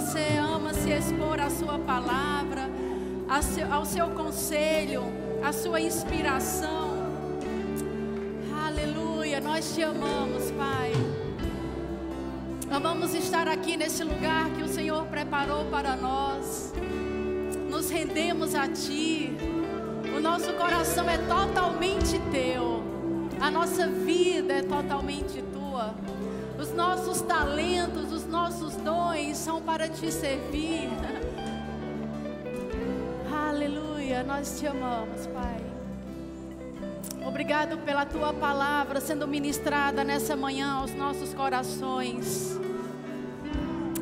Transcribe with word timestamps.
você 0.00 0.38
ama 0.38 0.72
se 0.72 0.90
expor 0.90 1.38
à 1.38 1.50
Sua 1.50 1.78
palavra, 1.78 2.70
ao 3.70 3.84
seu 3.84 4.08
conselho, 4.08 5.02
à 5.44 5.52
Sua 5.52 5.78
inspiração. 5.78 6.88
Aleluia, 8.66 9.40
nós 9.40 9.74
te 9.74 9.82
amamos, 9.82 10.50
Pai. 10.52 10.92
Amamos 12.70 13.14
estar 13.14 13.46
aqui 13.46 13.76
nesse 13.76 14.02
lugar 14.02 14.48
que 14.56 14.62
o 14.62 14.68
Senhor 14.68 15.04
preparou 15.04 15.66
para 15.66 15.94
nós. 15.96 16.72
Nos 17.68 17.90
rendemos 17.90 18.54
a 18.54 18.68
Ti. 18.68 19.36
O 20.16 20.20
nosso 20.20 20.54
coração 20.54 21.08
é 21.10 21.18
totalmente 21.18 22.18
Teu. 22.32 22.82
A 23.38 23.50
nossa 23.50 23.86
vida 23.86 24.54
é 24.54 24.62
totalmente 24.62 25.42
Tua. 25.52 25.94
Os 26.58 26.72
nossos 26.72 27.20
talentos, 27.22 28.12
os 28.12 28.19
nossos 28.30 28.74
dons 28.76 29.36
são 29.36 29.60
para 29.60 29.88
Te 29.88 30.10
servir. 30.10 30.88
Aleluia, 33.48 34.22
nós 34.22 34.58
te 34.58 34.66
amamos, 34.66 35.26
Pai. 35.26 35.60
Obrigado 37.26 37.76
pela 37.78 38.06
tua 38.06 38.32
palavra 38.32 39.00
sendo 39.00 39.28
ministrada 39.28 40.02
nessa 40.02 40.34
manhã 40.34 40.74
aos 40.74 40.94
nossos 40.94 41.34
corações. 41.34 42.58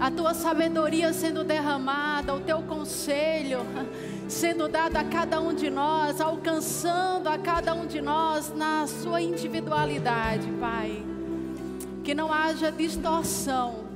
A 0.00 0.10
tua 0.10 0.33
sabedoria 0.33 1.12
sendo 1.12 1.42
derramada, 1.42 2.33
o 2.33 2.41
teu 2.41 2.62
conselho 2.62 3.60
sendo 4.28 4.69
dado 4.69 4.97
a 4.97 5.05
cada 5.05 5.41
um 5.41 5.52
de 5.52 5.69
nós, 5.69 6.20
alcançando 6.20 7.28
a 7.28 7.36
cada 7.36 7.74
um 7.74 7.86
de 7.86 8.00
nós 8.00 8.55
na 8.55 8.86
sua 8.86 9.20
individualidade, 9.20 10.47
Pai. 10.60 11.05
Que 12.05 12.14
não 12.14 12.33
haja 12.33 12.70
distorção, 12.70 13.88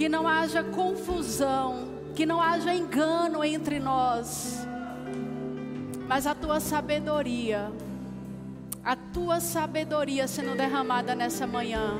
que 0.00 0.08
não 0.08 0.26
haja 0.26 0.64
confusão, 0.64 1.86
que 2.14 2.24
não 2.24 2.40
haja 2.40 2.74
engano 2.74 3.44
entre 3.44 3.78
nós, 3.78 4.66
mas 6.08 6.26
a 6.26 6.34
tua 6.34 6.58
sabedoria 6.58 7.70
a 8.82 8.96
tua 8.96 9.40
sabedoria 9.40 10.26
sendo 10.26 10.56
derramada 10.56 11.14
nessa 11.14 11.46
manhã. 11.46 11.98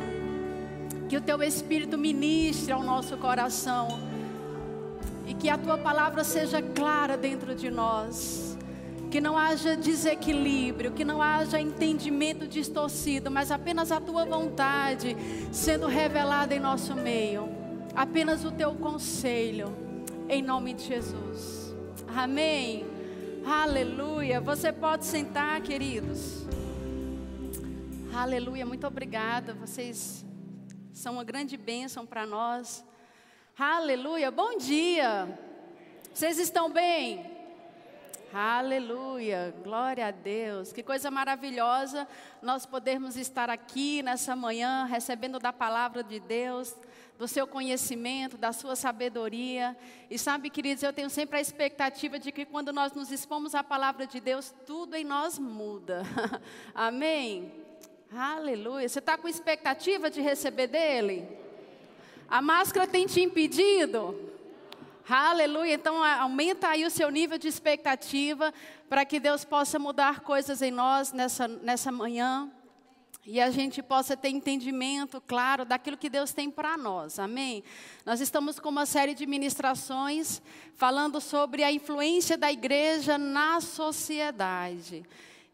Que 1.11 1.17
o 1.19 1.21
teu 1.21 1.43
Espírito 1.43 1.99
ministre 1.99 2.73
ao 2.73 2.83
nosso 2.83 3.19
coração. 3.19 4.01
E 5.27 5.35
que 5.35 5.51
a 5.51 5.59
tua 5.59 5.77
palavra 5.77 6.25
seja 6.25 6.63
clara 6.63 7.19
dentro 7.19 7.55
de 7.55 7.71
nós. 7.71 8.57
Que 9.11 9.21
não 9.21 9.37
haja 9.37 9.77
desequilíbrio, 9.77 10.93
que 10.93 11.05
não 11.05 11.21
haja 11.21 11.61
entendimento 11.61 12.47
distorcido, 12.47 13.31
mas 13.31 13.51
apenas 13.51 13.93
a 13.93 14.01
tua 14.01 14.25
vontade 14.25 15.15
sendo 15.53 15.87
revelada 15.87 16.55
em 16.55 16.61
nosso 16.61 16.95
meio. 16.95 17.50
Apenas 17.95 18.45
o 18.45 18.53
teu 18.53 18.75
conselho, 18.75 19.75
em 20.29 20.43
nome 20.43 20.75
de 20.75 20.85
Jesus. 20.85 21.75
Amém. 22.17 22.87
Aleluia. 23.45 24.41
Você 24.41 24.73
pode 24.73 25.05
sentar, 25.05 25.61
queridos. 25.61 26.47
Aleluia, 28.15 28.65
muito 28.65 28.87
obrigada. 28.87 29.55
Vocês 29.55 30.25
são 30.93 31.15
uma 31.15 31.25
grande 31.25 31.57
bênção 31.57 32.07
para 32.07 32.25
nós. 32.27 32.85
Aleluia, 33.59 34.31
bom 34.31 34.57
dia. 34.57 35.29
Vocês 36.13 36.39
estão 36.39 36.71
bem? 36.71 37.39
Aleluia, 38.33 39.53
glória 39.65 40.07
a 40.07 40.11
Deus. 40.13 40.73
Que 40.73 40.85
coisa 40.85 41.11
maravilhosa 41.11 42.07
nós 42.41 42.65
podermos 42.65 43.17
estar 43.17 43.51
aqui 43.51 44.03
nessa 44.03 44.37
manhã, 44.37 44.85
recebendo 44.85 45.41
da 45.41 45.53
palavra 45.53 46.05
de 46.05 46.21
Deus, 46.21 46.77
do 47.21 47.29
seu 47.29 47.47
conhecimento, 47.47 48.39
da 48.39 48.51
sua 48.51 48.75
sabedoria. 48.75 49.77
E 50.09 50.17
sabe, 50.17 50.49
queridos, 50.49 50.83
eu 50.83 50.91
tenho 50.91 51.11
sempre 51.11 51.37
a 51.37 51.41
expectativa 51.41 52.19
de 52.19 52.33
que 52.33 52.47
quando 52.47 52.73
nós 52.73 52.95
nos 52.95 53.13
expomos 53.13 53.55
à 53.55 53.63
palavra 53.63 54.07
de 54.07 54.19
Deus, 54.21 54.55
tudo 54.65 54.95
em 54.95 55.05
nós 55.05 55.39
muda. 55.39 56.03
Amém? 56.75 57.53
Aleluia. 58.11 58.89
Você 58.89 59.01
está 59.01 59.19
com 59.19 59.29
expectativa 59.29 60.09
de 60.09 60.23
receber 60.23 60.69
dele? 60.69 61.29
A 62.27 62.41
máscara 62.41 62.87
tem 62.87 63.05
te 63.05 63.21
impedido? 63.21 64.19
Aleluia. 65.07 65.75
Então 65.75 66.03
aumenta 66.03 66.69
aí 66.69 66.87
o 66.87 66.91
seu 66.91 67.11
nível 67.11 67.37
de 67.37 67.49
expectativa 67.49 68.51
para 68.89 69.05
que 69.05 69.21
Deus 69.21 69.45
possa 69.45 69.79
mudar 69.79 70.21
coisas 70.21 70.63
em 70.63 70.71
nós 70.71 71.13
nessa, 71.13 71.47
nessa 71.47 71.93
manhã. 71.93 72.51
E 73.27 73.39
a 73.39 73.51
gente 73.51 73.83
possa 73.83 74.17
ter 74.17 74.31
entendimento 74.31 75.21
claro 75.21 75.67
daquilo 75.67 75.99
que 75.99 76.09
Deus 76.09 76.33
tem 76.33 76.51
para 76.51 76.79
nós, 76.79 77.19
amém? 77.19 77.63
Nós 78.05 78.19
estamos 78.19 78.59
com 78.59 78.71
uma 78.71 78.87
série 78.87 79.15
de 79.15 79.27
ministrações 79.27 80.41
falando 80.75 81.21
sobre 81.21 81.63
a 81.63 81.71
influência 81.71 82.39
da 82.39 82.51
igreja 82.51 83.19
na 83.19 83.61
sociedade. 83.61 85.05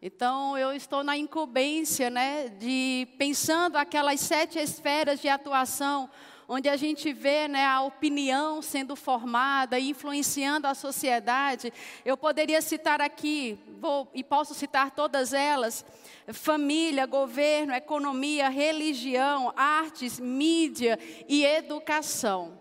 Então, 0.01 0.57
eu 0.57 0.71
estou 0.71 1.03
na 1.03 1.17
incumbência, 1.17 2.09
né, 2.09 2.47
de 2.49 3.05
pensando 3.17 3.75
aquelas 3.75 4.21
sete 4.21 4.57
esferas 4.57 5.19
de 5.19 5.27
atuação, 5.27 6.09
onde 6.47 6.69
a 6.69 6.77
gente 6.77 7.11
vê 7.11 7.47
né, 7.47 7.65
a 7.65 7.81
opinião 7.81 8.61
sendo 8.61 8.95
formada, 8.95 9.79
influenciando 9.79 10.67
a 10.67 10.73
sociedade. 10.73 11.73
Eu 12.05 12.15
poderia 12.15 12.61
citar 12.61 13.01
aqui, 13.01 13.57
vou, 13.79 14.09
e 14.13 14.23
posso 14.23 14.53
citar 14.53 14.91
todas 14.91 15.33
elas: 15.33 15.85
família, 16.31 17.05
governo, 17.05 17.73
economia, 17.73 18.49
religião, 18.49 19.53
artes, 19.55 20.19
mídia 20.19 20.97
e 21.27 21.43
educação. 21.43 22.57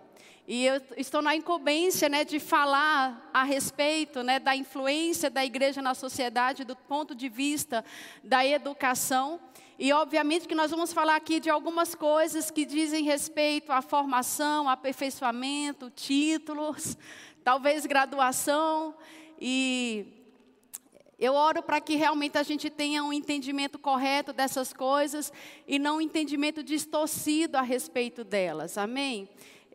E 0.49 0.65
eu 0.65 0.81
estou 0.97 1.21
na 1.21 1.35
incumbência 1.35 2.09
né, 2.09 2.25
de 2.25 2.39
falar 2.39 3.31
a 3.35 3.43
respeito 3.43 4.23
né, 4.23 4.39
da 4.39 4.55
influência 4.55 5.29
da 5.29 5.45
igreja 5.45 5.83
na 5.83 5.93
sociedade 5.93 6.65
do 6.65 6.77
ponto 6.77 7.17
de 7.17 7.29
vista 7.29 7.85
da 8.23 8.47
educação. 8.47 9.41
E 9.79 9.93
obviamente 9.93 10.49
que 10.49 10.55
nós 10.55 10.71
vamos 10.71 10.93
falar 10.93 11.17
aqui 11.17 11.39
de 11.39 11.51
algumas 11.51 11.95
coisas 11.95 12.51
que 12.51 12.65
dizem 12.65 13.05
respeito 13.05 13.71
à 13.71 13.83
formação, 13.83 14.71
aperfeiçoamento, 14.71 15.91
títulos, 15.91 16.97
talvez 17.45 17.85
graduação. 17.85 18.95
E 19.39 20.07
eu 21.19 21.35
oro 21.35 21.63
para 21.63 21.79
que 21.79 21.95
realmente 21.95 22.39
a 22.39 22.43
gente 22.43 22.71
tenha 22.71 23.05
um 23.05 23.13
entendimento 23.13 23.79
correto 23.79 24.33
dessas 24.33 24.73
coisas 24.73 25.31
e 25.67 25.79
não 25.79 25.99
um 25.99 26.01
entendimento 26.01 26.63
distorcido 26.63 27.59
a 27.59 27.63
respeito 27.63 28.25
delas. 28.25 28.79
Amém? 28.79 29.29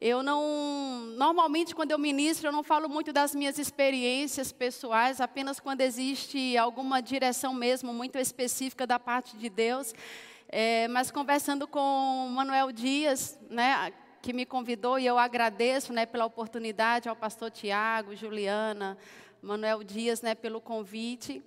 Eu 0.04 0.24
não, 0.24 1.14
normalmente 1.16 1.76
quando 1.76 1.92
eu 1.92 2.00
ministro, 2.00 2.48
eu 2.48 2.52
não 2.52 2.64
falo 2.64 2.90
muito 2.90 3.14
das 3.14 3.36
minhas 3.36 3.60
experiências 3.60 4.52
pessoais, 4.52 5.22
apenas 5.22 5.60
quando 5.60 5.82
existe 5.82 6.58
alguma 6.58 7.00
direção 7.04 7.54
mesmo 7.54 7.94
muito 7.94 8.18
específica 8.18 8.88
da 8.88 8.98
parte 8.98 9.38
de 9.38 9.48
Deus. 9.48 9.94
É, 10.50 10.88
mas 10.88 11.12
conversando 11.12 11.68
com 11.68 12.28
Manuel 12.32 12.72
Dias, 12.72 13.38
né, 13.48 13.94
que 14.24 14.34
me 14.34 14.44
convidou 14.44 14.98
e 14.98 15.06
eu 15.06 15.20
agradeço, 15.20 15.94
né, 15.94 16.08
pela 16.08 16.26
oportunidade 16.26 17.08
ao 17.08 17.16
pastor 17.16 17.52
Tiago, 17.52 18.16
Juliana, 18.16 18.98
Manuel 19.40 19.84
Dias, 19.84 20.24
né, 20.24 20.34
pelo 20.34 20.60
convite 20.60 21.44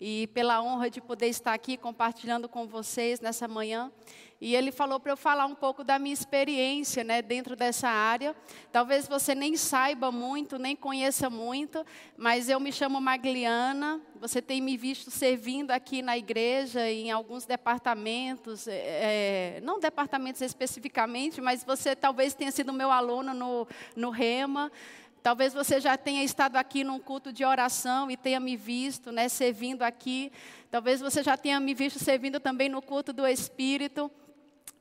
e 0.00 0.28
pela 0.28 0.62
honra 0.62 0.88
de 0.88 1.02
poder 1.02 1.26
estar 1.26 1.52
aqui 1.52 1.76
compartilhando 1.76 2.48
com 2.48 2.66
vocês 2.66 3.20
nessa 3.20 3.46
manhã. 3.46 3.92
E 4.40 4.54
ele 4.54 4.70
falou 4.70 5.00
para 5.00 5.10
eu 5.12 5.16
falar 5.16 5.46
um 5.46 5.54
pouco 5.54 5.82
da 5.82 5.98
minha 5.98 6.14
experiência 6.14 7.02
né, 7.02 7.20
dentro 7.20 7.56
dessa 7.56 7.88
área. 7.88 8.36
Talvez 8.70 9.08
você 9.08 9.34
nem 9.34 9.56
saiba 9.56 10.12
muito, 10.12 10.58
nem 10.58 10.76
conheça 10.76 11.28
muito, 11.28 11.84
mas 12.16 12.48
eu 12.48 12.60
me 12.60 12.70
chamo 12.70 13.00
Magliana. 13.00 14.00
Você 14.20 14.40
tem 14.40 14.60
me 14.60 14.76
visto 14.76 15.10
servindo 15.10 15.72
aqui 15.72 16.02
na 16.02 16.16
igreja, 16.16 16.88
em 16.88 17.10
alguns 17.10 17.46
departamentos, 17.46 18.68
é, 18.68 19.56
é 19.56 19.60
não 19.60 19.80
departamentos 19.80 20.40
especificamente, 20.40 21.40
mas 21.40 21.64
você 21.64 21.96
talvez 21.96 22.32
tenha 22.32 22.52
sido 22.52 22.72
meu 22.72 22.92
aluno 22.92 23.34
no, 23.34 23.66
no 23.96 24.10
REMA. 24.10 24.70
Talvez 25.20 25.52
você 25.52 25.80
já 25.80 25.96
tenha 25.96 26.22
estado 26.22 26.54
aqui 26.54 26.84
num 26.84 27.00
culto 27.00 27.32
de 27.32 27.44
oração 27.44 28.08
e 28.08 28.16
tenha 28.16 28.38
me 28.38 28.56
visto, 28.56 29.10
né, 29.10 29.28
servindo 29.28 29.82
aqui. 29.82 30.30
Talvez 30.70 31.00
você 31.00 31.24
já 31.24 31.36
tenha 31.36 31.58
me 31.58 31.74
visto 31.74 31.98
servindo 31.98 32.38
também 32.38 32.68
no 32.68 32.80
culto 32.80 33.12
do 33.12 33.26
Espírito. 33.26 34.08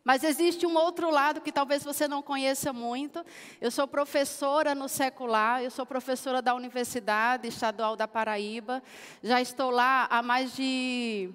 Mas 0.08 0.24
existe 0.24 0.66
um 0.66 0.74
outro 0.78 1.12
lado 1.12 1.42
que 1.42 1.52
talvez 1.52 1.84
você 1.84 2.08
não 2.08 2.22
conheça 2.22 2.72
muito. 2.72 3.26
Eu 3.60 3.70
sou 3.70 3.86
professora 3.86 4.74
no 4.74 4.88
secular, 4.88 5.62
eu 5.62 5.70
sou 5.70 5.86
professora 5.86 6.42
da 6.42 6.56
Universidade 6.56 7.50
Estadual 7.50 7.98
da 7.98 8.08
Paraíba. 8.08 8.82
Já 9.22 9.42
estou 9.42 9.70
lá 9.70 10.08
há 10.10 10.24
mais 10.24 10.56
de. 10.56 11.30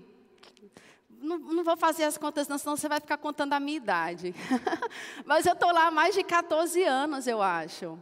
Não, 1.21 1.39
não 1.39 1.63
vou 1.63 1.77
fazer 1.77 2.05
as 2.05 2.17
contas, 2.17 2.49
não, 2.49 2.57
senão 2.57 2.75
você 2.75 2.89
vai 2.89 2.99
ficar 2.99 3.19
contando 3.19 3.53
a 3.53 3.61
minha 3.61 3.77
idade. 3.77 4.35
Mas 5.27 5.45
eu 5.45 5.53
estou 5.53 5.71
lá 5.71 5.89
há 5.89 5.91
mais 5.91 6.15
de 6.15 6.25
14 6.25 6.83
anos, 6.83 7.27
eu 7.27 7.43
acho. 7.43 7.99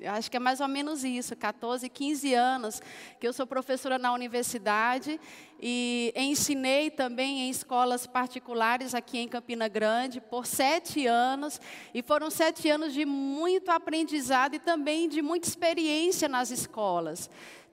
Eu 0.00 0.12
acho 0.12 0.30
que 0.30 0.36
é 0.38 0.40
mais 0.40 0.60
ou 0.62 0.68
menos 0.68 1.04
isso, 1.04 1.36
14, 1.36 1.86
15 1.86 2.32
anos 2.32 2.80
que 3.18 3.28
eu 3.28 3.34
sou 3.34 3.46
professora 3.46 3.98
na 3.98 4.14
universidade 4.14 5.20
e 5.60 6.10
ensinei 6.16 6.90
também 6.90 7.40
em 7.40 7.50
escolas 7.50 8.06
particulares 8.06 8.94
aqui 8.94 9.18
em 9.18 9.28
Campina 9.28 9.68
Grande 9.68 10.18
por 10.18 10.46
sete 10.46 11.06
anos. 11.06 11.60
E 11.92 12.02
foram 12.02 12.30
sete 12.30 12.70
anos 12.70 12.94
de 12.94 13.04
muito 13.04 13.68
aprendizado 13.70 14.54
e 14.54 14.58
também 14.58 15.06
de 15.06 15.20
muita 15.20 15.46
experiência 15.46 16.30
nas 16.30 16.50
escolas. 16.50 17.28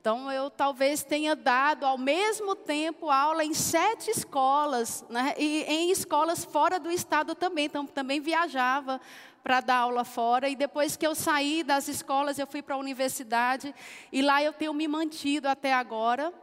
Então, 0.08 0.32
eu 0.32 0.50
talvez 0.50 1.04
tenha 1.04 1.36
dado 1.36 1.86
ao 1.86 1.98
mesmo 1.98 2.56
tempo 2.56 3.10
aula 3.10 3.44
em 3.44 3.54
sete 3.54 4.10
escolas, 4.10 5.04
né? 5.10 5.34
e 5.38 5.64
em 5.64 5.92
escolas 5.92 6.46
fora 6.46 6.80
do 6.80 6.90
estado 6.90 7.36
também. 7.36 7.66
Então, 7.66 7.86
também 7.86 8.22
viajava 8.22 9.02
para 9.44 9.60
dar 9.60 9.80
aula 9.80 10.06
fora. 10.06 10.48
E 10.48 10.56
depois 10.56 10.96
que 10.96 11.06
eu 11.06 11.14
saí 11.14 11.62
das 11.62 11.90
escolas, 11.90 12.40
eu 12.40 12.48
fui 12.48 12.62
para 12.62 12.76
a 12.76 12.78
universidade. 12.78 13.76
E 14.10 14.22
lá 14.22 14.42
eu 14.42 14.54
tenho 14.54 14.74
me 14.74 14.88
mantido 14.88 15.50
até 15.50 15.74
agora. 15.74 16.34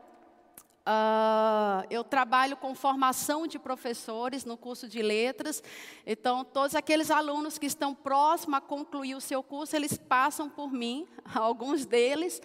Uh, 0.87 1.81
eu 1.89 2.05
trabalho 2.05 2.59
com 2.59 2.75
formação 2.75 3.47
de 3.47 3.59
professores 3.59 4.45
no 4.45 4.55
curso 4.55 4.87
de 4.87 5.01
letras. 5.01 5.63
Então, 6.07 6.45
todos 6.45 6.75
aqueles 6.75 7.11
alunos 7.11 7.57
que 7.57 7.65
estão 7.65 7.95
próximos 7.95 8.59
a 8.59 8.61
concluir 8.61 9.15
o 9.15 9.21
seu 9.21 9.43
curso, 9.43 9.75
eles 9.75 9.97
passam 9.97 10.51
por 10.51 10.71
mim, 10.71 11.07
alguns 11.35 11.87
deles. 11.87 12.41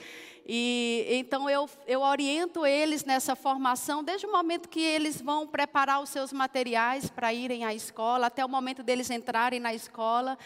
E 0.51 1.05
então 1.09 1.47
eu, 1.47 1.69
eu 1.85 2.01
oriento 2.01 2.65
eles 2.65 3.05
nessa 3.05 3.35
formação 3.35 4.03
desde 4.03 4.25
o 4.25 4.31
momento 4.31 4.67
que 4.67 4.81
eles 4.81 5.21
vão 5.21 5.45
preparar 5.45 6.01
os 6.01 6.09
seus 6.09 6.33
materiais 6.33 7.07
para 7.07 7.31
irem 7.31 7.65
à 7.65 7.73
escola, 7.73 8.27
até 8.27 8.43
o 8.43 8.49
momento 8.49 8.81
deles 8.81 9.11
entrarem 9.11 9.59
na 9.59 9.75
escola. 9.75 10.39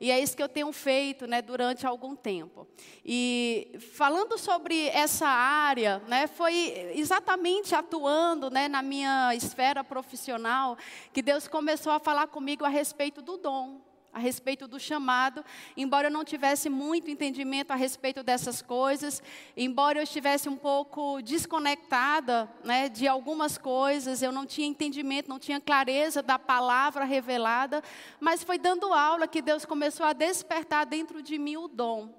E 0.00 0.10
é 0.10 0.20
isso 0.20 0.36
que 0.36 0.42
eu 0.42 0.48
tenho 0.48 0.72
feito 0.72 1.26
né, 1.26 1.42
durante 1.42 1.86
algum 1.86 2.14
tempo. 2.14 2.68
E 3.04 3.76
falando 3.96 4.38
sobre 4.38 4.88
essa 4.88 5.26
área, 5.26 6.00
né, 6.06 6.26
foi 6.26 6.92
exatamente 6.94 7.74
atuando 7.74 8.50
né, 8.50 8.68
na 8.68 8.82
minha 8.82 9.34
esfera 9.34 9.82
profissional 9.82 10.76
que 11.12 11.20
Deus 11.20 11.48
começou 11.48 11.92
a 11.92 11.98
falar 11.98 12.28
comigo 12.28 12.64
a 12.64 12.68
respeito 12.68 13.20
do 13.20 13.36
dom 13.36 13.87
a 14.18 14.20
respeito 14.20 14.66
do 14.66 14.78
chamado, 14.78 15.44
embora 15.76 16.08
eu 16.08 16.12
não 16.12 16.24
tivesse 16.24 16.68
muito 16.68 17.10
entendimento 17.10 17.70
a 17.70 17.76
respeito 17.76 18.22
dessas 18.22 18.60
coisas, 18.60 19.22
embora 19.56 19.98
eu 19.98 20.02
estivesse 20.02 20.48
um 20.48 20.56
pouco 20.56 21.22
desconectada 21.22 22.50
né, 22.64 22.88
de 22.88 23.06
algumas 23.06 23.56
coisas, 23.56 24.20
eu 24.20 24.32
não 24.32 24.44
tinha 24.44 24.66
entendimento, 24.66 25.28
não 25.28 25.38
tinha 25.38 25.60
clareza 25.60 26.22
da 26.22 26.38
palavra 26.38 27.04
revelada, 27.04 27.82
mas 28.20 28.42
foi 28.42 28.58
dando 28.58 28.92
aula 28.92 29.28
que 29.28 29.40
Deus 29.40 29.64
começou 29.64 30.04
a 30.04 30.12
despertar 30.12 30.84
dentro 30.84 31.22
de 31.22 31.38
mim 31.38 31.56
o 31.56 31.68
dom, 31.68 32.12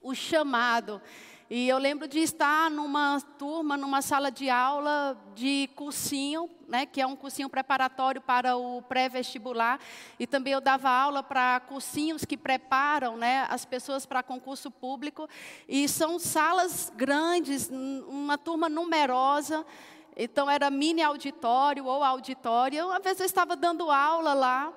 o 0.00 0.14
chamado. 0.14 1.02
E 1.54 1.68
eu 1.68 1.76
lembro 1.76 2.08
de 2.08 2.18
estar 2.20 2.70
numa 2.70 3.20
turma, 3.38 3.76
numa 3.76 4.00
sala 4.00 4.30
de 4.30 4.48
aula 4.48 5.14
de 5.34 5.68
cursinho, 5.76 6.48
né, 6.66 6.86
que 6.86 6.98
é 6.98 7.06
um 7.06 7.14
cursinho 7.14 7.46
preparatório 7.46 8.22
para 8.22 8.56
o 8.56 8.80
pré-vestibular. 8.80 9.78
E 10.18 10.26
também 10.26 10.54
eu 10.54 10.62
dava 10.62 10.88
aula 10.88 11.22
para 11.22 11.60
cursinhos 11.60 12.24
que 12.24 12.38
preparam 12.38 13.18
né, 13.18 13.46
as 13.50 13.66
pessoas 13.66 14.06
para 14.06 14.22
concurso 14.22 14.70
público. 14.70 15.28
E 15.68 15.86
são 15.90 16.18
salas 16.18 16.90
grandes, 16.96 17.68
uma 18.08 18.38
turma 18.38 18.70
numerosa. 18.70 19.62
Então 20.16 20.50
era 20.50 20.70
mini 20.70 21.02
auditório 21.02 21.84
ou 21.84 22.02
auditório. 22.02 22.86
Uma 22.86 22.98
vez 22.98 23.20
eu 23.20 23.26
estava 23.26 23.54
dando 23.54 23.90
aula 23.90 24.32
lá 24.32 24.72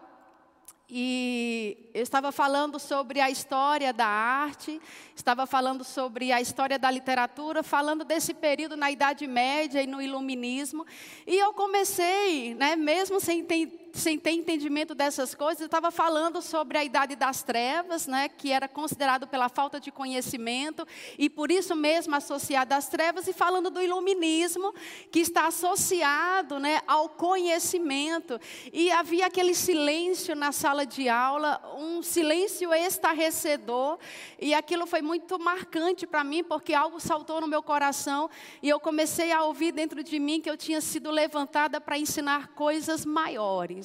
e 0.90 1.90
eu 1.94 2.04
estava 2.04 2.32
falando 2.32 2.80
sobre 2.80 3.20
a 3.20 3.30
história 3.30 3.92
da 3.92 4.06
arte, 4.06 4.80
estava 5.16 5.48
falando 5.48 5.84
sobre 5.84 6.32
a 6.32 6.40
história 6.40 6.78
da 6.78 6.92
literatura, 6.92 7.64
falando 7.64 8.04
desse 8.04 8.34
período 8.34 8.78
na 8.78 8.92
Idade 8.92 9.26
Média 9.26 9.82
e 9.82 9.88
no 9.88 10.02
Iluminismo. 10.02 10.86
E 11.26 11.36
eu 11.36 11.54
comecei, 11.54 12.54
né, 12.54 12.76
mesmo 12.76 13.20
sem 13.20 13.44
ter 13.44 13.85
sem 13.96 14.20
ter 14.20 14.32
entendimento 14.32 14.94
dessas 14.94 15.34
coisas, 15.34 15.62
eu 15.62 15.68
estava 15.68 15.90
falando 15.90 16.42
sobre 16.42 16.78
a 16.78 16.84
idade 16.84 17.16
das 17.16 17.42
trevas, 17.44 18.08
né, 18.08 18.28
que 18.28 18.52
era 18.52 18.68
considerado 18.68 19.26
pela 19.26 19.48
falta 19.48 19.80
de 19.80 19.90
conhecimento, 19.90 20.86
e 21.18 21.30
por 21.30 21.50
isso 21.50 21.76
mesmo 21.76 22.14
associado 22.14 22.74
às 22.74 22.90
trevas, 22.90 23.26
e 23.28 23.34
falando 23.34 23.70
do 23.70 23.82
iluminismo, 23.82 24.74
que 25.10 25.20
está 25.20 25.48
associado 25.48 26.60
né, 26.60 26.82
ao 26.86 27.08
conhecimento. 27.08 28.40
E 28.74 28.92
havia 28.92 29.28
aquele 29.28 29.56
silêncio 29.56 30.36
na 30.36 30.52
sala 30.52 30.86
de 30.86 31.08
aula, 31.08 31.62
um 31.78 32.04
silêncio 32.04 32.74
estarrecedor, 32.74 33.98
e 34.38 34.54
aquilo 34.54 34.86
foi 34.86 35.02
muito 35.02 35.40
marcante 35.40 36.06
para 36.06 36.24
mim, 36.24 36.44
porque 36.44 36.74
algo 36.74 37.00
saltou 37.00 37.40
no 37.40 37.48
meu 37.48 37.64
coração, 37.64 38.30
e 38.62 38.68
eu 38.68 38.80
comecei 38.80 39.32
a 39.32 39.44
ouvir 39.44 39.72
dentro 39.72 40.04
de 40.04 40.20
mim 40.20 40.42
que 40.42 40.50
eu 40.50 40.58
tinha 40.58 40.82
sido 40.82 41.10
levantada 41.10 41.80
para 41.80 41.98
ensinar 41.98 42.50
coisas 42.50 43.06
maiores. 43.06 43.85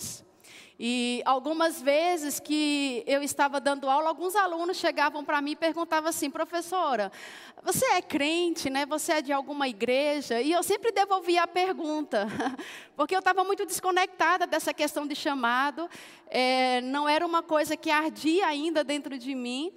E 0.83 1.21
algumas 1.27 1.83
vezes 1.83 2.41
que 2.41 3.05
eu 3.07 3.23
estava 3.23 3.61
dando 3.61 3.91
aula, 3.91 4.09
alguns 4.09 4.35
alunos 4.35 4.79
chegavam 4.79 5.23
para 5.23 5.39
mim 5.43 5.51
e 5.51 5.57
perguntavam 5.57 6.09
assim, 6.09 6.31
professora, 6.31 7.13
você 7.63 7.85
é 7.85 8.01
crente, 8.01 8.71
né? 8.71 8.87
Você 8.87 9.13
é 9.13 9.21
de 9.21 9.31
alguma 9.31 9.69
igreja? 9.69 10.41
E 10.41 10.53
eu 10.53 10.63
sempre 10.63 10.91
devolvia 10.91 11.43
a 11.43 11.47
pergunta, 11.47 12.27
porque 12.97 13.15
eu 13.15 13.19
estava 13.19 13.45
muito 13.45 13.67
desconectada 13.67 14.47
dessa 14.47 14.73
questão 14.73 15.07
de 15.07 15.15
chamado, 15.15 15.87
é, 16.29 16.81
não 16.81 17.07
era 17.07 17.27
uma 17.27 17.43
coisa 17.43 17.77
que 17.77 17.91
ardia 17.91 18.47
ainda 18.47 18.83
dentro 18.83 19.19
de 19.19 19.35
mim. 19.35 19.71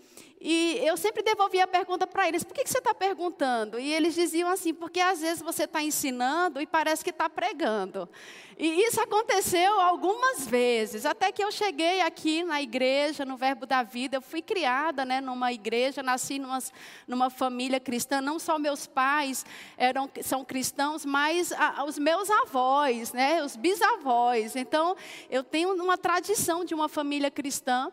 E 0.45 0.78
eu 0.84 0.98
sempre 0.98 1.24
devolvia 1.24 1.63
a 1.63 1.68
pergunta 1.68 2.06
para 2.06 2.28
eles: 2.28 2.44
por 2.44 2.54
que, 2.54 2.66
que 2.66 2.69
você 2.69 2.80
está 2.80 2.94
perguntando? 2.94 3.80
E 3.80 3.94
eles 3.94 4.13
diziam 4.13 4.50
assim: 4.50 4.74
porque 4.74 5.00
às 5.00 5.22
vezes 5.22 5.42
você 5.42 5.63
está 5.63 5.81
ensinando 5.81 6.60
e 6.60 6.68
parece 6.68 7.01
que 7.01 7.12
está 7.12 7.30
pregando. 7.30 8.10
E 8.57 8.84
isso 8.84 9.00
aconteceu 9.00 9.80
algumas 9.80 10.45
vezes, 10.45 11.06
até 11.06 11.31
que 11.31 11.42
eu 11.42 11.50
cheguei 11.50 12.01
aqui 12.01 12.44
na 12.44 12.62
igreja, 12.62 13.24
no 13.24 13.38
Verbo 13.38 13.66
da 13.66 13.84
Vida. 13.84 14.18
Eu 14.18 14.22
fui 14.22 14.42
criada 14.42 15.06
né, 15.06 15.22
numa 15.22 15.54
igreja, 15.54 16.04
nasci 16.04 16.38
numa, 16.38 16.60
numa 17.07 17.30
família 17.30 17.80
cristã. 17.80 18.19
Não 18.19 18.38
só 18.38 18.60
meus 18.60 18.86
pais 18.86 19.45
eram, 19.78 20.10
são 20.22 20.44
cristãos, 20.44 21.06
mas 21.06 21.54
a, 21.54 21.86
os 21.86 21.98
meus 21.98 22.30
avós, 22.30 23.13
né, 23.13 23.42
os 23.42 23.56
bisavós. 23.56 24.57
Então, 24.57 24.98
eu 25.30 25.42
tenho 25.42 25.74
uma 25.81 25.98
tradição 25.98 26.66
de 26.66 26.75
uma 26.75 26.90
família 26.90 27.31
cristã. 27.31 27.90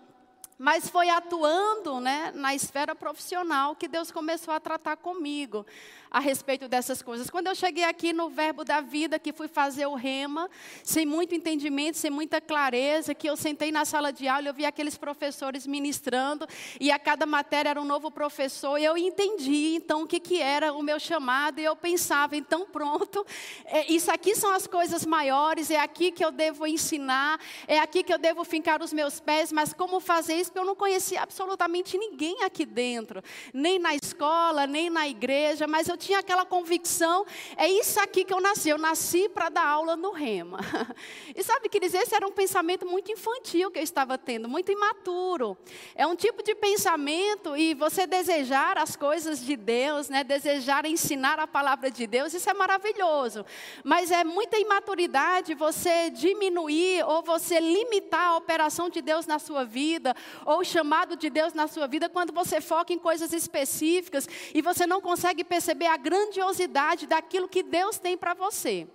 Mas 0.62 0.90
foi 0.90 1.08
atuando 1.08 2.00
né, 2.00 2.32
na 2.34 2.54
esfera 2.54 2.94
profissional 2.94 3.74
que 3.74 3.88
Deus 3.88 4.10
começou 4.10 4.52
a 4.52 4.60
tratar 4.60 4.94
comigo 4.94 5.64
a 6.10 6.18
respeito 6.18 6.66
dessas 6.66 7.00
coisas. 7.02 7.30
Quando 7.30 7.46
eu 7.46 7.54
cheguei 7.54 7.84
aqui 7.84 8.12
no 8.12 8.28
Verbo 8.28 8.64
da 8.64 8.80
Vida, 8.80 9.18
que 9.18 9.32
fui 9.32 9.46
fazer 9.46 9.86
o 9.86 9.94
rema, 9.94 10.50
sem 10.82 11.06
muito 11.06 11.34
entendimento, 11.34 11.96
sem 11.96 12.10
muita 12.10 12.40
clareza, 12.40 13.14
que 13.14 13.28
eu 13.28 13.36
sentei 13.36 13.70
na 13.70 13.84
sala 13.84 14.12
de 14.12 14.26
aula, 14.26 14.48
eu 14.48 14.54
vi 14.54 14.64
aqueles 14.64 14.98
professores 14.98 15.66
ministrando, 15.66 16.46
e 16.80 16.90
a 16.90 16.98
cada 16.98 17.24
matéria 17.26 17.70
era 17.70 17.80
um 17.80 17.84
novo 17.84 18.10
professor, 18.10 18.76
e 18.78 18.84
eu 18.84 18.96
entendi 18.96 19.76
então 19.76 20.02
o 20.02 20.06
que, 20.06 20.18
que 20.18 20.40
era 20.40 20.72
o 20.72 20.82
meu 20.82 20.98
chamado, 20.98 21.60
e 21.60 21.64
eu 21.64 21.76
pensava, 21.76 22.34
então 22.34 22.66
pronto, 22.66 23.24
é, 23.66 23.92
isso 23.92 24.10
aqui 24.10 24.34
são 24.34 24.52
as 24.52 24.66
coisas 24.66 25.06
maiores, 25.06 25.70
é 25.70 25.78
aqui 25.78 26.10
que 26.10 26.24
eu 26.24 26.32
devo 26.32 26.66
ensinar, 26.66 27.38
é 27.68 27.78
aqui 27.78 28.02
que 28.02 28.12
eu 28.12 28.18
devo 28.18 28.42
fincar 28.42 28.82
os 28.82 28.92
meus 28.92 29.20
pés, 29.20 29.52
mas 29.52 29.72
como 29.72 30.00
fazer 30.00 30.34
isso? 30.34 30.50
Porque 30.50 30.58
eu 30.58 30.66
não 30.66 30.74
conhecia 30.74 31.22
absolutamente 31.22 31.96
ninguém 31.96 32.42
aqui 32.42 32.66
dentro, 32.66 33.22
nem 33.54 33.78
na 33.78 33.94
escola, 33.94 34.66
nem 34.66 34.90
na 34.90 35.06
igreja, 35.06 35.66
mas 35.68 35.88
eu 35.88 35.99
tinha 36.00 36.18
aquela 36.18 36.44
convicção, 36.44 37.24
é 37.56 37.68
isso 37.68 38.00
aqui 38.00 38.24
que 38.24 38.32
eu 38.32 38.40
nasci, 38.40 38.70
eu 38.70 38.78
nasci 38.78 39.28
para 39.28 39.48
dar 39.50 39.66
aula 39.66 39.94
no 39.94 40.10
rema. 40.10 40.58
E 41.34 41.44
sabe, 41.44 41.68
que 41.68 41.78
dizer, 41.78 41.98
esse 41.98 42.14
era 42.14 42.26
um 42.26 42.32
pensamento 42.32 42.86
muito 42.86 43.12
infantil 43.12 43.70
que 43.70 43.78
eu 43.78 43.82
estava 43.82 44.18
tendo, 44.18 44.48
muito 44.48 44.72
imaturo. 44.72 45.56
É 45.94 46.06
um 46.06 46.16
tipo 46.16 46.42
de 46.42 46.54
pensamento 46.54 47.56
e 47.56 47.72
você 47.74 48.06
desejar 48.06 48.76
as 48.78 48.96
coisas 48.96 49.44
de 49.44 49.56
Deus, 49.56 50.08
né, 50.08 50.24
desejar 50.24 50.84
ensinar 50.84 51.38
a 51.38 51.46
palavra 51.46 51.90
de 51.90 52.06
Deus, 52.06 52.34
isso 52.34 52.50
é 52.50 52.54
maravilhoso. 52.54 53.44
Mas 53.84 54.10
é 54.10 54.24
muita 54.24 54.58
imaturidade 54.58 55.54
você 55.54 56.10
diminuir 56.10 57.04
ou 57.06 57.22
você 57.22 57.60
limitar 57.60 58.28
a 58.28 58.36
operação 58.36 58.88
de 58.88 59.00
Deus 59.00 59.26
na 59.26 59.38
sua 59.38 59.64
vida, 59.64 60.14
ou 60.44 60.60
o 60.60 60.64
chamado 60.64 61.16
de 61.16 61.30
Deus 61.30 61.52
na 61.52 61.68
sua 61.68 61.86
vida, 61.86 62.08
quando 62.08 62.32
você 62.32 62.60
foca 62.60 62.92
em 62.92 62.98
coisas 62.98 63.32
específicas 63.32 64.28
e 64.54 64.62
você 64.62 64.86
não 64.86 65.00
consegue 65.00 65.44
perceber 65.44 65.86
a 65.92 65.96
grandiosidade 65.96 67.06
daquilo 67.06 67.48
que 67.48 67.62
Deus 67.62 67.98
tem 67.98 68.16
para 68.16 68.34
você. 68.34 68.86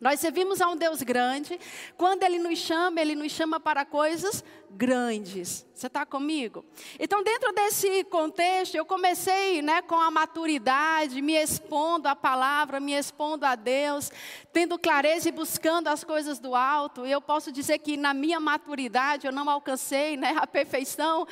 Nós 0.00 0.18
servimos 0.18 0.60
a 0.62 0.68
um 0.68 0.76
Deus 0.76 1.02
grande. 1.02 1.60
Quando 1.96 2.22
Ele 2.22 2.38
nos 2.38 2.58
chama, 2.58 3.00
Ele 3.00 3.14
nos 3.14 3.32
chama 3.32 3.60
para 3.60 3.84
coisas 3.84 4.42
grandes. 4.70 5.66
Você 5.80 5.86
está 5.86 6.04
comigo? 6.04 6.62
Então, 6.98 7.22
dentro 7.22 7.54
desse 7.54 8.04
contexto, 8.04 8.74
eu 8.74 8.84
comecei 8.84 9.62
né, 9.62 9.80
com 9.80 9.94
a 9.94 10.10
maturidade, 10.10 11.22
me 11.22 11.32
expondo 11.32 12.06
à 12.06 12.14
palavra, 12.14 12.78
me 12.78 12.92
expondo 12.92 13.46
a 13.46 13.54
Deus, 13.54 14.12
tendo 14.52 14.78
clareza 14.78 15.30
e 15.30 15.32
buscando 15.32 15.88
as 15.88 16.04
coisas 16.04 16.38
do 16.38 16.54
alto. 16.54 17.06
E 17.06 17.10
eu 17.10 17.20
posso 17.22 17.50
dizer 17.50 17.78
que 17.78 17.96
na 17.96 18.12
minha 18.12 18.38
maturidade 18.38 19.26
eu 19.26 19.32
não 19.32 19.48
alcancei 19.48 20.18
né, 20.18 20.36
a 20.38 20.46
perfeição. 20.46 21.26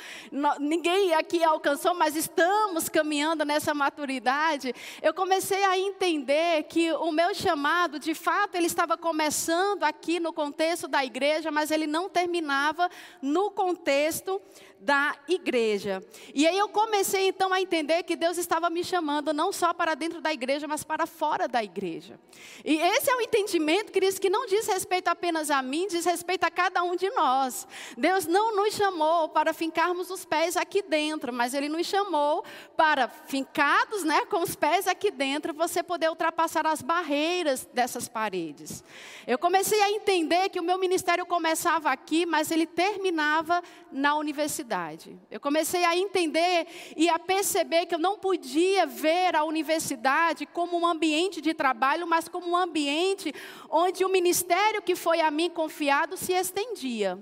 ninguém 0.59 1.13
aqui 1.13 1.43
alcançou, 1.43 1.93
mas 1.93 2.15
estamos 2.15 2.89
caminhando 2.89 3.45
nessa 3.45 3.75
maturidade. 3.75 4.73
Eu 4.99 5.13
comecei 5.13 5.63
a 5.63 5.77
entender 5.77 6.63
que 6.63 6.91
o 6.93 7.11
meu 7.11 7.35
chamado, 7.35 7.99
de 7.99 8.15
fato, 8.15 8.55
ele 8.55 8.65
estava 8.65 8.97
começando 8.97 9.83
aqui 9.83 10.19
no 10.19 10.33
contexto 10.33 10.87
da 10.87 11.05
igreja, 11.05 11.51
mas 11.51 11.69
ele 11.69 11.85
não 11.85 12.09
terminava 12.09 12.89
no 13.29 13.51
contexto 13.51 14.41
da 14.79 15.13
igreja. 15.27 16.01
E 16.33 16.47
aí 16.47 16.57
eu 16.57 16.69
comecei 16.69 17.27
então 17.27 17.51
a 17.51 17.59
entender 17.59 18.03
que 18.03 18.15
Deus 18.15 18.37
estava 18.37 18.69
me 18.69 18.83
chamando 18.83 19.33
não 19.33 19.51
só 19.51 19.73
para 19.73 19.93
dentro 19.93 20.21
da 20.21 20.31
igreja, 20.31 20.67
mas 20.67 20.83
para 20.83 21.05
fora 21.05 21.47
da 21.47 21.61
igreja. 21.61 22.19
E 22.63 22.75
esse 22.75 23.11
é 23.11 23.15
o 23.15 23.21
entendimento, 23.21 23.91
queridos, 23.91 24.17
que 24.17 24.29
não 24.29 24.45
diz 24.45 24.67
respeito 24.67 25.09
apenas 25.09 25.51
a 25.51 25.61
mim, 25.61 25.87
diz 25.87 26.05
respeito 26.05 26.45
a 26.45 26.51
cada 26.51 26.81
um 26.81 26.95
de 26.95 27.09
nós. 27.09 27.67
Deus 27.97 28.25
não 28.25 28.55
nos 28.55 28.73
chamou 28.73 29.27
para 29.27 29.53
fincarmos 29.53 30.09
os 30.09 30.23
pés 30.23 30.55
aqui 30.55 30.81
dentro, 30.81 31.33
mas 31.33 31.53
Ele 31.53 31.67
nos 31.67 31.85
chamou 31.85 32.43
para, 32.77 33.09
fincados 33.09 34.03
né, 34.03 34.25
com 34.25 34.41
os 34.41 34.55
pés 34.55 34.87
aqui 34.87 35.11
dentro, 35.11 35.53
você 35.53 35.83
poder 35.83 36.09
ultrapassar 36.09 36.65
as 36.65 36.81
barreiras 36.81 37.67
dessas 37.73 38.07
paredes. 38.07 38.83
Eu 39.27 39.37
comecei 39.37 39.81
a 39.81 39.91
entender 39.91 40.49
que 40.49 40.59
o 40.59 40.63
meu 40.63 40.77
ministério 40.77 41.25
começava 41.25 41.91
aqui, 41.91 42.25
mas 42.25 42.49
ele 42.49 42.65
terminava 42.65 43.61
na 43.91 44.15
universidade 44.15 44.68
universidade. 44.69 45.17
Eu 45.31 45.39
comecei 45.39 45.83
a 45.83 45.97
entender 45.97 46.67
e 46.95 47.09
a 47.09 47.17
perceber 47.17 47.87
que 47.87 47.95
eu 47.95 47.99
não 47.99 48.19
podia 48.19 48.85
ver 48.85 49.35
a 49.35 49.43
universidade 49.43 50.45
como 50.45 50.77
um 50.77 50.85
ambiente 50.85 51.41
de 51.41 51.53
trabalho, 51.53 52.05
mas 52.05 52.27
como 52.27 52.49
um 52.49 52.55
ambiente 52.55 53.33
onde 53.69 54.05
o 54.05 54.09
ministério 54.09 54.81
que 54.81 54.95
foi 54.95 55.21
a 55.21 55.31
mim 55.31 55.49
confiado 55.49 56.15
se 56.15 56.33
estendia. 56.33 57.17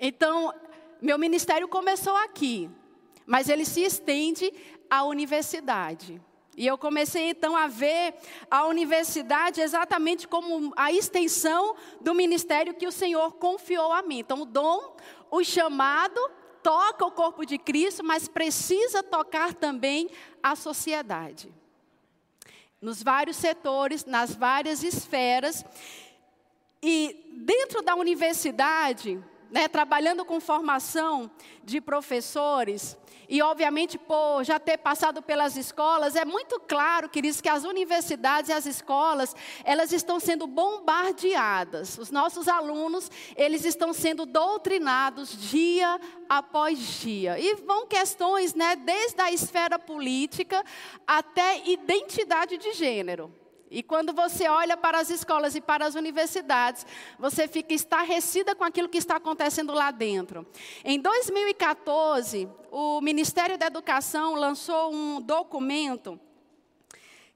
Então, 0.00 0.52
meu 1.00 1.18
ministério 1.18 1.68
começou 1.68 2.16
aqui, 2.16 2.70
mas 3.26 3.48
ele 3.48 3.64
se 3.64 3.82
estende 3.82 4.52
à 4.90 5.04
universidade. 5.04 6.20
E 6.56 6.66
eu 6.66 6.76
comecei 6.76 7.30
então 7.30 7.56
a 7.56 7.66
ver 7.66 8.14
a 8.50 8.66
universidade 8.66 9.60
exatamente 9.60 10.28
como 10.28 10.72
a 10.76 10.92
extensão 10.92 11.74
do 12.00 12.14
ministério 12.14 12.74
que 12.74 12.86
o 12.86 12.92
Senhor 12.92 13.32
confiou 13.32 13.92
a 13.92 14.02
mim. 14.02 14.18
Então, 14.18 14.42
o 14.42 14.44
dom, 14.44 14.94
o 15.30 15.42
chamado, 15.42 16.20
toca 16.62 17.06
o 17.06 17.10
corpo 17.10 17.46
de 17.46 17.58
Cristo, 17.58 18.04
mas 18.04 18.28
precisa 18.28 19.02
tocar 19.02 19.54
também 19.54 20.10
a 20.42 20.54
sociedade. 20.54 21.52
Nos 22.80 23.02
vários 23.02 23.36
setores, 23.36 24.04
nas 24.04 24.34
várias 24.34 24.82
esferas. 24.82 25.64
E 26.82 27.30
dentro 27.32 27.80
da 27.80 27.94
universidade, 27.94 29.22
né, 29.52 29.68
trabalhando 29.68 30.24
com 30.24 30.40
formação 30.40 31.30
de 31.62 31.78
professores, 31.80 32.96
e 33.28 33.40
obviamente 33.40 33.98
por 33.98 34.42
já 34.44 34.58
ter 34.58 34.78
passado 34.78 35.22
pelas 35.22 35.56
escolas, 35.56 36.16
é 36.16 36.24
muito 36.24 36.58
claro, 36.60 37.08
queridos, 37.08 37.40
que 37.40 37.48
as 37.48 37.64
universidades 37.64 38.50
e 38.50 38.52
as 38.52 38.66
escolas, 38.66 39.34
elas 39.64 39.92
estão 39.92 40.18
sendo 40.18 40.46
bombardeadas. 40.46 41.96
Os 41.98 42.10
nossos 42.10 42.48
alunos, 42.48 43.10
eles 43.36 43.64
estão 43.64 43.92
sendo 43.92 44.26
doutrinados 44.26 45.30
dia 45.50 46.00
após 46.28 46.78
dia. 46.78 47.38
E 47.38 47.54
vão 47.56 47.86
questões, 47.86 48.54
né, 48.54 48.74
desde 48.76 49.20
a 49.20 49.30
esfera 49.30 49.78
política 49.78 50.64
até 51.06 51.66
identidade 51.68 52.58
de 52.58 52.72
gênero. 52.72 53.41
E 53.72 53.82
quando 53.82 54.12
você 54.12 54.46
olha 54.48 54.76
para 54.76 55.00
as 55.00 55.08
escolas 55.08 55.54
e 55.54 55.60
para 55.60 55.86
as 55.86 55.94
universidades, 55.94 56.86
você 57.18 57.48
fica 57.48 57.72
estarrecida 57.72 58.54
com 58.54 58.64
aquilo 58.64 58.86
que 58.86 58.98
está 58.98 59.16
acontecendo 59.16 59.72
lá 59.72 59.90
dentro. 59.90 60.46
Em 60.84 61.00
2014, 61.00 62.46
o 62.70 63.00
Ministério 63.00 63.56
da 63.56 63.66
Educação 63.66 64.34
lançou 64.34 64.92
um 64.92 65.22
documento 65.22 66.20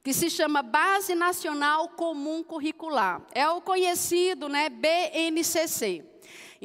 que 0.05 0.13
se 0.13 0.29
chama 0.29 0.63
Base 0.63 1.15
Nacional 1.15 1.89
Comum 1.89 2.45
Curricular. 2.45 3.23
É 3.33 3.49
o 3.49 3.63
conhecido, 3.63 4.47
né, 4.47 4.69
BNCC. 4.69 6.05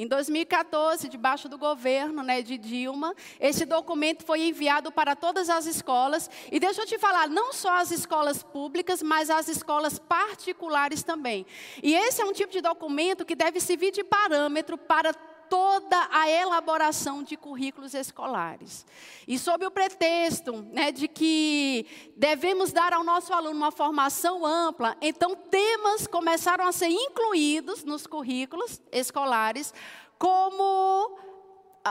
Em 0.02 0.06
2014, 0.08 1.08
debaixo 1.08 1.48
do 1.48 1.56
governo 1.56 2.24
né, 2.24 2.42
de 2.42 2.58
Dilma, 2.58 3.14
esse 3.38 3.64
documento 3.64 4.24
foi 4.24 4.48
enviado 4.48 4.90
para 4.90 5.14
todas 5.14 5.48
as 5.48 5.64
escolas. 5.64 6.28
E 6.50 6.58
deixa 6.58 6.82
eu 6.82 6.86
te 6.86 6.98
falar, 6.98 7.28
não 7.28 7.52
só 7.52 7.76
as 7.76 7.92
escolas 7.92 8.42
públicas, 8.42 9.00
mas 9.00 9.30
as 9.30 9.46
escolas 9.46 10.00
particulares 10.00 11.04
também. 11.04 11.46
E 11.80 11.94
esse 11.94 12.20
é 12.20 12.24
um 12.24 12.32
tipo 12.32 12.50
de 12.50 12.60
documento 12.60 13.24
que 13.24 13.36
deve 13.36 13.60
servir 13.60 13.92
de 13.92 14.02
parâmetro 14.02 14.76
para 14.76 15.14
toda 15.52 16.08
a 16.10 16.30
elaboração 16.30 17.22
de 17.22 17.36
currículos 17.36 17.92
escolares. 17.92 18.86
E 19.28 19.38
sob 19.38 19.66
o 19.66 19.70
pretexto 19.70 20.64
né, 20.72 20.90
de 20.90 21.06
que 21.06 21.84
devemos 22.16 22.72
dar 22.72 22.94
ao 22.94 23.04
nosso 23.04 23.34
aluno 23.34 23.58
uma 23.58 23.70
formação 23.70 24.46
ampla, 24.46 24.96
então 25.02 25.36
temas 25.36 26.06
começaram 26.06 26.66
a 26.66 26.72
ser 26.72 26.88
incluídos 26.88 27.84
nos 27.84 28.06
currículos 28.06 28.80
escolares, 28.90 29.74
como 30.18 31.18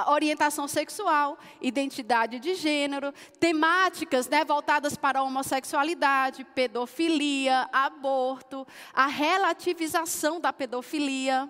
orientação 0.08 0.68
sexual, 0.68 1.38
identidade 1.62 2.39
de 2.39 2.56
gênero, 2.56 3.13
temáticas 3.39 4.27
né, 4.27 4.44
voltadas 4.44 4.96
para 4.96 5.20
a 5.20 5.24
homossexualidade, 5.24 6.46
pedofilia, 6.56 7.70
aborto, 7.72 8.65
a 8.94 9.08
relativização 9.08 10.39
da 10.39 10.53
pedofilia. 10.53 11.48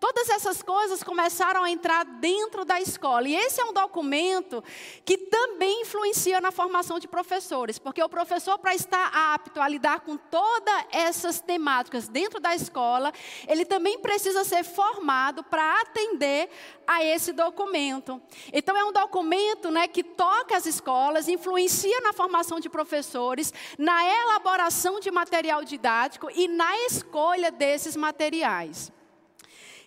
Todas 0.00 0.28
essas 0.28 0.62
coisas 0.62 1.02
começaram 1.02 1.64
a 1.64 1.70
entrar 1.70 2.04
dentro 2.04 2.64
da 2.64 2.80
escola. 2.80 3.28
E 3.28 3.34
esse 3.34 3.60
é 3.60 3.64
um 3.64 3.72
documento 3.72 4.62
que 5.04 5.18
também 5.18 5.82
influencia 5.82 6.40
na 6.40 6.52
formação 6.52 7.00
de 7.00 7.08
professores, 7.08 7.80
porque 7.80 8.02
o 8.02 8.08
professor, 8.08 8.58
para 8.58 8.74
estar 8.76 9.10
apto 9.34 9.60
a 9.60 9.66
lidar 9.66 10.00
com 10.00 10.16
todas 10.16 10.84
essas 10.92 11.40
temáticas 11.40 12.06
dentro 12.06 12.38
da 12.38 12.54
escola, 12.54 13.12
ele 13.48 13.64
também 13.64 13.98
precisa 13.98 14.44
ser 14.44 14.62
formado 14.62 15.42
para 15.42 15.80
atender 15.80 16.48
a 16.86 17.04
esse 17.04 17.32
documento. 17.32 18.22
Então, 18.52 18.76
é 18.76 18.84
um 18.84 18.92
documento 18.92 19.68
né, 19.68 19.88
que 19.88 20.04
toca 20.04 20.56
as 20.56 20.64
escolas, 20.64 21.28
influencia 21.28 22.00
na 22.02 22.12
formação 22.12 22.60
de 22.60 22.68
professores, 22.68 23.52
na 23.76 24.04
elaboração 24.04 25.00
de 25.00 25.10
material 25.10 25.64
didático 25.64 26.30
e 26.30 26.46
na 26.46 26.86
escolha 26.86 27.50
desses 27.50 27.96
materiais. 27.96 28.92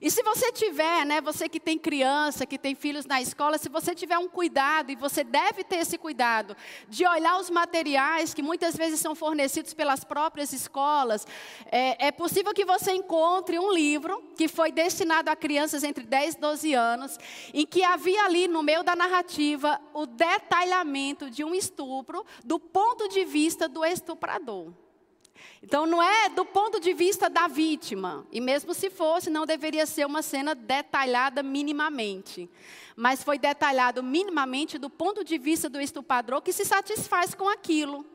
E 0.01 0.09
se 0.09 0.23
você 0.23 0.51
tiver, 0.51 1.05
né, 1.05 1.21
você 1.21 1.47
que 1.47 1.59
tem 1.59 1.77
criança, 1.77 2.43
que 2.43 2.57
tem 2.57 2.73
filhos 2.73 3.05
na 3.05 3.21
escola, 3.21 3.59
se 3.59 3.69
você 3.69 3.93
tiver 3.93 4.17
um 4.17 4.27
cuidado, 4.27 4.91
e 4.91 4.95
você 4.95 5.23
deve 5.23 5.63
ter 5.63 5.75
esse 5.75 5.95
cuidado, 5.95 6.57
de 6.89 7.05
olhar 7.05 7.39
os 7.39 7.51
materiais 7.51 8.33
que 8.33 8.41
muitas 8.41 8.75
vezes 8.75 8.99
são 8.99 9.13
fornecidos 9.13 9.75
pelas 9.75 10.03
próprias 10.03 10.53
escolas, 10.53 11.27
é, 11.71 12.07
é 12.07 12.11
possível 12.11 12.51
que 12.51 12.65
você 12.65 12.93
encontre 12.93 13.59
um 13.59 13.71
livro 13.71 14.23
que 14.35 14.47
foi 14.47 14.71
destinado 14.71 15.29
a 15.29 15.35
crianças 15.35 15.83
entre 15.83 16.03
10 16.03 16.33
e 16.33 16.39
12 16.39 16.73
anos, 16.73 17.17
em 17.53 17.65
que 17.65 17.83
havia 17.83 18.23
ali 18.23 18.47
no 18.47 18.63
meio 18.63 18.81
da 18.81 18.95
narrativa 18.95 19.79
o 19.93 20.07
detalhamento 20.07 21.29
de 21.29 21.43
um 21.43 21.53
estupro 21.53 22.25
do 22.43 22.59
ponto 22.59 23.07
de 23.07 23.23
vista 23.23 23.69
do 23.69 23.85
estuprador. 23.85 24.73
Então 25.61 25.85
não 25.85 26.01
é 26.01 26.29
do 26.29 26.45
ponto 26.45 26.79
de 26.79 26.93
vista 26.93 27.29
da 27.29 27.47
vítima, 27.47 28.25
e 28.31 28.41
mesmo 28.41 28.73
se 28.73 28.89
fosse, 28.89 29.29
não 29.29 29.45
deveria 29.45 29.85
ser 29.85 30.05
uma 30.05 30.21
cena 30.21 30.53
detalhada 30.53 31.41
minimamente. 31.43 32.49
Mas 32.95 33.23
foi 33.23 33.37
detalhado 33.37 34.03
minimamente 34.03 34.77
do 34.77 34.89
ponto 34.89 35.23
de 35.23 35.37
vista 35.37 35.69
do 35.69 35.79
estuprador 35.79 36.41
que 36.41 36.51
se 36.51 36.65
satisfaz 36.65 37.33
com 37.33 37.47
aquilo 37.47 38.05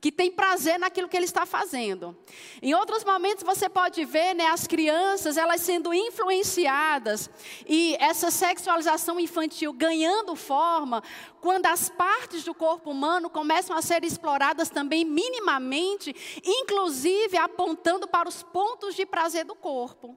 que 0.00 0.12
tem 0.12 0.30
prazer 0.30 0.78
naquilo 0.78 1.08
que 1.08 1.16
ele 1.16 1.24
está 1.24 1.46
fazendo. 1.46 2.16
Em 2.62 2.74
outros 2.74 3.04
momentos 3.04 3.44
você 3.44 3.68
pode 3.68 4.04
ver, 4.04 4.34
né, 4.34 4.46
as 4.46 4.66
crianças, 4.66 5.36
elas 5.36 5.60
sendo 5.60 5.92
influenciadas 5.92 7.30
e 7.66 7.96
essa 7.98 8.30
sexualização 8.30 9.18
infantil 9.18 9.72
ganhando 9.72 10.36
forma 10.36 11.02
quando 11.40 11.66
as 11.66 11.88
partes 11.88 12.44
do 12.44 12.54
corpo 12.54 12.90
humano 12.90 13.30
começam 13.30 13.76
a 13.76 13.82
ser 13.82 14.04
exploradas 14.04 14.68
também 14.68 15.04
minimamente, 15.04 16.14
inclusive 16.44 17.36
apontando 17.36 18.08
para 18.08 18.28
os 18.28 18.42
pontos 18.42 18.94
de 18.94 19.06
prazer 19.06 19.44
do 19.44 19.54
corpo. 19.54 20.16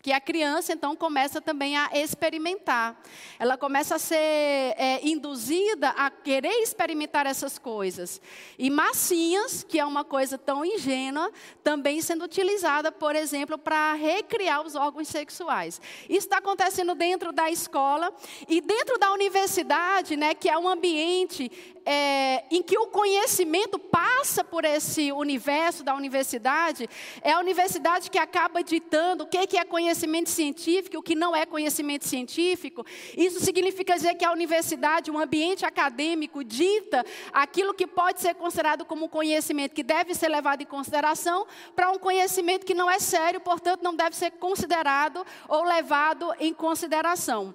Que 0.00 0.12
a 0.12 0.20
criança 0.20 0.72
então 0.72 0.94
começa 0.94 1.40
também 1.40 1.76
a 1.76 1.90
experimentar. 1.92 3.00
Ela 3.38 3.58
começa 3.58 3.96
a 3.96 3.98
ser 3.98 4.14
é, 4.14 5.00
induzida 5.02 5.90
a 5.90 6.08
querer 6.08 6.62
experimentar 6.62 7.26
essas 7.26 7.58
coisas. 7.58 8.20
E 8.56 8.70
massinhas, 8.70 9.64
que 9.64 9.78
é 9.78 9.84
uma 9.84 10.04
coisa 10.04 10.38
tão 10.38 10.64
ingênua, 10.64 11.32
também 11.64 12.00
sendo 12.00 12.24
utilizada, 12.24 12.92
por 12.92 13.16
exemplo, 13.16 13.58
para 13.58 13.94
recriar 13.94 14.64
os 14.64 14.76
órgãos 14.76 15.08
sexuais. 15.08 15.80
Isso 16.08 16.26
está 16.26 16.38
acontecendo 16.38 16.94
dentro 16.94 17.32
da 17.32 17.50
escola 17.50 18.14
e 18.48 18.60
dentro 18.60 18.98
da 18.98 19.12
universidade, 19.12 20.16
né, 20.16 20.32
que 20.32 20.48
é 20.48 20.56
um 20.56 20.68
ambiente 20.68 21.50
é, 21.84 22.44
em 22.50 22.62
que 22.62 22.78
o 22.78 22.86
conhecimento 22.86 23.78
passa 23.78 24.44
por 24.44 24.64
esse 24.64 25.10
universo 25.10 25.82
da 25.82 25.94
universidade, 25.94 26.88
é 27.22 27.32
a 27.32 27.40
universidade 27.40 28.10
que 28.10 28.18
acaba 28.18 28.62
ditando 28.62 29.24
o 29.24 29.26
que 29.26 29.56
é 29.56 29.64
conhecimento 29.64 29.87
científico 30.28 30.96
e 30.96 30.98
o 30.98 31.02
que 31.02 31.14
não 31.14 31.34
é 31.34 31.46
conhecimento 31.46 32.06
científico. 32.06 32.84
Isso 33.16 33.40
significa 33.40 33.94
dizer 33.94 34.14
que 34.14 34.24
a 34.24 34.32
universidade, 34.32 35.10
um 35.10 35.18
ambiente 35.18 35.64
acadêmico, 35.64 36.42
dita 36.44 37.04
aquilo 37.32 37.74
que 37.74 37.86
pode 37.86 38.20
ser 38.20 38.34
considerado 38.34 38.84
como 38.84 39.08
conhecimento 39.08 39.74
que 39.74 39.82
deve 39.82 40.14
ser 40.14 40.28
levado 40.28 40.62
em 40.62 40.66
consideração 40.66 41.46
para 41.74 41.90
um 41.90 41.98
conhecimento 41.98 42.66
que 42.66 42.74
não 42.74 42.90
é 42.90 42.98
sério, 42.98 43.40
portanto, 43.40 43.82
não 43.82 43.94
deve 43.94 44.16
ser 44.16 44.32
considerado 44.32 45.24
ou 45.48 45.64
levado 45.64 46.34
em 46.38 46.52
consideração. 46.52 47.54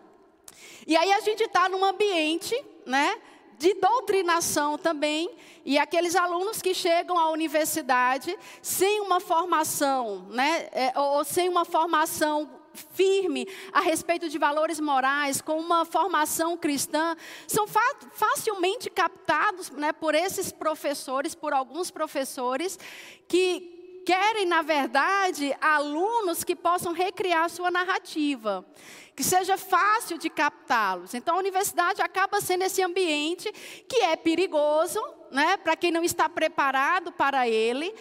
E 0.85 0.95
aí 0.95 1.11
a 1.13 1.19
gente 1.21 1.43
está 1.43 1.69
num 1.69 1.83
ambiente, 1.83 2.55
né? 2.85 3.15
De 3.63 3.73
doutrinação 3.75 4.77
também, 4.77 5.33
e 5.63 5.77
aqueles 5.77 6.17
alunos 6.17 6.61
que 6.61 6.73
chegam 6.73 7.17
à 7.17 7.31
universidade 7.31 8.37
sem 8.61 8.99
uma 8.99 9.21
formação, 9.21 10.27
né, 10.31 10.67
é, 10.73 10.99
ou 10.99 11.23
sem 11.23 11.47
uma 11.47 11.63
formação 11.63 12.49
firme 12.93 13.47
a 13.71 13.79
respeito 13.79 14.27
de 14.27 14.37
valores 14.37 14.81
morais, 14.81 15.39
com 15.39 15.57
uma 15.57 15.85
formação 15.85 16.57
cristã, 16.57 17.15
são 17.47 17.65
fa 17.65 17.79
facilmente 18.11 18.89
captados 18.89 19.69
né, 19.69 19.93
por 19.93 20.13
esses 20.13 20.51
professores, 20.51 21.33
por 21.33 21.53
alguns 21.53 21.89
professores, 21.89 22.77
que 23.29 23.82
querem, 24.05 24.45
na 24.45 24.61
verdade, 24.61 25.55
alunos 25.61 26.43
que 26.43 26.55
possam 26.55 26.93
recriar 26.93 27.49
sua 27.49 27.71
narrativa 27.71 28.65
que 29.15 29.23
seja 29.23 29.57
fácil 29.57 30.17
de 30.17 30.29
captá-los. 30.29 31.13
Então 31.13 31.35
a 31.35 31.39
universidade 31.39 32.01
acaba 32.01 32.41
sendo 32.41 32.63
esse 32.63 32.81
ambiente 32.81 33.51
que 33.87 33.97
é 33.97 34.15
perigoso, 34.15 34.99
né, 35.31 35.57
para 35.57 35.75
quem 35.75 35.91
não 35.91 36.03
está 36.03 36.27
preparado 36.27 37.11
para 37.11 37.47
ele, 37.47 37.93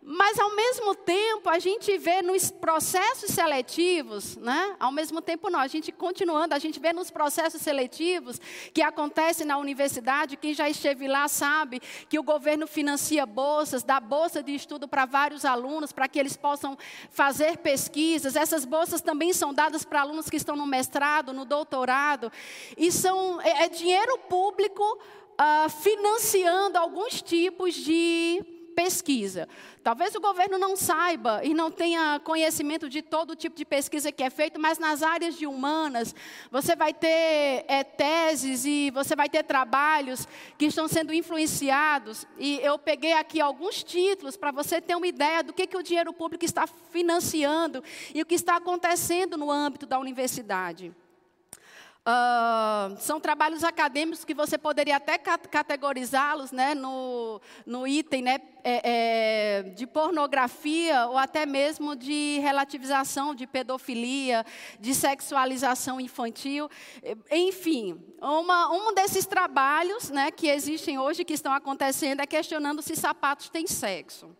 mas 0.00 0.38
ao 0.38 0.54
mesmo 0.54 0.94
tempo 0.94 1.50
a 1.50 1.58
gente 1.58 1.98
vê 1.98 2.22
nos 2.22 2.50
processos 2.50 3.30
seletivos, 3.30 4.36
né? 4.36 4.76
Ao 4.78 4.92
mesmo 4.92 5.20
tempo 5.20 5.50
não, 5.50 5.58
a 5.58 5.66
gente 5.66 5.90
continuando, 5.90 6.54
a 6.54 6.58
gente 6.58 6.78
vê 6.78 6.92
nos 6.92 7.10
processos 7.10 7.60
seletivos 7.60 8.40
que 8.72 8.80
acontecem 8.80 9.46
na 9.46 9.58
universidade, 9.58 10.36
quem 10.36 10.54
já 10.54 10.68
esteve 10.68 11.08
lá 11.08 11.26
sabe 11.26 11.80
que 12.08 12.18
o 12.18 12.22
governo 12.22 12.66
financia 12.66 13.26
bolsas, 13.26 13.82
dá 13.82 13.98
bolsa 13.98 14.42
de 14.42 14.54
estudo 14.54 14.86
para 14.86 15.04
vários 15.04 15.44
alunos 15.44 15.92
para 15.92 16.08
que 16.08 16.18
eles 16.18 16.36
possam 16.36 16.78
fazer 17.10 17.58
pesquisas. 17.58 18.36
Essas 18.36 18.64
bolsas 18.64 19.00
também 19.00 19.32
são 19.32 19.52
dadas 19.52 19.84
para 19.84 20.00
alunos 20.00 20.30
que 20.30 20.36
estão 20.36 20.56
no 20.56 20.66
mestrado, 20.66 21.32
no 21.32 21.44
doutorado, 21.44 22.30
e 22.76 22.92
são 22.92 23.40
é, 23.40 23.64
é 23.64 23.68
dinheiro 23.68 24.16
público 24.28 24.82
uh, 25.38 25.68
financiando 25.68 26.78
alguns 26.78 27.20
tipos 27.20 27.74
de 27.74 28.57
pesquisa. 28.78 29.48
Talvez 29.82 30.14
o 30.14 30.20
governo 30.20 30.56
não 30.56 30.76
saiba 30.76 31.40
e 31.42 31.52
não 31.52 31.68
tenha 31.68 32.20
conhecimento 32.22 32.88
de 32.88 33.02
todo 33.02 33.34
tipo 33.34 33.56
de 33.56 33.64
pesquisa 33.64 34.12
que 34.12 34.22
é 34.22 34.30
feito, 34.30 34.60
mas 34.60 34.78
nas 34.78 35.02
áreas 35.02 35.36
de 35.36 35.48
humanas, 35.48 36.14
você 36.48 36.76
vai 36.76 36.94
ter 36.94 37.64
é, 37.66 37.82
teses 37.82 38.64
e 38.64 38.92
você 38.92 39.16
vai 39.16 39.28
ter 39.28 39.42
trabalhos 39.42 40.28
que 40.56 40.66
estão 40.66 40.86
sendo 40.86 41.12
influenciados. 41.12 42.24
E 42.38 42.60
eu 42.62 42.78
peguei 42.78 43.14
aqui 43.14 43.40
alguns 43.40 43.82
títulos 43.82 44.36
para 44.36 44.52
você 44.52 44.80
ter 44.80 44.94
uma 44.94 45.08
ideia 45.08 45.42
do 45.42 45.52
que, 45.52 45.66
que 45.66 45.76
o 45.76 45.82
dinheiro 45.82 46.12
público 46.12 46.44
está 46.44 46.64
financiando 46.68 47.82
e 48.14 48.22
o 48.22 48.26
que 48.26 48.36
está 48.36 48.58
acontecendo 48.58 49.36
no 49.36 49.50
âmbito 49.50 49.86
da 49.86 49.98
universidade. 49.98 50.94
Uh, 52.08 52.96
são 53.00 53.20
trabalhos 53.20 53.62
acadêmicos 53.62 54.24
que 54.24 54.32
você 54.32 54.56
poderia 54.56 54.96
até 54.96 55.18
categorizá-los 55.18 56.50
né, 56.52 56.74
no, 56.74 57.38
no 57.66 57.86
item 57.86 58.22
né, 58.22 58.40
é, 58.64 58.80
é, 58.82 59.62
de 59.74 59.86
pornografia 59.86 61.06
ou 61.06 61.18
até 61.18 61.44
mesmo 61.44 61.94
de 61.94 62.38
relativização 62.38 63.34
de 63.34 63.46
pedofilia, 63.46 64.42
de 64.80 64.94
sexualização 64.94 66.00
infantil. 66.00 66.70
Enfim, 67.30 68.02
uma, 68.22 68.72
um 68.72 68.94
desses 68.94 69.26
trabalhos 69.26 70.08
né, 70.08 70.30
que 70.30 70.48
existem 70.48 70.98
hoje, 70.98 71.26
que 71.26 71.34
estão 71.34 71.52
acontecendo, 71.52 72.20
é 72.20 72.26
questionando 72.26 72.80
se 72.80 72.96
sapatos 72.96 73.50
têm 73.50 73.66
sexo 73.66 74.34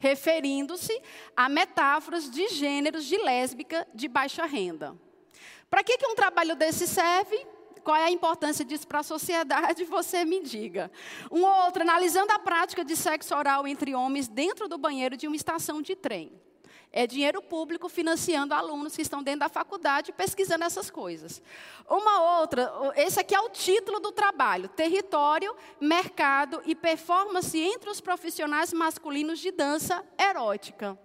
referindo-se 0.00 0.96
a 1.36 1.48
metáforas 1.48 2.30
de 2.30 2.46
gêneros 2.48 3.04
de 3.04 3.16
lésbica 3.16 3.84
de 3.92 4.06
baixa 4.06 4.46
renda. 4.46 4.96
Para 5.70 5.82
que, 5.82 5.98
que 5.98 6.06
um 6.06 6.14
trabalho 6.14 6.56
desse 6.56 6.86
serve? 6.86 7.46
Qual 7.84 7.96
é 7.96 8.04
a 8.04 8.10
importância 8.10 8.64
disso 8.64 8.86
para 8.86 9.00
a 9.00 9.02
sociedade? 9.02 9.84
Você 9.86 10.24
me 10.24 10.40
diga. 10.40 10.90
Um 11.30 11.42
outro, 11.44 11.82
analisando 11.82 12.32
a 12.32 12.38
prática 12.38 12.84
de 12.84 12.96
sexo 12.96 13.34
oral 13.34 13.66
entre 13.66 13.94
homens 13.94 14.28
dentro 14.28 14.68
do 14.68 14.78
banheiro 14.78 15.16
de 15.16 15.26
uma 15.26 15.36
estação 15.36 15.80
de 15.80 15.94
trem. 15.94 16.32
É 16.90 17.06
dinheiro 17.06 17.42
público 17.42 17.86
financiando 17.86 18.54
alunos 18.54 18.96
que 18.96 19.02
estão 19.02 19.22
dentro 19.22 19.40
da 19.40 19.48
faculdade 19.50 20.10
pesquisando 20.10 20.64
essas 20.64 20.90
coisas. 20.90 21.42
Uma 21.88 22.40
outra, 22.40 22.72
esse 22.96 23.20
aqui 23.20 23.34
é 23.34 23.40
o 23.40 23.50
título 23.50 24.00
do 24.00 24.10
trabalho: 24.10 24.68
Território, 24.70 25.54
Mercado 25.78 26.62
e 26.64 26.74
Performance 26.74 27.58
entre 27.58 27.90
os 27.90 28.00
profissionais 28.00 28.72
masculinos 28.72 29.38
de 29.38 29.50
dança 29.50 30.02
erótica 30.18 30.98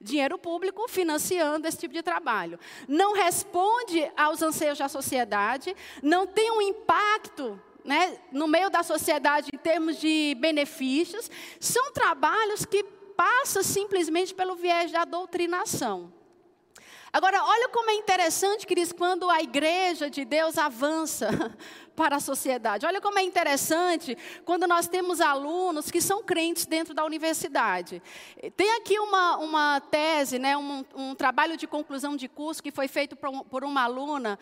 dinheiro 0.00 0.38
público 0.38 0.86
financiando 0.88 1.66
esse 1.66 1.78
tipo 1.78 1.94
de 1.94 2.02
trabalho. 2.02 2.58
Não 2.86 3.14
responde 3.14 4.10
aos 4.16 4.42
anseios 4.42 4.78
da 4.78 4.88
sociedade, 4.88 5.74
não 6.02 6.26
tem 6.26 6.50
um 6.50 6.62
impacto 6.62 7.60
né, 7.84 8.18
no 8.30 8.46
meio 8.46 8.70
da 8.70 8.82
sociedade 8.82 9.50
em 9.52 9.58
termos 9.58 9.98
de 9.98 10.36
benefícios. 10.38 11.30
São 11.58 11.92
trabalhos 11.92 12.64
que 12.64 12.84
passam 13.16 13.62
simplesmente 13.62 14.34
pelo 14.34 14.54
viés 14.54 14.92
da 14.92 15.04
doutrinação. 15.04 16.12
Agora, 17.18 17.42
olha 17.42 17.68
como 17.70 17.90
é 17.90 17.94
interessante, 17.94 18.64
queridos, 18.64 18.92
quando 18.92 19.28
a 19.28 19.42
igreja 19.42 20.08
de 20.08 20.24
Deus 20.24 20.56
avança 20.56 21.28
para 21.96 22.14
a 22.14 22.20
sociedade. 22.20 22.86
Olha 22.86 23.00
como 23.00 23.18
é 23.18 23.22
interessante 23.22 24.16
quando 24.44 24.68
nós 24.68 24.86
temos 24.86 25.20
alunos 25.20 25.90
que 25.90 26.00
são 26.00 26.22
crentes 26.22 26.64
dentro 26.64 26.94
da 26.94 27.04
universidade. 27.04 28.00
Tem 28.56 28.70
aqui 28.76 29.00
uma, 29.00 29.36
uma 29.38 29.80
tese, 29.80 30.38
né, 30.38 30.56
um, 30.56 30.84
um 30.94 31.12
trabalho 31.12 31.56
de 31.56 31.66
conclusão 31.66 32.14
de 32.14 32.28
curso 32.28 32.62
que 32.62 32.70
foi 32.70 32.86
feito 32.86 33.16
por, 33.16 33.44
por 33.46 33.64
uma 33.64 33.82
aluna 33.82 34.38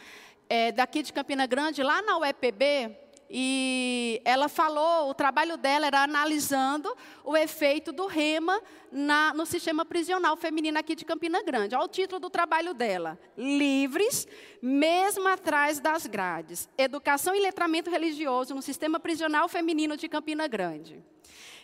é, 0.47 0.71
daqui 0.71 1.03
de 1.03 1.15
Campina 1.15 1.47
Grande, 1.47 1.83
lá 1.83 2.03
na 2.03 2.19
UEPB, 2.19 2.95
e 3.29 4.21
ela 4.25 4.49
falou, 4.49 5.11
o 5.11 5.15
trabalho 5.15 5.57
dela 5.57 5.87
era 5.87 6.03
analisando 6.03 6.95
o 7.25 7.37
efeito 7.37 7.93
do 7.93 8.07
rema 8.07 8.61
na, 8.91 9.35
no 9.35 9.45
sistema 9.45 9.85
prisional 9.85 10.37
feminino 10.37 10.79
aqui 10.79 10.95
de 10.95 11.05
Campina 11.05 11.43
Grande. 11.43 11.75
Olha 11.75 11.85
o 11.85 11.89
título 11.89 12.21
do 12.21 12.31
trabalho 12.31 12.73
dela: 12.73 13.19
Livres, 13.37 14.27
mesmo 14.63 15.27
atrás 15.27 15.81
das 15.81 16.07
grades. 16.07 16.69
Educação 16.79 17.35
e 17.35 17.41
letramento 17.41 17.91
religioso 17.91 18.55
no 18.55 18.63
sistema 18.63 19.01
prisional 19.01 19.49
feminino 19.49 19.97
de 19.97 20.09
Campina 20.09 20.47
Grande. 20.47 21.03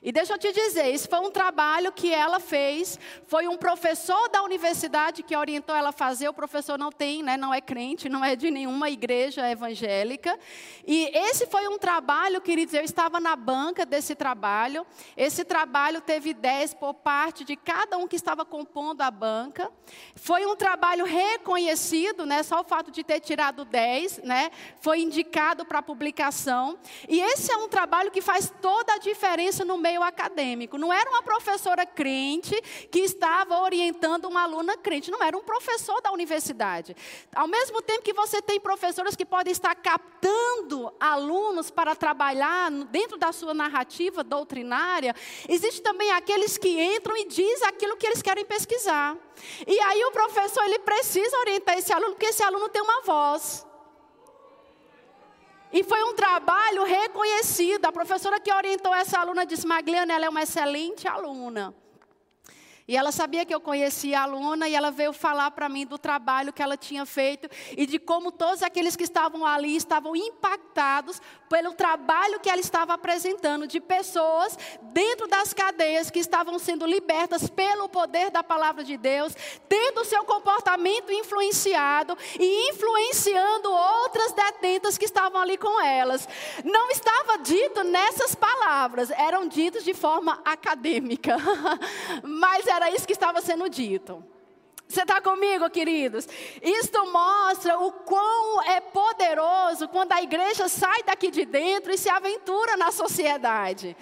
E 0.04 0.10
deixa 0.10 0.32
eu 0.32 0.38
te 0.38 0.50
dizer, 0.50 0.92
isso 0.92 1.08
foi 1.08 1.20
um 1.20 1.30
trabalho 1.30 1.92
que 1.92 2.12
ela 2.12 2.40
fez, 2.40 2.98
foi 3.24 3.46
um 3.46 3.56
professor 3.56 4.28
da 4.30 4.42
universidade 4.42 5.22
que 5.22 5.36
orientou 5.36 5.76
ela 5.76 5.90
a 5.90 5.92
fazer. 5.92 6.28
O 6.28 6.32
professor 6.32 6.76
não 6.76 6.90
tem, 6.90 7.22
né, 7.22 7.36
não 7.36 7.54
é 7.54 7.60
crente, 7.60 8.08
não 8.08 8.24
é 8.24 8.34
de 8.34 8.50
nenhuma 8.50 8.90
igreja 8.90 9.48
evangélica. 9.48 10.36
E 10.84 11.08
esse 11.16 11.46
foi 11.46 11.68
um 11.68 11.78
trabalho, 11.78 12.40
queridos, 12.40 12.74
eu 12.74 12.82
estava 12.82 13.20
na 13.20 13.36
banca 13.36 13.86
desse 13.86 14.16
trabalho. 14.16 14.84
Esse 15.16 15.44
trabalho 15.44 16.00
teve 16.00 16.30
ideias 16.30 16.74
por 16.74 16.94
parte 16.94 17.44
de 17.44 17.54
cada 17.54 17.96
um 17.96 18.08
que 18.08 18.16
estava 18.16 18.44
compondo 18.44 19.02
a 19.02 19.10
banca. 19.10 19.70
Foi 20.16 20.44
um 20.46 20.56
trabalho 20.56 21.04
reconhecido, 21.04 22.26
né, 22.26 22.42
só 22.42 22.60
o 22.60 22.64
fato 22.64 22.90
de 22.90 23.04
ter 23.04 23.20
tirado 23.20 23.64
10, 23.64 24.18
né, 24.24 24.50
foi 24.80 25.00
indicado 25.00 25.64
para 25.64 25.80
publicação. 25.80 26.76
E 27.08 27.20
esse 27.20 27.52
é 27.52 27.56
um 27.56 27.68
trabalho 27.68 28.10
que 28.10 28.20
faz 28.20 28.52
toda 28.60 28.94
a 28.94 28.98
diferença 28.98 29.64
no 29.64 29.78
meio 29.78 29.91
meio 29.92 30.02
acadêmico. 30.02 30.78
Não 30.78 30.90
era 30.92 31.08
uma 31.10 31.22
professora 31.22 31.84
crente 31.84 32.58
que 32.90 33.00
estava 33.00 33.60
orientando 33.60 34.24
uma 34.24 34.42
aluna 34.42 34.76
crente. 34.76 35.10
Não 35.10 35.22
era 35.22 35.36
um 35.36 35.42
professor 35.42 36.00
da 36.00 36.10
universidade. 36.10 36.96
Ao 37.34 37.46
mesmo 37.46 37.82
tempo 37.82 38.02
que 38.02 38.14
você 38.14 38.40
tem 38.40 38.58
professoras 38.58 39.14
que 39.14 39.26
podem 39.26 39.52
estar 39.52 39.74
captando 39.74 40.92
alunos 40.98 41.70
para 41.70 41.94
trabalhar 41.94 42.70
dentro 42.90 43.18
da 43.18 43.32
sua 43.32 43.52
narrativa 43.52 44.24
doutrinária, 44.24 45.14
existe 45.48 45.82
também 45.82 46.10
aqueles 46.12 46.56
que 46.56 46.80
entram 46.96 47.16
e 47.16 47.26
dizem 47.26 47.68
aquilo 47.68 47.96
que 47.96 48.06
eles 48.06 48.22
querem 48.22 48.44
pesquisar. 48.44 49.16
E 49.66 49.78
aí 49.80 50.04
o 50.04 50.12
professor 50.12 50.64
ele 50.64 50.78
precisa 50.78 51.36
orientar 51.38 51.76
esse 51.76 51.92
aluno, 51.92 52.12
porque 52.12 52.26
esse 52.26 52.42
aluno 52.42 52.68
tem 52.68 52.80
uma 52.80 53.02
voz. 53.02 53.71
E 55.72 55.82
foi 55.82 56.02
um 56.02 56.14
trabalho 56.14 56.84
reconhecido. 56.84 57.86
A 57.86 57.92
professora 57.92 58.38
que 58.38 58.52
orientou 58.52 58.94
essa 58.94 59.18
aluna 59.18 59.46
disse: 59.46 59.66
Magliana, 59.66 60.12
ela 60.12 60.26
é 60.26 60.28
uma 60.28 60.42
excelente 60.42 61.08
aluna. 61.08 61.74
E 62.86 62.96
ela 62.96 63.12
sabia 63.12 63.44
que 63.44 63.54
eu 63.54 63.60
conhecia 63.60 64.20
a 64.20 64.22
aluna 64.24 64.68
e 64.68 64.74
ela 64.74 64.90
veio 64.90 65.12
falar 65.12 65.50
para 65.52 65.68
mim 65.68 65.86
do 65.86 65.96
trabalho 65.96 66.52
que 66.52 66.62
ela 66.62 66.76
tinha 66.76 67.06
feito 67.06 67.48
e 67.76 67.86
de 67.86 67.98
como 67.98 68.32
todos 68.32 68.62
aqueles 68.62 68.96
que 68.96 69.04
estavam 69.04 69.46
ali 69.46 69.76
estavam 69.76 70.16
impactados 70.16 71.20
pelo 71.52 71.74
trabalho 71.74 72.40
que 72.40 72.48
ela 72.48 72.62
estava 72.62 72.94
apresentando 72.94 73.66
de 73.66 73.78
pessoas 73.78 74.58
dentro 74.84 75.28
das 75.28 75.52
cadeias 75.52 76.10
que 76.10 76.18
estavam 76.18 76.58
sendo 76.58 76.86
libertas 76.86 77.46
pelo 77.46 77.90
poder 77.90 78.30
da 78.30 78.42
palavra 78.42 78.82
de 78.82 78.96
Deus, 78.96 79.34
tendo 79.68 80.02
seu 80.02 80.24
comportamento 80.24 81.12
influenciado 81.12 82.16
e 82.40 82.70
influenciando 82.70 83.70
outras 83.70 84.32
detentas 84.32 84.96
que 84.96 85.04
estavam 85.04 85.42
ali 85.42 85.58
com 85.58 85.78
elas. 85.78 86.26
Não 86.64 86.88
estava 86.90 87.36
dito 87.36 87.84
nessas 87.84 88.34
palavras, 88.34 89.10
eram 89.10 89.46
ditos 89.46 89.84
de 89.84 89.92
forma 89.92 90.40
acadêmica. 90.46 91.36
Mas 92.24 92.66
era 92.66 92.90
isso 92.90 93.06
que 93.06 93.12
estava 93.12 93.42
sendo 93.42 93.68
dito. 93.68 94.24
Você 94.92 95.00
está 95.00 95.22
comigo, 95.22 95.70
queridos? 95.70 96.28
Isto 96.62 97.10
mostra 97.10 97.78
o 97.78 97.90
quão 97.92 98.62
é 98.64 98.78
poderoso 98.78 99.88
quando 99.88 100.12
a 100.12 100.22
igreja 100.22 100.68
sai 100.68 101.02
daqui 101.02 101.30
de 101.30 101.46
dentro 101.46 101.90
e 101.94 101.96
se 101.96 102.10
aventura 102.10 102.76
na 102.76 102.92
sociedade. 102.92 103.96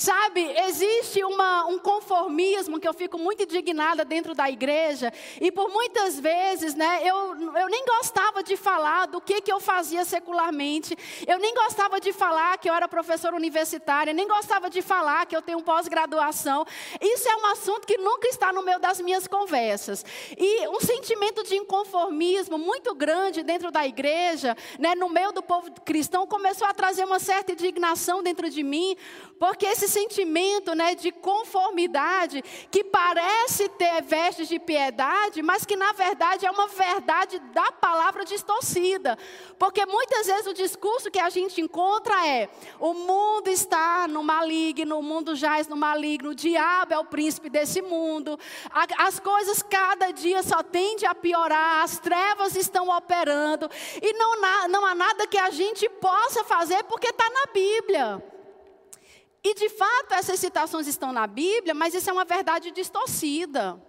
Sabe, 0.00 0.50
existe 0.66 1.22
uma, 1.22 1.66
um 1.66 1.78
conformismo 1.78 2.80
que 2.80 2.88
eu 2.88 2.94
fico 2.94 3.18
muito 3.18 3.42
indignada 3.42 4.02
dentro 4.02 4.34
da 4.34 4.48
igreja, 4.48 5.12
e 5.38 5.52
por 5.52 5.68
muitas 5.68 6.18
vezes, 6.18 6.74
né, 6.74 7.02
eu, 7.04 7.36
eu 7.54 7.68
nem 7.68 7.84
gostava 7.84 8.42
de 8.42 8.56
falar 8.56 9.08
do 9.08 9.20
que, 9.20 9.42
que 9.42 9.52
eu 9.52 9.60
fazia 9.60 10.02
secularmente, 10.06 10.96
eu 11.26 11.38
nem 11.38 11.52
gostava 11.52 12.00
de 12.00 12.14
falar 12.14 12.56
que 12.56 12.70
eu 12.70 12.72
era 12.72 12.88
professora 12.88 13.36
universitária, 13.36 14.14
nem 14.14 14.26
gostava 14.26 14.70
de 14.70 14.80
falar 14.80 15.26
que 15.26 15.36
eu 15.36 15.42
tenho 15.42 15.60
pós-graduação. 15.60 16.64
Isso 16.98 17.28
é 17.28 17.36
um 17.36 17.46
assunto 17.52 17.86
que 17.86 17.98
nunca 17.98 18.26
está 18.26 18.54
no 18.54 18.62
meio 18.62 18.80
das 18.80 19.02
minhas 19.02 19.26
conversas. 19.26 20.02
E 20.34 20.66
um 20.68 20.80
sentimento 20.80 21.44
de 21.44 21.56
inconformismo 21.56 22.56
muito 22.56 22.94
grande 22.94 23.42
dentro 23.42 23.70
da 23.70 23.86
igreja, 23.86 24.56
né, 24.78 24.94
no 24.94 25.10
meio 25.10 25.30
do 25.30 25.42
povo 25.42 25.70
cristão, 25.84 26.26
começou 26.26 26.66
a 26.66 26.72
trazer 26.72 27.04
uma 27.04 27.18
certa 27.18 27.52
indignação 27.52 28.22
dentro 28.22 28.48
de 28.48 28.62
mim, 28.62 28.96
porque 29.38 29.66
esse 29.66 29.89
sentimento 29.90 30.74
né, 30.74 30.94
de 30.94 31.10
conformidade, 31.10 32.42
que 32.70 32.84
parece 32.84 33.68
ter 33.70 34.02
vestes 34.02 34.48
de 34.48 34.58
piedade, 34.58 35.42
mas 35.42 35.64
que 35.64 35.76
na 35.76 35.92
verdade 35.92 36.46
é 36.46 36.50
uma 36.50 36.68
verdade 36.68 37.38
da 37.52 37.72
palavra 37.72 38.24
distorcida. 38.24 39.18
Porque 39.58 39.84
muitas 39.84 40.26
vezes 40.26 40.46
o 40.46 40.54
discurso 40.54 41.10
que 41.10 41.18
a 41.18 41.28
gente 41.28 41.60
encontra 41.60 42.26
é: 42.26 42.48
o 42.78 42.94
mundo 42.94 43.48
está 43.48 44.06
no 44.08 44.22
maligno, 44.22 44.98
o 44.98 45.02
mundo 45.02 45.34
jaz 45.34 45.66
no 45.66 45.76
maligno, 45.76 46.30
o 46.30 46.34
diabo 46.34 46.94
é 46.94 46.98
o 46.98 47.04
príncipe 47.04 47.50
desse 47.50 47.82
mundo, 47.82 48.38
as 48.98 49.18
coisas 49.18 49.62
cada 49.62 50.12
dia 50.12 50.42
só 50.42 50.62
tendem 50.62 51.08
a 51.08 51.14
piorar, 51.14 51.82
as 51.82 51.98
trevas 51.98 52.56
estão 52.56 52.88
operando, 52.88 53.68
e 54.00 54.12
não, 54.12 54.40
não 54.68 54.86
há 54.86 54.94
nada 54.94 55.26
que 55.26 55.38
a 55.38 55.50
gente 55.50 55.88
possa 55.88 56.44
fazer 56.44 56.84
porque 56.84 57.08
está 57.08 57.28
na 57.28 57.52
Bíblia. 57.52 58.39
E 59.42 59.54
de 59.54 59.68
fato 59.70 60.14
essas 60.14 60.38
citações 60.38 60.86
estão 60.86 61.12
na 61.12 61.26
Bíblia, 61.26 61.74
mas 61.74 61.94
isso 61.94 62.10
é 62.10 62.12
uma 62.12 62.24
verdade 62.24 62.70
distorcida. 62.70 63.80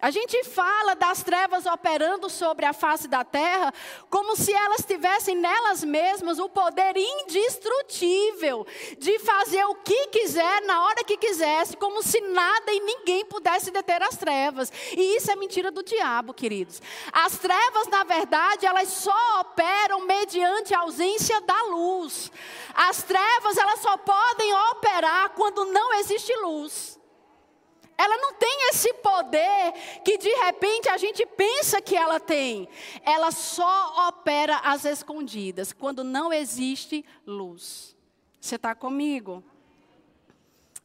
A 0.00 0.12
gente 0.12 0.44
fala 0.44 0.94
das 0.94 1.24
trevas 1.24 1.66
operando 1.66 2.30
sobre 2.30 2.64
a 2.64 2.72
face 2.72 3.08
da 3.08 3.24
terra, 3.24 3.74
como 4.08 4.36
se 4.36 4.52
elas 4.52 4.84
tivessem 4.86 5.34
nelas 5.34 5.82
mesmas 5.82 6.38
o 6.38 6.48
poder 6.48 6.96
indestrutível 6.96 8.64
de 8.96 9.18
fazer 9.18 9.64
o 9.64 9.74
que 9.74 10.06
quiser 10.08 10.62
na 10.62 10.84
hora 10.84 11.02
que 11.02 11.16
quisesse, 11.16 11.76
como 11.76 12.00
se 12.00 12.20
nada 12.20 12.72
e 12.72 12.78
ninguém 12.78 13.24
pudesse 13.24 13.72
deter 13.72 14.00
as 14.00 14.16
trevas. 14.16 14.72
E 14.92 15.16
isso 15.16 15.32
é 15.32 15.36
mentira 15.36 15.72
do 15.72 15.82
diabo, 15.82 16.32
queridos. 16.32 16.80
As 17.12 17.36
trevas, 17.38 17.88
na 17.88 18.04
verdade, 18.04 18.66
elas 18.66 18.88
só 18.88 19.40
operam 19.40 20.06
mediante 20.06 20.74
a 20.74 20.80
ausência 20.80 21.40
da 21.40 21.60
luz. 21.64 22.30
As 22.72 23.02
trevas, 23.02 23.56
elas 23.56 23.80
só 23.80 23.96
podem 23.96 24.54
operar 24.70 25.30
quando 25.30 25.64
não 25.64 25.94
existe 25.94 26.32
luz. 26.36 26.97
Ela 27.98 28.16
não 28.18 28.32
tem 28.34 28.68
esse 28.70 28.94
poder 28.94 29.72
que 30.04 30.16
de 30.16 30.32
repente 30.44 30.88
a 30.88 30.96
gente 30.96 31.26
pensa 31.26 31.82
que 31.82 31.96
ela 31.96 32.20
tem. 32.20 32.68
Ela 33.02 33.32
só 33.32 34.08
opera 34.08 34.58
às 34.58 34.84
escondidas, 34.84 35.72
quando 35.72 36.04
não 36.04 36.32
existe 36.32 37.04
luz. 37.26 37.96
Você 38.40 38.54
está 38.54 38.72
comigo? 38.72 39.42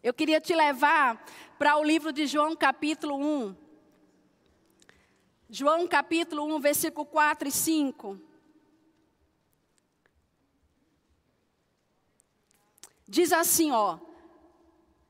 Eu 0.02 0.12
queria 0.12 0.42
te 0.42 0.56
levar 0.56 1.24
para 1.60 1.78
o 1.78 1.84
livro 1.84 2.12
de 2.12 2.26
João, 2.26 2.56
capítulo 2.56 3.16
1. 3.16 3.56
João, 5.48 5.88
capítulo 5.88 6.44
1, 6.56 6.60
versículo 6.60 7.06
4 7.06 7.48
e 7.48 7.52
5. 7.52 8.20
Diz 13.08 13.32
assim, 13.32 13.72
ó. 13.72 14.00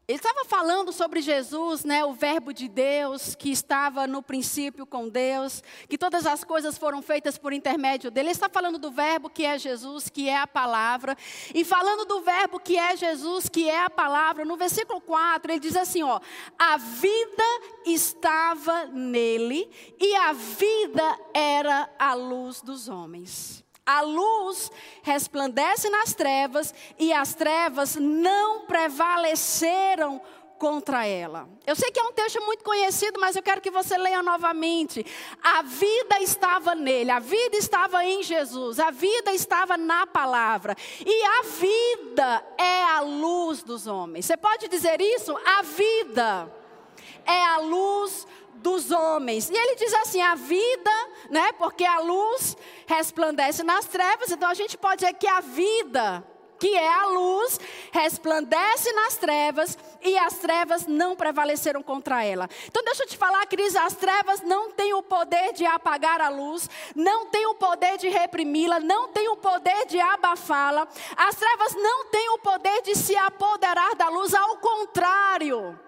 Ele 0.05 0.17
estava 0.17 0.43
falando 0.43 0.91
sobre 0.91 1.21
Jesus, 1.21 1.85
né, 1.85 2.03
o 2.03 2.11
Verbo 2.11 2.53
de 2.53 2.67
Deus, 2.67 3.35
que 3.35 3.49
estava 3.49 4.05
no 4.05 4.21
princípio 4.21 4.85
com 4.85 5.07
Deus, 5.07 5.63
que 5.87 5.97
todas 5.97 6.25
as 6.25 6.43
coisas 6.43 6.77
foram 6.77 7.01
feitas 7.01 7.37
por 7.37 7.53
intermédio 7.53 8.11
dele. 8.11 8.27
Ele 8.27 8.31
está 8.33 8.49
falando 8.49 8.77
do 8.77 8.91
Verbo 8.91 9.29
que 9.29 9.45
é 9.45 9.57
Jesus, 9.57 10.09
que 10.09 10.27
é 10.27 10.35
a 10.35 10.45
palavra. 10.45 11.17
E 11.55 11.63
falando 11.63 12.03
do 12.03 12.19
Verbo 12.19 12.59
que 12.59 12.77
é 12.77 12.97
Jesus, 12.97 13.47
que 13.47 13.69
é 13.69 13.85
a 13.85 13.89
palavra, 13.89 14.43
no 14.43 14.57
versículo 14.57 14.99
4, 14.99 15.53
ele 15.53 15.59
diz 15.61 15.77
assim: 15.77 16.03
ó, 16.03 16.19
a 16.59 16.75
vida 16.75 17.43
estava 17.85 18.87
nele 18.87 19.69
e 19.97 20.15
a 20.15 20.33
vida 20.33 21.17
era 21.33 21.89
a 21.97 22.13
luz 22.13 22.61
dos 22.61 22.89
homens. 22.89 23.62
A 23.85 24.01
luz 24.01 24.71
resplandece 25.01 25.89
nas 25.89 26.13
trevas 26.13 26.73
e 26.97 27.11
as 27.11 27.35
trevas 27.35 27.95
não 27.95 28.61
prevaleceram 28.61 30.21
contra 30.57 31.05
ela. 31.05 31.49
Eu 31.67 31.75
sei 31.75 31.91
que 31.91 31.99
é 31.99 32.03
um 32.03 32.13
texto 32.13 32.39
muito 32.45 32.63
conhecido, 32.63 33.19
mas 33.19 33.35
eu 33.35 33.43
quero 33.43 33.59
que 33.59 33.69
você 33.69 33.97
leia 33.97 34.23
novamente. 34.23 35.05
A 35.43 35.61
vida 35.61 36.21
estava 36.21 36.73
nele, 36.73 37.11
a 37.11 37.19
vida 37.19 37.57
estava 37.57 38.05
em 38.05 38.23
Jesus, 38.23 38.79
a 38.79 38.89
vida 38.89 39.33
estava 39.33 39.75
na 39.75 40.07
palavra. 40.07 40.73
E 41.05 41.23
a 41.25 41.43
vida 41.43 42.45
é 42.57 42.83
a 42.83 43.01
luz 43.01 43.61
dos 43.61 43.87
homens. 43.87 44.25
Você 44.25 44.37
pode 44.37 44.69
dizer 44.69 45.01
isso? 45.01 45.37
A 45.45 45.61
vida 45.63 46.49
é 47.25 47.45
a 47.45 47.57
luz 47.57 48.11
dos 48.21 48.27
homens. 48.93 49.49
E 49.49 49.55
ele 49.55 49.75
diz 49.75 49.93
assim: 49.95 50.21
a 50.21 50.35
vida, 50.35 50.91
né? 51.29 51.51
Porque 51.53 51.85
a 51.85 51.99
luz 51.99 52.55
resplandece 52.85 53.63
nas 53.63 53.85
trevas, 53.85 54.31
então 54.31 54.49
a 54.49 54.53
gente 54.53 54.77
pode 54.77 54.97
dizer 54.97 55.13
que 55.13 55.27
a 55.27 55.41
vida, 55.41 56.23
que 56.59 56.75
é 56.75 56.87
a 56.87 57.07
luz, 57.07 57.59
resplandece 57.91 58.91
nas 58.93 59.17
trevas 59.17 59.77
e 60.01 60.17
as 60.17 60.37
trevas 60.37 60.85
não 60.87 61.15
prevaleceram 61.15 61.81
contra 61.83 62.23
ela. 62.23 62.49
Então 62.67 62.83
deixa 62.83 63.03
eu 63.03 63.07
te 63.07 63.17
falar, 63.17 63.45
Cris, 63.47 63.75
as 63.75 63.95
trevas 63.95 64.41
não 64.41 64.71
têm 64.71 64.93
o 64.93 65.03
poder 65.03 65.53
de 65.53 65.65
apagar 65.65 66.21
a 66.21 66.29
luz, 66.29 66.69
não 66.95 67.25
têm 67.27 67.45
o 67.47 67.55
poder 67.55 67.97
de 67.97 68.07
reprimi-la, 68.07 68.79
não 68.79 69.09
têm 69.09 69.27
o 69.29 69.37
poder 69.37 69.85
de 69.87 69.99
abafá-la. 69.99 70.87
As 71.17 71.35
trevas 71.35 71.75
não 71.75 72.05
têm 72.05 72.29
o 72.29 72.39
poder 72.39 72.81
de 72.83 72.95
se 72.95 73.15
apoderar 73.15 73.95
da 73.95 74.09
luz, 74.09 74.33
ao 74.33 74.57
contrário 74.57 75.79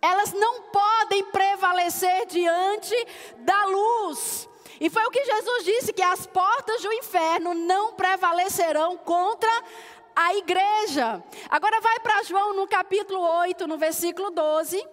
elas 0.00 0.32
não 0.32 0.62
podem 0.62 1.24
prevalecer 1.24 2.26
diante 2.26 2.94
da 3.38 3.64
luz. 3.66 4.48
E 4.80 4.88
foi 4.88 5.04
o 5.04 5.10
que 5.10 5.24
Jesus 5.24 5.64
disse: 5.64 5.92
que 5.92 6.02
as 6.02 6.26
portas 6.26 6.82
do 6.82 6.92
inferno 6.92 7.54
não 7.54 7.94
prevalecerão 7.94 8.96
contra 8.96 9.50
a 10.14 10.34
igreja. 10.34 11.22
Agora 11.50 11.80
vai 11.80 11.98
para 12.00 12.22
João 12.22 12.54
no 12.54 12.66
capítulo 12.66 13.20
8, 13.20 13.66
no 13.66 13.78
versículo 13.78 14.30
12. 14.30 14.86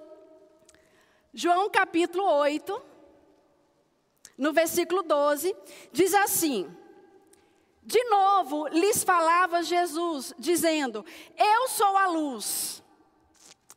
João 1.34 1.70
capítulo 1.70 2.24
8, 2.24 2.82
no 4.38 4.54
versículo 4.54 5.04
12, 5.04 5.56
diz 5.92 6.14
assim: 6.14 6.76
De 7.84 8.04
novo, 8.06 8.68
lhes 8.70 9.04
falava 9.04 9.62
Jesus, 9.62 10.34
dizendo: 10.40 11.06
Eu 11.38 11.68
sou 11.68 11.98
a 11.98 12.08
luz. 12.08 12.84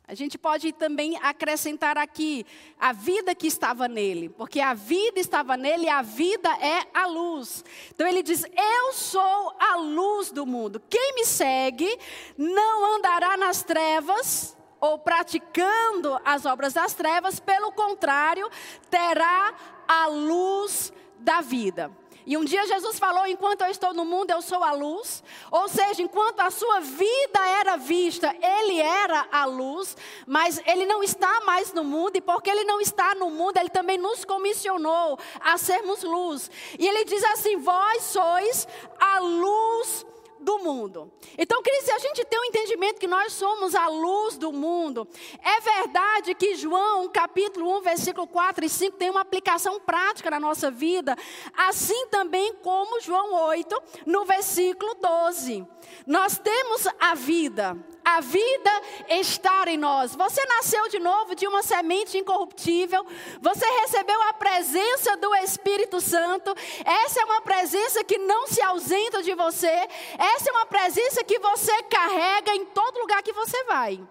A 0.09 0.15
gente 0.15 0.39
pode 0.39 0.73
também 0.73 1.19
acrescentar 1.21 1.95
aqui 1.95 2.43
a 2.79 2.91
vida 2.91 3.35
que 3.35 3.45
estava 3.45 3.87
nele, 3.87 4.27
porque 4.27 4.59
a 4.59 4.73
vida 4.73 5.19
estava 5.19 5.55
nele 5.55 5.85
e 5.85 5.89
a 5.89 6.01
vida 6.01 6.49
é 6.49 6.87
a 6.95 7.05
luz. 7.05 7.63
Então 7.93 8.07
ele 8.07 8.23
diz: 8.23 8.43
Eu 8.43 8.93
sou 8.93 9.53
a 9.59 9.75
luz 9.75 10.31
do 10.31 10.47
mundo. 10.47 10.81
Quem 10.89 11.13
me 11.13 11.25
segue 11.25 11.87
não 12.35 12.95
andará 12.95 13.37
nas 13.37 13.61
trevas 13.61 14.57
ou 14.81 14.97
praticando 14.97 16.19
as 16.25 16.43
obras 16.43 16.73
das 16.73 16.95
trevas, 16.95 17.39
pelo 17.39 17.71
contrário, 17.71 18.49
terá 18.89 19.53
a 19.87 20.07
luz 20.07 20.91
da 21.19 21.39
vida. 21.39 21.95
E 22.25 22.37
um 22.37 22.43
dia 22.43 22.65
Jesus 22.67 22.99
falou: 22.99 23.25
enquanto 23.25 23.61
eu 23.61 23.67
estou 23.67 23.93
no 23.93 24.05
mundo, 24.05 24.31
eu 24.31 24.41
sou 24.41 24.63
a 24.63 24.71
luz. 24.71 25.23
Ou 25.51 25.67
seja, 25.67 26.01
enquanto 26.01 26.39
a 26.39 26.51
sua 26.51 26.79
vida 26.79 27.39
era 27.59 27.77
vista, 27.77 28.35
ele 28.41 28.79
era 28.79 29.27
a 29.31 29.45
luz, 29.45 29.95
mas 30.27 30.61
ele 30.65 30.85
não 30.85 31.03
está 31.03 31.41
mais 31.41 31.73
no 31.73 31.83
mundo, 31.83 32.15
e 32.15 32.21
porque 32.21 32.49
ele 32.49 32.63
não 32.63 32.79
está 32.81 33.15
no 33.15 33.29
mundo, 33.29 33.57
ele 33.57 33.69
também 33.69 33.97
nos 33.97 34.25
comissionou 34.25 35.17
a 35.39 35.57
sermos 35.57 36.03
luz. 36.03 36.49
E 36.77 36.87
ele 36.87 37.05
diz 37.05 37.23
assim: 37.23 37.57
vós 37.57 38.03
sois 38.03 38.67
a 38.99 39.19
luz 39.19 40.05
do 40.39 40.59
mundo. 40.59 41.11
Então, 41.37 41.61
queridos, 41.61 41.85
se 41.85 41.91
a 41.91 41.99
gente 41.99 42.25
tem 42.25 42.39
o 42.39 42.41
um 42.41 42.45
entendimento 42.45 42.99
que 42.99 43.07
nós 43.07 43.33
somos 43.33 43.75
a 43.75 43.87
luz 43.87 44.37
do 44.37 44.51
mundo, 44.51 45.07
é 45.43 45.59
verdade 45.59 46.33
que 46.35 46.55
João, 46.55 47.07
capítulo 47.09 47.77
1, 47.79 47.81
versículo 47.81 48.27
4 48.27 48.65
e 48.65 48.69
5, 48.69 48.97
tem 48.97 49.09
uma 49.09 49.21
aplicação 49.21 49.79
prática 49.79 50.29
na 50.29 50.39
nossa 50.39 50.71
vida, 50.71 51.15
assim 51.55 52.07
também 52.07 52.53
como 52.55 53.01
João 53.01 53.33
8, 53.47 53.81
no 54.05 54.25
versículo 54.25 54.95
12. 54.95 55.65
Nós 56.05 56.37
temos 56.37 56.87
a 56.99 57.15
vida, 57.15 57.77
a 58.17 58.21
vida 58.21 58.71
está 59.09 59.63
em 59.67 59.77
nós. 59.77 60.15
Você 60.15 60.43
nasceu 60.45 60.89
de 60.89 60.99
novo 60.99 61.35
de 61.35 61.47
uma 61.47 61.61
semente 61.61 62.17
incorruptível. 62.17 63.05
Você 63.41 63.65
recebeu 63.81 64.21
a 64.23 64.33
presença 64.33 65.15
do 65.17 65.33
Espírito 65.35 66.01
Santo. 66.01 66.53
Essa 66.83 67.21
é 67.21 67.25
uma 67.25 67.41
presença 67.41 68.03
que 68.03 68.17
não 68.17 68.47
se 68.47 68.61
ausenta 68.61 69.21
de 69.21 69.33
você. 69.35 69.87
Essa 70.17 70.49
é 70.49 70.53
uma 70.53 70.65
presença 70.65 71.23
que 71.23 71.37
você 71.39 71.83
carrega 71.83 72.55
em 72.55 72.65
todo 72.65 72.99
lugar 72.99 73.21
que 73.21 73.33
você 73.33 73.63
vai. 73.65 74.01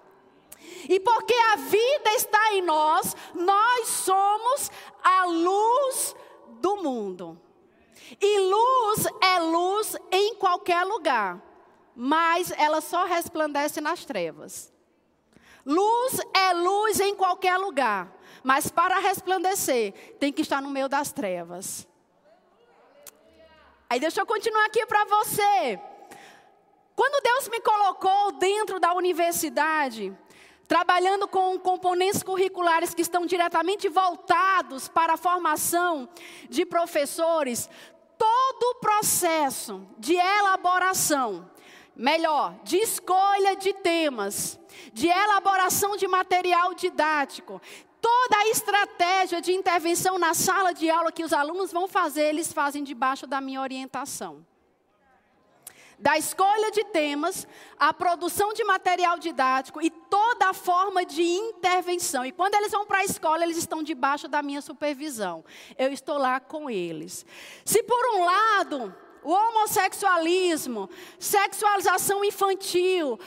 E 0.89 1.01
porque 1.01 1.35
a 1.53 1.57
vida 1.57 2.15
está 2.15 2.55
em 2.55 2.63
nós, 2.63 3.17
nós 3.35 3.89
somos 3.89 4.71
a 5.03 5.25
luz 5.25 6.15
do 6.61 6.77
mundo. 6.77 7.41
E 8.21 8.39
luz 8.39 9.07
é 9.21 9.39
luz 9.41 9.97
em 10.11 10.35
qualquer 10.37 10.85
lugar 10.85 11.48
mas 12.01 12.53
ela 12.53 12.81
só 12.81 13.07
resplandece 13.07 13.81
nas 13.81 14.05
trevas. 14.05 14.73
Luz 15.67 16.21
é 16.33 16.53
luz 16.55 17.01
em 17.01 17.13
qualquer 17.17 17.57
lugar, 17.57 18.17
mas 18.45 18.71
para 18.71 19.01
resplandecer 19.01 20.15
tem 20.21 20.33
que 20.33 20.43
estar 20.43 20.63
no 20.63 20.71
meio 20.71 20.89
das 20.89 21.11
trevas. 21.11 21.89
Aí 23.91 23.99
deixa 23.99 24.21
eu 24.21 24.27
continuar 24.27 24.67
aqui 24.67 24.87
para 24.87 25.05
você. 25.07 25.81
Quando 26.95 27.21
Deus 27.21 27.49
me 27.49 27.61
colocou 27.61 28.31
dentro 28.31 28.79
da 28.79 28.95
universidade, 28.95 30.17
trabalhando 30.69 31.27
com 31.27 31.59
componentes 31.59 32.23
curriculares 32.23 32.95
que 32.95 33.03
estão 33.03 33.27
diretamente 33.27 33.89
voltados 33.89 34.87
para 34.87 35.15
a 35.15 35.17
formação 35.17 36.09
de 36.49 36.65
professores, 36.65 37.69
todo 38.17 38.63
o 38.71 38.75
processo 38.77 39.85
de 39.99 40.15
elaboração 40.15 41.51
melhor, 41.99 42.55
de 42.63 42.77
escolha 42.77 43.57
de 43.57 43.73
temas, 43.75 44.59
de 44.93 45.09
elaboração 45.09 45.97
de 45.97 46.07
material 46.07 46.73
didático, 46.73 47.61
toda 48.01 48.39
a 48.39 48.49
estratégia 48.49 49.43
de 49.43 49.53
intervenção 49.53 50.17
na 50.17 50.33
sala 50.33 50.73
de 50.73 50.89
aula 50.89 51.11
que 51.11 51.25
os 51.25 51.33
alunos 51.33 51.73
vão 51.73 51.89
fazer, 51.89 52.29
eles 52.29 52.53
fazem 52.53 52.85
debaixo 52.85 53.27
da 53.27 53.41
minha 53.41 53.61
orientação. 53.61 54.47
Da 55.99 56.17
escolha 56.17 56.71
de 56.71 56.85
temas, 56.85 57.45
a 57.77 57.93
produção 57.93 58.53
de 58.53 58.63
material 58.63 59.19
didático 59.19 59.83
e 59.83 59.91
toda 59.91 60.51
a 60.51 60.55
forma 60.55 61.05
de 61.05 61.25
intervenção. 61.25 62.25
E 62.25 62.31
quando 62.31 62.55
eles 62.55 62.71
vão 62.71 62.87
para 62.87 62.99
a 62.99 63.05
escola, 63.05 63.43
eles 63.43 63.57
estão 63.57 63.83
debaixo 63.83 64.29
da 64.29 64.41
minha 64.41 64.63
supervisão. 64.63 65.45
Eu 65.77 65.93
estou 65.93 66.17
lá 66.17 66.39
com 66.39 66.71
eles. 66.71 67.27
Se 67.65 67.83
por 67.83 68.15
um 68.15 68.25
lado 68.25 68.95
o 69.23 69.31
homossexualismo, 69.31 70.89
sexualização 71.19 72.25
infantil, 72.25 73.19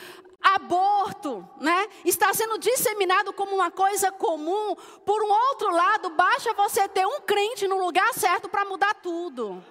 aborto, 0.42 1.48
né? 1.60 1.88
Está 2.04 2.34
sendo 2.34 2.58
disseminado 2.58 3.32
como 3.34 3.56
uma 3.56 3.70
coisa 3.70 4.12
comum. 4.12 4.76
Por 5.06 5.24
um 5.24 5.32
outro 5.32 5.72
lado, 5.72 6.10
basta 6.12 6.54
você 6.54 6.88
ter 6.88 7.06
um 7.06 7.22
crente 7.22 7.68
no 7.68 7.80
lugar 7.80 8.14
certo 8.14 8.50
para 8.50 8.66
mudar 8.66 8.96
tudo. 8.96 9.64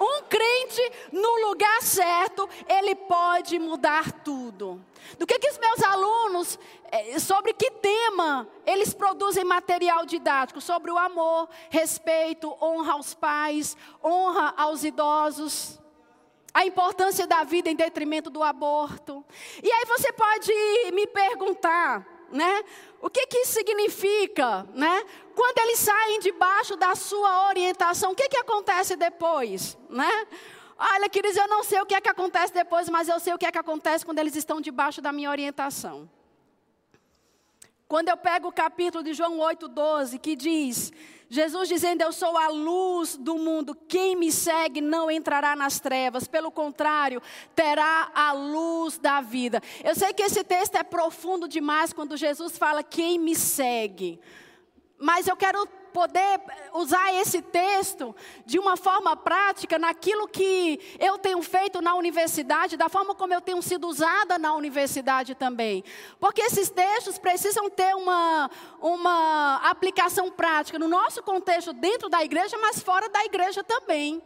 Um 0.00 0.22
crente 0.22 0.92
no 1.12 1.48
lugar 1.48 1.82
certo, 1.82 2.48
ele 2.68 2.94
pode 2.94 3.58
mudar 3.58 4.10
tudo. 4.22 4.84
Do 5.18 5.26
que, 5.26 5.38
que 5.38 5.50
os 5.50 5.58
meus 5.58 5.82
alunos, 5.82 6.58
eh, 6.90 7.18
sobre 7.18 7.52
que 7.52 7.70
tema 7.70 8.48
eles 8.66 8.94
produzem 8.94 9.44
material 9.44 10.06
didático? 10.06 10.60
Sobre 10.60 10.90
o 10.90 10.98
amor, 10.98 11.48
respeito, 11.70 12.56
honra 12.60 12.94
aos 12.94 13.14
pais, 13.14 13.76
honra 14.02 14.54
aos 14.56 14.82
idosos, 14.84 15.78
a 16.54 16.64
importância 16.64 17.26
da 17.26 17.42
vida 17.42 17.68
em 17.68 17.74
detrimento 17.74 18.30
do 18.30 18.42
aborto. 18.42 19.24
E 19.62 19.70
aí 19.70 19.84
você 19.86 20.12
pode 20.12 20.52
me 20.92 21.06
perguntar, 21.06 22.06
né? 22.30 22.64
O 23.04 23.10
que, 23.10 23.26
que 23.26 23.36
isso 23.40 23.52
significa, 23.52 24.66
né? 24.72 25.04
Quando 25.34 25.58
eles 25.58 25.78
saem 25.78 26.20
debaixo 26.20 26.74
da 26.74 26.94
sua 26.94 27.48
orientação, 27.48 28.12
o 28.12 28.14
que, 28.14 28.30
que 28.30 28.38
acontece 28.38 28.96
depois, 28.96 29.76
né? 29.90 30.10
Olha, 30.78 31.06
queridos, 31.10 31.36
eu 31.36 31.46
não 31.46 31.62
sei 31.62 31.82
o 31.82 31.84
que 31.84 31.94
é 31.94 32.00
que 32.00 32.08
acontece 32.08 32.54
depois, 32.54 32.88
mas 32.88 33.06
eu 33.06 33.20
sei 33.20 33.34
o 33.34 33.38
que 33.38 33.44
é 33.44 33.52
que 33.52 33.58
acontece 33.58 34.06
quando 34.06 34.20
eles 34.20 34.34
estão 34.34 34.58
debaixo 34.58 35.02
da 35.02 35.12
minha 35.12 35.28
orientação. 35.28 36.08
Quando 37.86 38.08
eu 38.08 38.16
pego 38.16 38.48
o 38.48 38.52
capítulo 38.52 39.04
de 39.04 39.12
João 39.12 39.36
8,12, 39.36 40.18
que 40.18 40.34
diz: 40.34 40.90
Jesus 41.28 41.68
dizendo, 41.68 42.02
Eu 42.02 42.12
sou 42.12 42.36
a 42.36 42.48
luz 42.48 43.16
do 43.16 43.36
mundo, 43.38 43.76
quem 43.88 44.16
me 44.16 44.30
segue 44.30 44.80
não 44.80 45.10
entrará 45.10 45.56
nas 45.56 45.80
trevas, 45.80 46.26
pelo 46.26 46.50
contrário, 46.50 47.22
terá 47.54 48.10
a 48.14 48.32
luz 48.32 48.98
da 48.98 49.20
vida. 49.20 49.62
Eu 49.82 49.94
sei 49.94 50.12
que 50.12 50.22
esse 50.22 50.44
texto 50.44 50.76
é 50.76 50.82
profundo 50.82 51.48
demais 51.48 51.92
quando 51.92 52.16
Jesus 52.16 52.56
fala, 52.58 52.82
Quem 52.82 53.18
me 53.18 53.34
segue. 53.34 54.20
Mas 54.98 55.26
eu 55.26 55.36
quero 55.36 55.66
poder 55.94 56.40
usar 56.72 57.14
esse 57.14 57.40
texto 57.40 58.14
de 58.44 58.58
uma 58.58 58.76
forma 58.76 59.16
prática 59.16 59.78
naquilo 59.78 60.26
que 60.26 60.80
eu 60.98 61.16
tenho 61.16 61.40
feito 61.40 61.80
na 61.80 61.94
universidade, 61.94 62.76
da 62.76 62.88
forma 62.88 63.14
como 63.14 63.32
eu 63.32 63.40
tenho 63.40 63.62
sido 63.62 63.86
usada 63.86 64.36
na 64.36 64.54
universidade 64.54 65.36
também. 65.36 65.84
Porque 66.18 66.42
esses 66.42 66.68
textos 66.68 67.16
precisam 67.16 67.70
ter 67.70 67.94
uma, 67.94 68.50
uma 68.80 69.60
aplicação 69.70 70.32
prática 70.32 70.80
no 70.80 70.88
nosso 70.88 71.22
contexto 71.22 71.72
dentro 71.72 72.08
da 72.08 72.24
igreja, 72.24 72.58
mas 72.58 72.82
fora 72.82 73.08
da 73.08 73.24
igreja 73.24 73.62
também. 73.62 74.20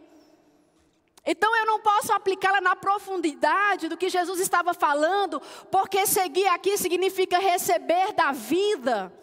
Então 1.23 1.55
eu 1.55 1.67
não 1.67 1.79
posso 1.79 2.11
aplicá-la 2.11 2.61
na 2.61 2.75
profundidade 2.75 3.87
do 3.87 3.95
que 3.95 4.09
Jesus 4.09 4.39
estava 4.39 4.73
falando, 4.73 5.39
porque 5.69 6.07
seguir 6.07 6.47
aqui 6.47 6.79
significa 6.79 7.37
receber 7.37 8.13
da 8.13 8.31
vida. 8.31 9.13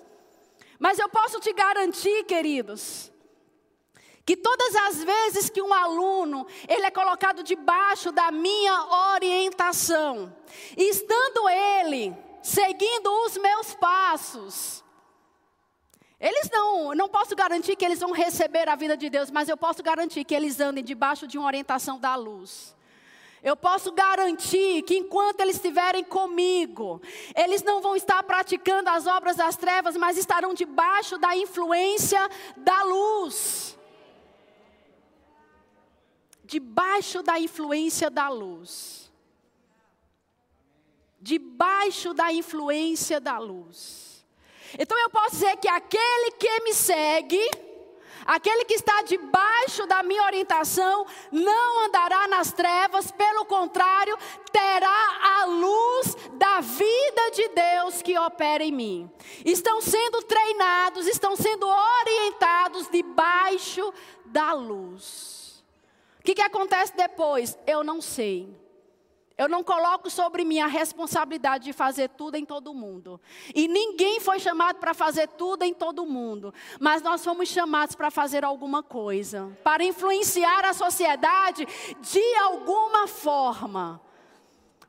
Mas 0.79 0.99
eu 0.99 1.09
posso 1.09 1.41
te 1.41 1.53
garantir, 1.53 2.25
queridos, 2.25 3.11
que 4.25 4.37
todas 4.37 4.75
as 4.75 5.03
vezes 5.05 5.49
que 5.49 5.63
um 5.63 5.73
aluno 5.73 6.47
ele 6.69 6.85
é 6.85 6.91
colocado 6.91 7.43
debaixo 7.43 8.13
da 8.13 8.31
minha 8.31 9.13
orientação, 9.15 10.37
estando 10.77 11.49
ele 11.49 12.15
seguindo 12.43 13.09
os 13.25 13.37
meus 13.39 13.75
passos, 13.75 14.85
eles 16.19 16.49
não, 16.51 16.95
não 16.95 17.09
posso 17.09 17.35
garantir 17.35 17.77
que 17.77 17.85
eles 17.85 18.01
vão 18.01 18.13
receber 18.13 18.69
a 18.69 18.77
vida 18.77 18.97
de 18.97 19.11
Deus, 19.11 19.31
mas 19.31 19.49
eu 19.49 19.57
posso 19.57 19.83
garantir 19.83 20.25
que 20.25 20.35
eles 20.35 20.61
andem 20.61 20.85
debaixo 20.85 21.27
de 21.27 21.39
uma 21.39 21.47
orientação 21.47 21.99
da 21.99 22.15
luz. 22.15 22.76
Eu 23.43 23.57
posso 23.57 23.93
garantir 23.93 24.83
que 24.83 24.97
enquanto 24.97 25.41
eles 25.41 25.57
estiverem 25.57 26.03
comigo, 26.03 27.01
eles 27.35 27.63
não 27.63 27.81
vão 27.81 27.95
estar 27.95 28.23
praticando 28.23 28.89
as 28.91 29.07
obras 29.07 29.37
das 29.37 29.57
trevas, 29.57 29.97
mas 29.97 30.17
estarão 30.17 30.55
debaixo 30.55 31.19
da 31.19 31.37
influência 31.37 32.29
da 32.57 32.83
luz. 32.83 33.79
Debaixo 36.45 37.23
da 37.23 37.39
influência 37.39 38.09
da 38.09 38.29
luz. 38.29 39.13
Debaixo 41.21 42.15
da 42.15 42.33
influência 42.33 43.21
da 43.21 43.39
luz. 43.39 44.25
Então 44.79 44.99
eu 44.99 45.11
posso 45.11 45.37
dizer 45.37 45.57
que 45.57 45.69
aquele 45.69 46.33
que 46.33 46.61
me 46.61 46.75
segue, 46.75 47.51
Aquele 48.27 48.65
que 48.65 48.75
está 48.75 49.03
debaixo 49.03 49.87
da 49.87 50.03
minha 50.03 50.25
orientação 50.25 51.07
não 51.31 51.87
andará 51.87 52.27
nas 52.27 52.53
trevas, 52.53 53.11
pelo 53.13 53.45
contrário, 53.45 54.19
terá 54.51 55.41
a 55.41 55.45
luz 55.45 56.17
da 56.33 56.61
vida 56.61 57.31
de 57.33 57.49
Deus 57.49 58.03
que 58.03 58.19
opera 58.19 58.65
em 58.65 58.73
mim. 58.73 59.11
Estão 59.45 59.81
sendo 59.81 60.23
treinados, 60.23 61.07
estão 61.07 61.37
sendo 61.37 61.69
orientados 61.69 62.89
debaixo 62.91 63.93
da 64.25 64.53
luz. 64.53 65.65
O 66.19 66.23
que, 66.23 66.35
que 66.35 66.43
acontece 66.43 66.97
depois? 66.97 67.57
Eu 67.67 67.85
não 67.85 68.01
sei. 68.01 68.66
Eu 69.39 69.51
não 69.51 69.63
coloco 69.63 70.09
sobre 70.09 70.45
mim 70.45 70.61
a 70.61 70.67
responsabilidade 70.67 71.65
de 71.65 71.73
fazer 71.75 72.09
tudo 72.09 72.37
em 72.37 72.45
todo 72.45 72.73
mundo. 72.73 73.21
E 73.55 73.69
ninguém 73.69 74.19
foi 74.19 74.39
chamado 74.39 74.79
para 74.79 74.95
fazer 74.95 75.29
tudo 75.29 75.63
em 75.63 75.75
todo 75.75 76.07
mundo. 76.07 76.55
Mas 76.81 77.03
nós 77.03 77.23
fomos 77.23 77.51
chamados 77.51 77.95
para 77.95 78.11
fazer 78.11 78.45
alguma 78.45 78.83
coisa. 78.83 79.55
Para 79.63 79.85
influenciar 79.85 80.65
a 80.65 80.73
sociedade 80.73 81.67
de 82.01 82.35
alguma 82.37 83.07
forma. 83.07 84.01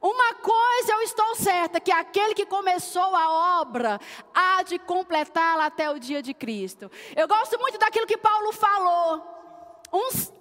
Uma 0.01 0.35
coisa 0.35 0.93
eu 0.93 1.01
estou 1.01 1.35
certa: 1.35 1.81
que 1.81 1.91
aquele 1.91 2.33
que 2.33 2.45
começou 2.45 3.15
a 3.15 3.59
obra 3.61 3.99
há 4.33 4.63
de 4.63 4.79
completá-la 4.79 5.65
até 5.65 5.89
o 5.91 5.99
dia 5.99 6.21
de 6.21 6.33
Cristo. 6.33 6.89
Eu 7.15 7.27
gosto 7.27 7.59
muito 7.59 7.77
daquilo 7.77 8.07
que 8.07 8.17
Paulo 8.17 8.53
falou. 8.53 9.21
Uns 9.91 10.31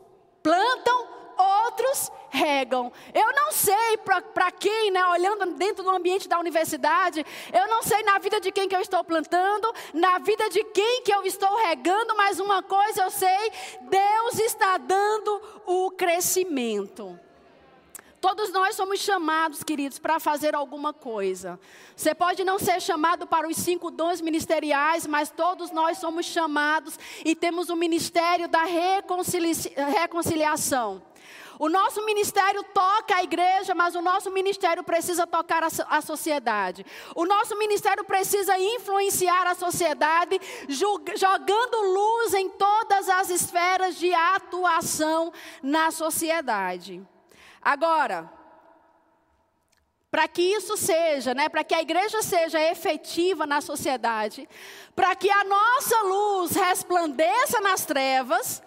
plantam, 0.43 1.09
outros 1.37 2.11
regam. 2.31 2.93
Eu 3.15 3.33
não 3.33 3.53
sei 3.53 3.99
para 4.35 4.51
quem, 4.53 4.91
né, 4.91 5.05
olhando 5.07 5.55
dentro 5.55 5.83
do 5.83 5.91
ambiente 5.91 6.29
da 6.29 6.39
universidade, 6.39 7.25
eu 7.53 7.67
não 7.69 7.83
sei 7.83 8.03
na 8.03 8.19
vida 8.19 8.41
de 8.41 8.53
quem 8.53 8.69
que 8.69 8.77
eu 8.77 8.81
estou 8.81 9.03
plantando, 9.05 9.73
na 9.93 10.19
vida 10.19 10.49
de 10.51 10.63
quem 10.65 11.03
que 11.03 11.13
eu 11.13 11.25
estou 11.25 11.55
regando, 11.57 12.17
mas 12.17 12.41
uma 12.41 12.63
coisa 12.63 13.05
eu 13.05 13.11
sei, 13.11 13.53
Deus 13.83 14.39
está 14.41 14.77
dando 14.77 15.41
o 15.67 15.91
crescimento. 15.91 17.19
Todos 18.21 18.51
nós 18.51 18.75
somos 18.75 18.99
chamados, 19.01 19.63
queridos, 19.63 20.01
para 20.01 20.19
fazer 20.19 20.55
alguma 20.55 20.93
coisa. 20.93 21.59
Você 21.95 22.15
pode 22.15 22.43
não 22.45 22.59
ser 22.59 22.83
chamado 22.83 23.27
para 23.27 23.47
os 23.47 23.57
cinco 23.57 23.91
dons 23.91 24.21
ministeriais, 24.21 25.07
mas 25.07 25.31
todos 25.31 25.71
nós 25.71 25.99
somos 25.99 26.27
chamados 26.27 26.99
e 27.25 27.37
temos 27.37 27.69
o 27.69 27.77
ministério 27.77 28.49
da 28.49 28.65
reconciliação. 28.65 31.03
O 31.59 31.69
nosso 31.69 32.05
ministério 32.05 32.63
toca 32.63 33.17
a 33.17 33.23
igreja, 33.23 33.75
mas 33.75 33.95
o 33.95 34.03
nosso 34.03 34.31
ministério 34.31 34.85
precisa 34.85 35.27
tocar 35.27 35.63
a, 35.63 35.69
a, 35.89 36.01
sociedade. 36.01 36.85
O 37.15 37.25
nosso 37.25 37.57
ministério 37.57 38.05
precisa 38.05 38.59
influenciar 38.59 39.47
a 39.47 39.55
sociedade, 39.55 40.39
jogando 40.69 41.83
luz 41.83 42.35
em 42.35 42.49
todas 42.51 43.09
as 43.09 43.31
esferas 43.31 43.97
de 43.97 44.13
atuação 44.13 45.33
na 45.63 45.91
sociedade. 45.91 47.03
Agora, 47.63 48.31
para 50.11 50.29
que 50.29 50.43
isso 50.43 50.77
seja, 50.77 51.35
né, 51.35 51.49
para 51.49 51.65
que 51.65 51.75
a 51.75 51.83
igreja 51.83 52.23
seja 52.23 52.61
efetiva 52.61 53.47
na 53.47 53.61
sociedade, 53.61 54.49
para 54.95 55.15
que 55.17 55.31
a 55.31 55.45
nossa 55.45 56.03
luz 56.03 56.53
resplandeça 56.53 57.61
nas 57.61 57.85
trevas, 57.85 58.63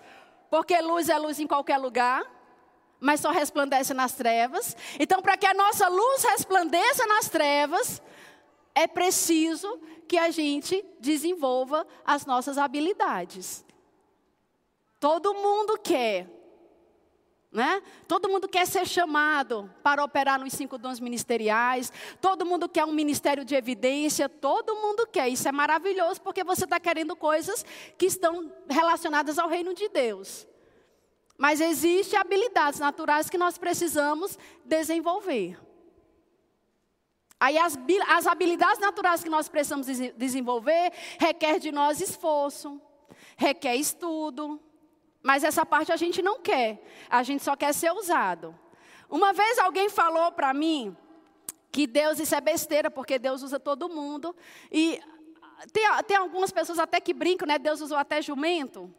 porque 0.49 0.79
luz 0.81 1.07
é 1.09 1.17
luz 1.17 1.39
em 1.39 1.47
qualquer 1.47 1.77
lugar, 1.77 2.38
mas 2.99 3.19
só 3.19 3.31
resplandece 3.31 3.93
nas 3.93 4.13
trevas. 4.13 4.75
Então, 4.99 5.21
para 5.21 5.37
que 5.37 5.45
a 5.45 5.53
nossa 5.53 5.87
luz 5.87 6.23
resplandeça 6.23 7.05
nas 7.07 7.29
trevas, 7.29 8.01
é 8.75 8.87
preciso 8.87 9.79
que 10.07 10.17
a 10.17 10.29
gente 10.31 10.83
desenvolva 10.99 11.85
as 12.05 12.25
nossas 12.25 12.57
habilidades. 12.57 13.65
Todo 14.99 15.33
mundo 15.33 15.77
quer 15.77 16.27
né? 17.51 17.81
Todo 18.07 18.29
mundo 18.29 18.47
quer 18.47 18.67
ser 18.67 18.87
chamado 18.87 19.69
para 19.81 20.03
operar 20.03 20.39
nos 20.39 20.53
cinco 20.53 20.77
dons 20.77 20.99
ministeriais. 20.99 21.91
Todo 22.21 22.45
mundo 22.45 22.69
quer 22.69 22.85
um 22.85 22.91
ministério 22.91 23.43
de 23.43 23.55
evidência. 23.55 24.29
Todo 24.29 24.75
mundo 24.75 25.07
quer. 25.07 25.27
Isso 25.29 25.47
é 25.47 25.51
maravilhoso 25.51 26.21
porque 26.21 26.43
você 26.43 26.65
está 26.65 26.79
querendo 26.79 27.15
coisas 27.15 27.65
que 27.97 28.05
estão 28.05 28.53
relacionadas 28.69 29.39
ao 29.39 29.49
reino 29.49 29.73
de 29.73 29.89
Deus. 29.89 30.47
Mas 31.39 31.61
existem 31.61 32.19
habilidades 32.19 32.81
naturais 32.81 33.29
que 33.29 33.37
nós 33.37 33.57
precisamos 33.57 34.37
desenvolver. 34.65 35.57
Aí 37.39 37.57
as, 37.57 37.77
as 38.09 38.27
habilidades 38.27 38.79
naturais 38.79 39.23
que 39.23 39.29
nós 39.29 39.47
precisamos 39.47 39.87
desenvolver 40.17 40.91
requer 41.17 41.57
de 41.57 41.71
nós 41.71 42.01
esforço, 42.01 42.81
requer 43.37 43.77
estudo, 43.77 44.59
mas 45.23 45.45
essa 45.45 45.65
parte 45.65 45.93
a 45.93 45.95
gente 45.95 46.21
não 46.21 46.41
quer. 46.41 46.83
A 47.09 47.23
gente 47.23 47.41
só 47.41 47.55
quer 47.55 47.73
ser 47.73 47.93
usado. 47.93 48.53
Uma 49.09 49.31
vez 49.31 49.57
alguém 49.59 49.87
falou 49.87 50.33
para 50.33 50.53
mim 50.53 50.93
que 51.71 51.87
Deus, 51.87 52.19
isso 52.19 52.35
é 52.35 52.41
besteira, 52.41 52.91
porque 52.91 53.17
Deus 53.17 53.43
usa 53.43 53.57
todo 53.57 53.87
mundo. 53.87 54.35
E 54.69 54.99
tem, 55.71 55.83
tem 56.05 56.17
algumas 56.17 56.51
pessoas 56.51 56.79
até 56.79 56.99
que 56.99 57.13
brincam, 57.13 57.47
né? 57.47 57.57
Deus 57.57 57.79
usou 57.79 57.97
até 57.97 58.21
jumento. 58.21 58.93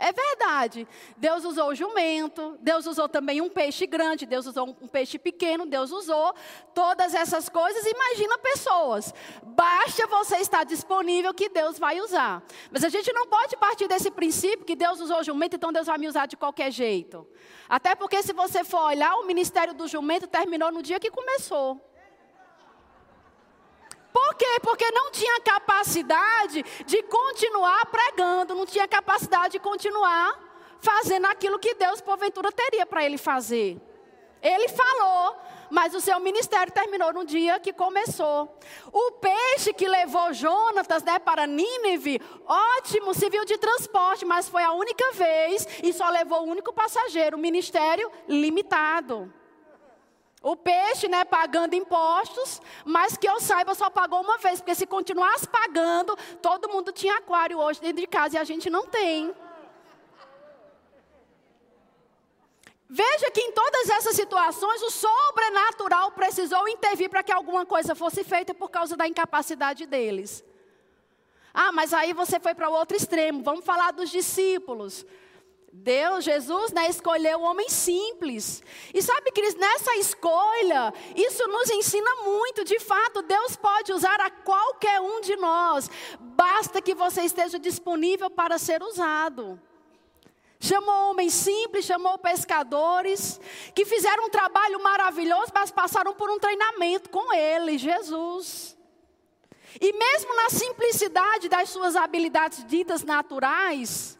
É 0.00 0.12
verdade. 0.12 0.86
Deus 1.16 1.44
usou 1.44 1.70
o 1.70 1.74
jumento, 1.74 2.56
Deus 2.60 2.86
usou 2.86 3.08
também 3.08 3.40
um 3.40 3.50
peixe 3.50 3.84
grande, 3.84 4.24
Deus 4.24 4.46
usou 4.46 4.76
um 4.80 4.86
peixe 4.86 5.18
pequeno, 5.18 5.66
Deus 5.66 5.90
usou 5.90 6.32
todas 6.72 7.14
essas 7.14 7.48
coisas. 7.48 7.84
Imagina 7.84 8.38
pessoas. 8.38 9.12
Basta 9.42 10.06
você 10.06 10.36
estar 10.36 10.62
disponível 10.62 11.34
que 11.34 11.48
Deus 11.48 11.80
vai 11.80 12.00
usar. 12.00 12.44
Mas 12.70 12.84
a 12.84 12.88
gente 12.88 13.12
não 13.12 13.26
pode 13.26 13.56
partir 13.56 13.88
desse 13.88 14.08
princípio 14.08 14.64
que 14.64 14.76
Deus 14.76 15.00
usou 15.00 15.18
o 15.18 15.24
jumento, 15.24 15.56
então 15.56 15.72
Deus 15.72 15.88
vai 15.88 15.98
me 15.98 16.06
usar 16.06 16.26
de 16.26 16.36
qualquer 16.36 16.70
jeito. 16.70 17.26
Até 17.68 17.96
porque 17.96 18.22
se 18.22 18.32
você 18.32 18.62
for 18.62 18.82
olhar, 18.82 19.16
o 19.16 19.26
ministério 19.26 19.74
do 19.74 19.88
jumento 19.88 20.28
terminou 20.28 20.70
no 20.70 20.80
dia 20.80 21.00
que 21.00 21.10
começou. 21.10 21.80
Por 24.12 24.34
quê? 24.34 24.58
Porque 24.62 24.90
não 24.90 25.10
tinha 25.10 25.40
capacidade 25.40 26.64
de 26.86 27.02
continuar 27.02 27.86
pregando, 27.86 28.54
não 28.54 28.66
tinha 28.66 28.88
capacidade 28.88 29.52
de 29.52 29.58
continuar 29.58 30.48
fazendo 30.80 31.26
aquilo 31.26 31.58
que 31.58 31.74
Deus, 31.74 32.00
porventura, 32.00 32.52
teria 32.52 32.86
para 32.86 33.04
ele 33.04 33.18
fazer. 33.18 33.80
Ele 34.40 34.68
falou, 34.68 35.36
mas 35.70 35.94
o 35.94 36.00
seu 36.00 36.18
ministério 36.20 36.72
terminou 36.72 37.12
no 37.12 37.24
dia 37.24 37.58
que 37.58 37.72
começou. 37.72 38.56
O 38.92 39.12
peixe 39.12 39.72
que 39.72 39.88
levou 39.88 40.32
Jonatas 40.32 41.02
né, 41.02 41.18
para 41.18 41.46
Nínive, 41.46 42.20
ótimo, 42.46 43.12
civil 43.14 43.44
de 43.44 43.58
transporte, 43.58 44.24
mas 44.24 44.48
foi 44.48 44.62
a 44.62 44.72
única 44.72 45.12
vez 45.12 45.66
e 45.82 45.92
só 45.92 46.08
levou 46.08 46.46
o 46.46 46.50
único 46.50 46.72
passageiro, 46.72 47.36
ministério 47.36 48.10
limitado. 48.28 49.32
O 50.42 50.54
peixe, 50.54 51.08
né, 51.08 51.24
pagando 51.24 51.74
impostos, 51.74 52.60
mas 52.84 53.16
que 53.16 53.28
eu 53.28 53.40
saiba 53.40 53.74
só 53.74 53.90
pagou 53.90 54.20
uma 54.20 54.38
vez, 54.38 54.60
porque 54.60 54.74
se 54.74 54.86
continuasse 54.86 55.48
pagando, 55.48 56.16
todo 56.40 56.68
mundo 56.68 56.92
tinha 56.92 57.16
aquário 57.16 57.58
hoje 57.58 57.80
dentro 57.80 58.00
de 58.00 58.06
casa 58.06 58.36
e 58.36 58.38
a 58.38 58.44
gente 58.44 58.70
não 58.70 58.86
tem. 58.86 59.34
Veja 62.88 63.30
que 63.30 63.40
em 63.40 63.52
todas 63.52 63.90
essas 63.90 64.16
situações 64.16 64.80
o 64.82 64.90
sobrenatural 64.90 66.12
precisou 66.12 66.66
intervir 66.68 67.10
para 67.10 67.22
que 67.22 67.32
alguma 67.32 67.66
coisa 67.66 67.94
fosse 67.94 68.24
feita 68.24 68.54
por 68.54 68.70
causa 68.70 68.96
da 68.96 69.06
incapacidade 69.06 69.84
deles. 69.84 70.42
Ah, 71.52 71.72
mas 71.72 71.92
aí 71.92 72.12
você 72.12 72.40
foi 72.40 72.54
para 72.54 72.70
o 72.70 72.72
outro 72.72 72.96
extremo. 72.96 73.42
Vamos 73.42 73.64
falar 73.64 73.90
dos 73.90 74.08
discípulos. 74.08 75.04
Deus, 75.80 76.24
Jesus, 76.24 76.72
né, 76.72 76.88
escolheu 76.88 77.38
o 77.38 77.44
homem 77.44 77.68
simples. 77.68 78.62
E 78.92 79.00
sabe, 79.00 79.30
Cris, 79.30 79.54
nessa 79.54 79.94
escolha, 79.96 80.92
isso 81.14 81.46
nos 81.46 81.70
ensina 81.70 82.10
muito. 82.24 82.64
De 82.64 82.80
fato, 82.80 83.22
Deus 83.22 83.54
pode 83.54 83.92
usar 83.92 84.20
a 84.20 84.28
qualquer 84.28 85.00
um 85.00 85.20
de 85.20 85.36
nós. 85.36 85.88
Basta 86.18 86.82
que 86.82 86.94
você 86.94 87.22
esteja 87.22 87.58
disponível 87.58 88.28
para 88.28 88.58
ser 88.58 88.82
usado. 88.82 89.60
Chamou 90.58 91.10
homens 91.10 91.32
simples, 91.32 91.84
chamou 91.84 92.18
pescadores, 92.18 93.40
que 93.72 93.84
fizeram 93.84 94.26
um 94.26 94.30
trabalho 94.30 94.82
maravilhoso, 94.82 95.52
mas 95.54 95.70
passaram 95.70 96.12
por 96.12 96.28
um 96.28 96.40
treinamento 96.40 97.08
com 97.08 97.32
ele, 97.32 97.78
Jesus. 97.78 98.76
E 99.80 99.92
mesmo 99.92 100.34
na 100.34 100.50
simplicidade 100.50 101.48
das 101.48 101.68
suas 101.68 101.94
habilidades 101.94 102.64
ditas 102.66 103.04
naturais, 103.04 104.17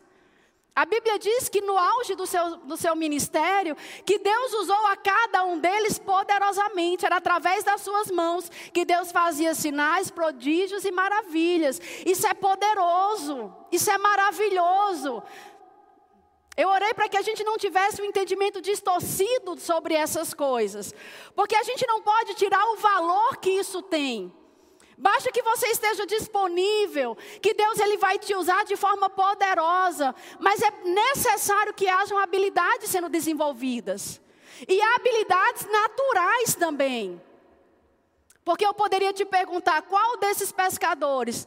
a 0.79 0.85
Bíblia 0.85 1.19
diz 1.19 1.49
que 1.49 1.61
no 1.61 1.77
auge 1.77 2.15
do 2.15 2.25
seu, 2.25 2.57
do 2.59 2.77
seu 2.77 2.95
ministério, 2.95 3.77
que 4.07 4.17
Deus 4.17 4.55
usou 4.55 4.87
a 4.87 4.97
cada 4.97 5.43
um 5.43 5.59
deles 5.59 5.99
poderosamente, 5.99 7.05
era 7.05 7.17
através 7.17 7.65
das 7.65 7.81
suas 7.81 8.09
mãos 8.13 8.49
que 8.73 8.85
Deus 8.85 9.11
fazia 9.11 9.55
sinais, 9.55 10.09
prodígios 10.09 10.85
e 10.85 10.93
maravilhas. 10.93 11.81
Isso 12.07 12.29
é 12.29 12.33
poderoso, 12.33 13.53
isso 13.73 13.91
é 13.91 13.99
maravilhoso. 13.99 15.21
Eu 16.57 16.69
orei 16.69 16.95
para 16.95 17.09
que 17.09 17.17
a 17.17 17.23
gente 17.23 17.43
não 17.43 17.59
tivesse 17.59 18.01
um 18.01 18.05
entendimento 18.05 18.61
distorcido 18.61 19.59
sobre 19.59 19.95
essas 19.95 20.33
coisas, 20.33 20.95
porque 21.35 21.57
a 21.57 21.65
gente 21.65 21.85
não 21.89 22.03
pode 22.03 22.35
tirar 22.35 22.65
o 22.67 22.77
valor 22.77 23.39
que 23.39 23.51
isso 23.51 23.83
tem. 23.83 24.33
Basta 24.99 25.31
que 25.31 25.43
você 25.43 25.69
esteja 25.69 26.05
disponível, 26.05 27.17
que 27.41 27.55
Deus 27.55 27.79
ele 27.79 27.97
vai 27.99 28.19
te 28.19 28.35
usar 28.35 28.65
de 28.65 28.75
forma 28.75 29.09
poderosa, 29.09 30.13
mas 30.41 30.61
é 30.61 30.71
necessário 30.83 31.73
que 31.73 31.89
hajam 31.89 32.19
habilidades 32.19 32.91
sendo 32.91 33.09
desenvolvidas. 33.09 34.21
E 34.67 34.81
habilidades 34.97 35.67
naturais 35.71 36.57
também. 36.57 37.23
Porque 38.45 38.67
eu 38.67 38.75
poderia 38.75 39.13
te 39.13 39.25
perguntar 39.25 39.83
qual 39.83 40.17
desses 40.17 40.51
pescadores 40.51 41.47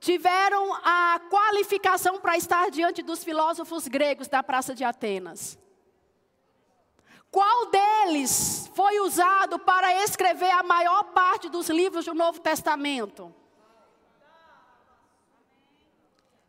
tiveram 0.00 0.74
a 0.82 1.20
qualificação 1.30 2.18
para 2.18 2.36
estar 2.36 2.68
diante 2.68 3.00
dos 3.00 3.22
filósofos 3.22 3.86
gregos 3.86 4.26
da 4.26 4.42
Praça 4.42 4.74
de 4.74 4.82
Atenas. 4.82 5.56
Qual 7.32 7.70
deles 7.70 8.70
foi 8.74 9.00
usado 9.00 9.58
para 9.58 10.04
escrever 10.04 10.50
a 10.50 10.62
maior 10.62 11.04
parte 11.14 11.48
dos 11.48 11.70
livros 11.70 12.04
do 12.04 12.12
Novo 12.12 12.38
Testamento? 12.38 13.34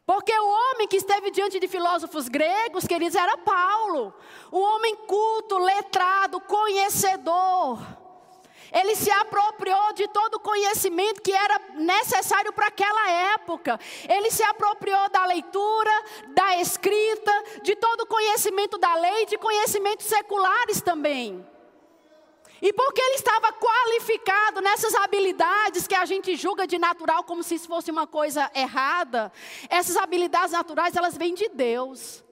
Porque 0.06 0.38
o 0.38 0.46
homem 0.46 0.86
que 0.86 0.98
esteve 0.98 1.32
diante 1.32 1.58
de 1.58 1.70
filósofos 1.70 2.28
gregos, 2.28 2.86
queridos, 2.86 3.16
era 3.16 3.38
Paulo. 3.38 4.14
Um 4.52 4.60
homem 4.60 4.98
culto, 5.08 5.58
letrado, 5.58 6.42
conhecedor. 6.42 7.80
Ele 8.74 8.96
se 8.96 9.12
apropriou 9.12 9.94
de 9.94 10.08
todo 10.08 10.36
o 10.36 10.40
conhecimento 10.40 11.22
que 11.22 11.32
era 11.32 11.62
necessário 11.76 12.52
para 12.52 12.68
aquela 12.68 13.12
época. 13.34 13.80
Ele 14.10 14.32
se 14.32 14.42
apropriou 14.42 15.10
da 15.10 15.26
leitura, 15.28 16.04
da 16.30 16.58
escrita, 16.58 17.32
de 17.62 17.76
todo 17.76 18.02
o 18.02 18.08
conhecimento 18.08 18.80
da 18.80 18.96
lei, 18.96 19.28
de 19.28 19.38
conhecimentos 19.38 20.08
seculares 20.08 20.82
também. 20.82 21.46
E 22.60 22.74
porque 22.74 23.02
ele 23.02 23.16
estava 23.16 23.52
qualificado 23.54 24.62
nessas 24.62 24.96
habilidades 24.96 25.86
que 25.86 25.94
a 25.94 26.06
gente 26.06 26.36
julga 26.36 26.66
de 26.66 26.80
natural 26.80 27.24
como 27.26 27.44
se 27.44 27.56
isso 27.56 27.68
fosse 27.68 27.92
uma 27.92 28.08
coisa 28.08 28.50
errada, 28.56 29.32
essas 29.70 29.98
habilidades 29.98 30.54
naturais, 30.54 30.96
elas 30.96 31.16
vêm 31.16 31.36
de 31.36 31.50
Deus. 31.50 32.24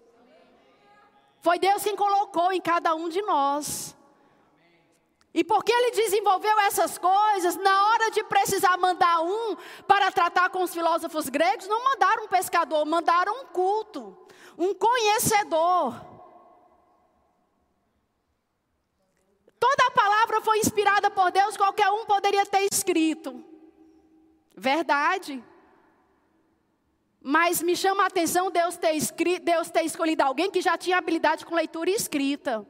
Foi 1.42 1.60
Deus 1.60 1.84
quem 1.84 1.96
colocou 1.96 2.52
em 2.52 2.62
cada 2.62 2.96
um 2.96 3.10
de 3.10 3.22
nós. 3.22 3.96
E 5.34 5.43
porque 5.43 5.71
ele 5.71 5.91
desenvolveu 5.91 6.59
essas 6.61 6.97
coisas, 6.97 7.55
na 7.55 7.88
hora 7.88 8.11
de 8.11 8.23
precisar 8.25 8.75
mandar 8.77 9.21
um 9.21 9.55
para 9.88 10.11
tratar 10.11 10.49
com 10.49 10.63
os 10.63 10.73
filósofos 10.73 11.29
gregos, 11.29 11.67
não 11.67 11.84
mandaram 11.84 12.25
um 12.25 12.27
pescador, 12.27 12.86
mandaram 12.86 13.41
um 13.41 13.45
culto, 13.45 14.17
um 14.57 14.73
conhecedor. 14.73 15.95
Toda 19.57 19.88
a 19.88 19.91
palavra 19.91 20.41
foi 20.41 20.57
inspirada 20.59 21.09
por 21.09 21.32
Deus, 21.32 21.55
qualquer 21.55 21.89
um 21.91 22.05
poderia 22.05 22.45
ter 22.45 22.67
escrito. 22.69 23.45
Verdade. 24.57 25.41
Mas 27.21 27.61
me 27.61 27.75
chama 27.75 28.03
a 28.03 28.07
atenção 28.07 28.51
Deus 28.51 28.75
ter, 28.75 28.93
escrito, 28.93 29.45
Deus 29.45 29.69
ter 29.69 29.84
escolhido 29.84 30.23
alguém 30.23 30.51
que 30.51 30.61
já 30.61 30.77
tinha 30.77 30.97
habilidade 30.97 31.45
com 31.45 31.55
leitura 31.55 31.89
e 31.89 31.93
escrita. 31.93 32.67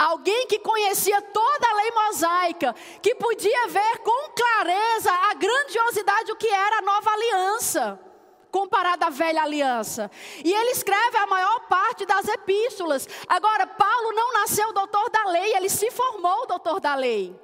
Alguém 0.00 0.46
que 0.46 0.58
conhecia 0.60 1.20
toda 1.20 1.68
a 1.68 1.74
lei 1.74 1.90
mosaica, 1.90 2.74
que 3.02 3.14
podia 3.16 3.68
ver 3.68 3.98
com 3.98 4.30
clareza 4.30 5.12
a 5.12 5.34
grandiosidade 5.34 6.24
do 6.24 6.36
que 6.36 6.48
era 6.48 6.78
a 6.78 6.82
nova 6.82 7.10
aliança 7.10 8.09
comparada 8.50 9.06
à 9.06 9.10
velha 9.10 9.42
aliança. 9.42 10.10
E 10.44 10.52
ele 10.52 10.70
escreve 10.70 11.16
a 11.18 11.26
maior 11.26 11.60
parte 11.68 12.04
das 12.04 12.26
epístolas. 12.28 13.08
Agora, 13.28 13.66
Paulo 13.66 14.12
não 14.12 14.32
nasceu 14.34 14.72
doutor 14.72 15.08
da 15.10 15.24
lei, 15.30 15.56
ele 15.56 15.68
se 15.68 15.90
formou 15.90 16.46
doutor 16.46 16.80
da 16.80 16.94
lei. 16.94 17.34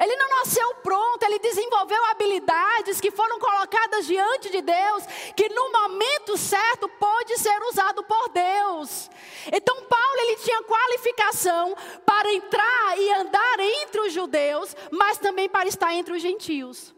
Ele 0.00 0.16
não 0.16 0.28
nasceu 0.38 0.74
pronto, 0.76 1.22
ele 1.22 1.38
desenvolveu 1.38 2.02
habilidades 2.06 3.00
que 3.00 3.10
foram 3.10 3.38
colocadas 3.38 4.06
diante 4.06 4.50
de 4.50 4.60
Deus, 4.60 5.04
que 5.36 5.48
no 5.48 5.72
momento 5.72 6.36
certo 6.36 6.88
pode 6.88 7.38
ser 7.38 7.60
usado 7.62 8.02
por 8.04 8.28
Deus. 8.30 9.10
Então 9.52 9.82
Paulo 9.82 10.18
ele 10.18 10.36
tinha 10.36 10.62
qualificação 10.62 11.76
para 12.04 12.32
entrar 12.32 12.98
e 12.98 13.12
andar 13.12 13.60
entre 13.60 14.00
os 14.00 14.12
judeus, 14.12 14.76
mas 14.90 15.18
também 15.18 15.48
para 15.48 15.68
estar 15.68 15.94
entre 15.94 16.14
os 16.14 16.22
gentios. 16.22 16.94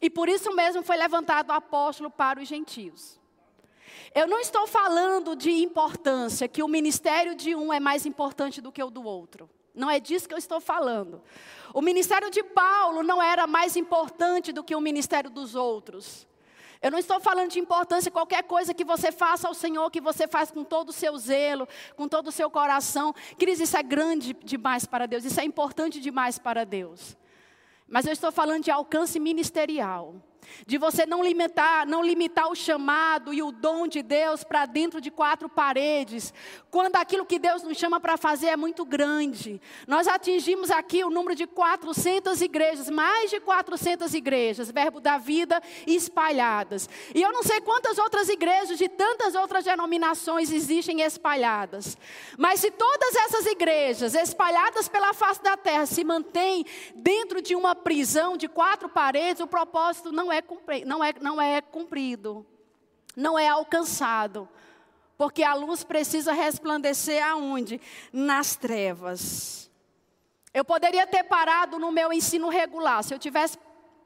E 0.00 0.08
por 0.08 0.28
isso 0.28 0.54
mesmo 0.54 0.82
foi 0.82 0.96
levantado 0.96 1.50
o 1.50 1.52
apóstolo 1.52 2.10
para 2.10 2.40
os 2.40 2.48
gentios. 2.48 3.18
Eu 4.14 4.26
não 4.26 4.40
estou 4.40 4.66
falando 4.66 5.36
de 5.36 5.50
importância, 5.50 6.48
que 6.48 6.62
o 6.62 6.68
ministério 6.68 7.34
de 7.34 7.54
um 7.54 7.72
é 7.72 7.80
mais 7.80 8.06
importante 8.06 8.60
do 8.60 8.72
que 8.72 8.82
o 8.82 8.90
do 8.90 9.02
outro. 9.02 9.50
Não 9.74 9.90
é 9.90 10.00
disso 10.00 10.28
que 10.28 10.34
eu 10.34 10.38
estou 10.38 10.60
falando. 10.60 11.22
O 11.72 11.80
ministério 11.80 12.30
de 12.30 12.42
Paulo 12.42 13.02
não 13.02 13.22
era 13.22 13.46
mais 13.46 13.76
importante 13.76 14.52
do 14.52 14.64
que 14.64 14.74
o 14.74 14.80
ministério 14.80 15.30
dos 15.30 15.54
outros. 15.54 16.26
Eu 16.80 16.90
não 16.90 16.98
estou 16.98 17.18
falando 17.20 17.50
de 17.50 17.58
importância, 17.58 18.10
qualquer 18.10 18.44
coisa 18.44 18.72
que 18.72 18.84
você 18.84 19.10
faça 19.10 19.48
ao 19.48 19.54
Senhor, 19.54 19.90
que 19.90 20.00
você 20.00 20.28
faz 20.28 20.50
com 20.50 20.62
todo 20.62 20.90
o 20.90 20.92
seu 20.92 21.16
zelo, 21.18 21.68
com 21.96 22.08
todo 22.08 22.28
o 22.28 22.32
seu 22.32 22.48
coração. 22.50 23.12
Queridos, 23.36 23.60
isso 23.60 23.76
é 23.76 23.82
grande 23.82 24.32
demais 24.44 24.86
para 24.86 25.06
Deus, 25.06 25.24
isso 25.24 25.40
é 25.40 25.44
importante 25.44 26.00
demais 26.00 26.38
para 26.38 26.64
Deus. 26.64 27.16
Mas 27.88 28.06
eu 28.06 28.12
estou 28.12 28.30
falando 28.30 28.64
de 28.64 28.70
alcance 28.70 29.18
ministerial 29.18 30.14
de 30.66 30.78
você 30.78 31.06
não 31.06 31.22
limitar, 31.22 31.86
não 31.86 32.02
limitar 32.02 32.50
o 32.50 32.54
chamado 32.54 33.32
e 33.32 33.42
o 33.42 33.50
dom 33.50 33.86
de 33.86 34.02
Deus 34.02 34.44
para 34.44 34.66
dentro 34.66 35.00
de 35.00 35.10
quatro 35.10 35.48
paredes, 35.48 36.32
quando 36.70 36.96
aquilo 36.96 37.24
que 37.24 37.38
Deus 37.38 37.62
nos 37.62 37.78
chama 37.78 38.00
para 38.00 38.16
fazer 38.16 38.48
é 38.48 38.56
muito 38.56 38.84
grande. 38.84 39.60
Nós 39.86 40.06
atingimos 40.06 40.70
aqui 40.70 41.04
o 41.04 41.10
número 41.10 41.34
de 41.34 41.46
400 41.46 42.40
igrejas, 42.40 42.90
mais 42.90 43.30
de 43.30 43.40
400 43.40 44.12
igrejas, 44.14 44.70
verbo 44.70 45.00
da 45.00 45.18
vida 45.18 45.62
espalhadas. 45.86 46.88
E 47.14 47.22
eu 47.22 47.32
não 47.32 47.42
sei 47.42 47.60
quantas 47.60 47.98
outras 47.98 48.28
igrejas 48.28 48.78
de 48.78 48.88
tantas 48.88 49.34
outras 49.34 49.64
denominações 49.64 50.50
existem 50.50 51.02
espalhadas. 51.02 51.96
Mas 52.36 52.60
se 52.60 52.70
todas 52.70 53.14
essas 53.14 53.46
igrejas 53.46 54.14
espalhadas 54.14 54.88
pela 54.88 55.12
face 55.14 55.42
da 55.42 55.56
terra 55.56 55.86
se 55.86 56.04
mantêm 56.04 56.64
dentro 56.94 57.40
de 57.40 57.54
uma 57.54 57.74
prisão 57.74 58.36
de 58.36 58.48
quatro 58.48 58.88
paredes, 58.88 59.42
o 59.42 59.46
propósito 59.46 60.12
não 60.12 60.32
é 60.32 60.37
é, 60.38 60.84
não, 60.84 61.04
é, 61.04 61.14
não 61.20 61.40
é 61.40 61.60
cumprido, 61.60 62.46
não 63.16 63.38
é 63.38 63.48
alcançado. 63.48 64.48
Porque 65.16 65.42
a 65.42 65.54
luz 65.54 65.82
precisa 65.82 66.32
resplandecer 66.32 67.24
aonde? 67.26 67.80
Nas 68.12 68.54
trevas. 68.54 69.68
Eu 70.54 70.64
poderia 70.64 71.06
ter 71.06 71.24
parado 71.24 71.78
no 71.78 71.90
meu 71.90 72.12
ensino 72.12 72.48
regular. 72.48 73.02
Se 73.02 73.12
eu 73.12 73.18
tivesse 73.18 73.58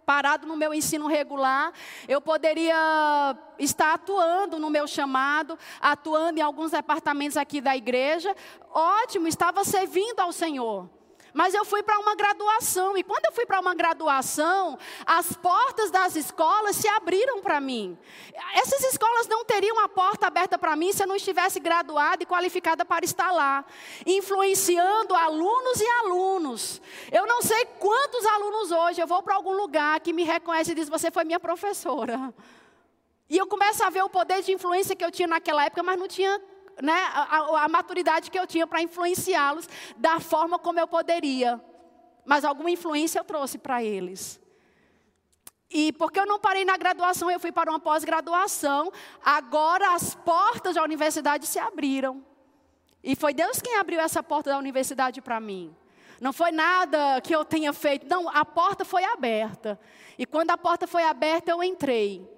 parado 0.06 0.46
no 0.46 0.56
meu 0.56 0.74
ensino 0.74 1.06
regular, 1.06 1.72
eu 2.08 2.20
poderia 2.20 3.36
estar 3.58 3.94
atuando 3.94 4.58
no 4.58 4.70
meu 4.70 4.86
chamado, 4.86 5.58
atuando 5.80 6.38
em 6.38 6.42
alguns 6.42 6.72
departamentos 6.72 7.36
aqui 7.36 7.60
da 7.60 7.76
igreja. 7.76 8.34
Ótimo, 8.70 9.28
estava 9.28 9.64
servindo 9.64 10.20
ao 10.20 10.32
Senhor. 10.32 10.88
Mas 11.32 11.54
eu 11.54 11.64
fui 11.64 11.82
para 11.82 11.98
uma 11.98 12.14
graduação, 12.14 12.96
e 12.96 13.02
quando 13.02 13.24
eu 13.26 13.32
fui 13.32 13.46
para 13.46 13.60
uma 13.60 13.74
graduação, 13.74 14.78
as 15.06 15.32
portas 15.32 15.90
das 15.90 16.14
escolas 16.14 16.76
se 16.76 16.86
abriram 16.88 17.40
para 17.40 17.60
mim. 17.60 17.96
Essas 18.54 18.84
escolas 18.84 19.26
não 19.26 19.44
teriam 19.44 19.78
a 19.80 19.88
porta 19.88 20.26
aberta 20.26 20.58
para 20.58 20.76
mim 20.76 20.92
se 20.92 21.02
eu 21.02 21.06
não 21.06 21.16
estivesse 21.16 21.58
graduada 21.58 22.22
e 22.22 22.26
qualificada 22.26 22.84
para 22.84 23.04
estar 23.04 23.30
lá, 23.30 23.64
influenciando 24.04 25.14
alunos 25.14 25.80
e 25.80 25.86
alunos. 26.04 26.82
Eu 27.10 27.26
não 27.26 27.40
sei 27.40 27.64
quantos 27.78 28.26
alunos 28.26 28.70
hoje 28.70 29.00
eu 29.00 29.06
vou 29.06 29.22
para 29.22 29.34
algum 29.34 29.52
lugar 29.52 30.00
que 30.00 30.12
me 30.12 30.24
reconhece 30.24 30.72
e 30.72 30.74
diz: 30.74 30.88
Você 30.88 31.10
foi 31.10 31.24
minha 31.24 31.40
professora. 31.40 32.32
E 33.28 33.38
eu 33.38 33.46
começo 33.46 33.82
a 33.82 33.88
ver 33.88 34.02
o 34.02 34.10
poder 34.10 34.42
de 34.42 34.52
influência 34.52 34.94
que 34.94 35.02
eu 35.02 35.10
tinha 35.10 35.26
naquela 35.26 35.64
época, 35.64 35.82
mas 35.82 35.98
não 35.98 36.06
tinha 36.06 36.38
né, 36.80 36.94
a, 37.12 37.64
a 37.64 37.68
maturidade 37.68 38.30
que 38.30 38.38
eu 38.38 38.46
tinha 38.46 38.66
para 38.66 38.82
influenciá-los 38.82 39.68
da 39.96 40.20
forma 40.20 40.58
como 40.58 40.78
eu 40.78 40.86
poderia. 40.86 41.60
Mas 42.24 42.44
alguma 42.44 42.70
influência 42.70 43.18
eu 43.18 43.24
trouxe 43.24 43.58
para 43.58 43.82
eles. 43.82 44.40
E 45.70 45.92
porque 45.92 46.20
eu 46.20 46.26
não 46.26 46.38
parei 46.38 46.64
na 46.64 46.76
graduação, 46.76 47.30
eu 47.30 47.40
fui 47.40 47.50
para 47.50 47.70
uma 47.70 47.80
pós-graduação. 47.80 48.92
Agora 49.24 49.94
as 49.94 50.14
portas 50.14 50.74
da 50.74 50.82
universidade 50.82 51.46
se 51.46 51.58
abriram. 51.58 52.24
E 53.02 53.16
foi 53.16 53.34
Deus 53.34 53.60
quem 53.60 53.76
abriu 53.76 53.98
essa 53.98 54.22
porta 54.22 54.50
da 54.50 54.58
universidade 54.58 55.20
para 55.20 55.40
mim. 55.40 55.74
Não 56.20 56.32
foi 56.32 56.52
nada 56.52 57.20
que 57.20 57.34
eu 57.34 57.44
tenha 57.44 57.72
feito. 57.72 58.06
Não, 58.06 58.28
a 58.28 58.44
porta 58.44 58.84
foi 58.84 59.02
aberta. 59.02 59.80
E 60.16 60.24
quando 60.24 60.50
a 60.50 60.58
porta 60.58 60.86
foi 60.86 61.02
aberta, 61.02 61.50
eu 61.50 61.64
entrei. 61.64 62.30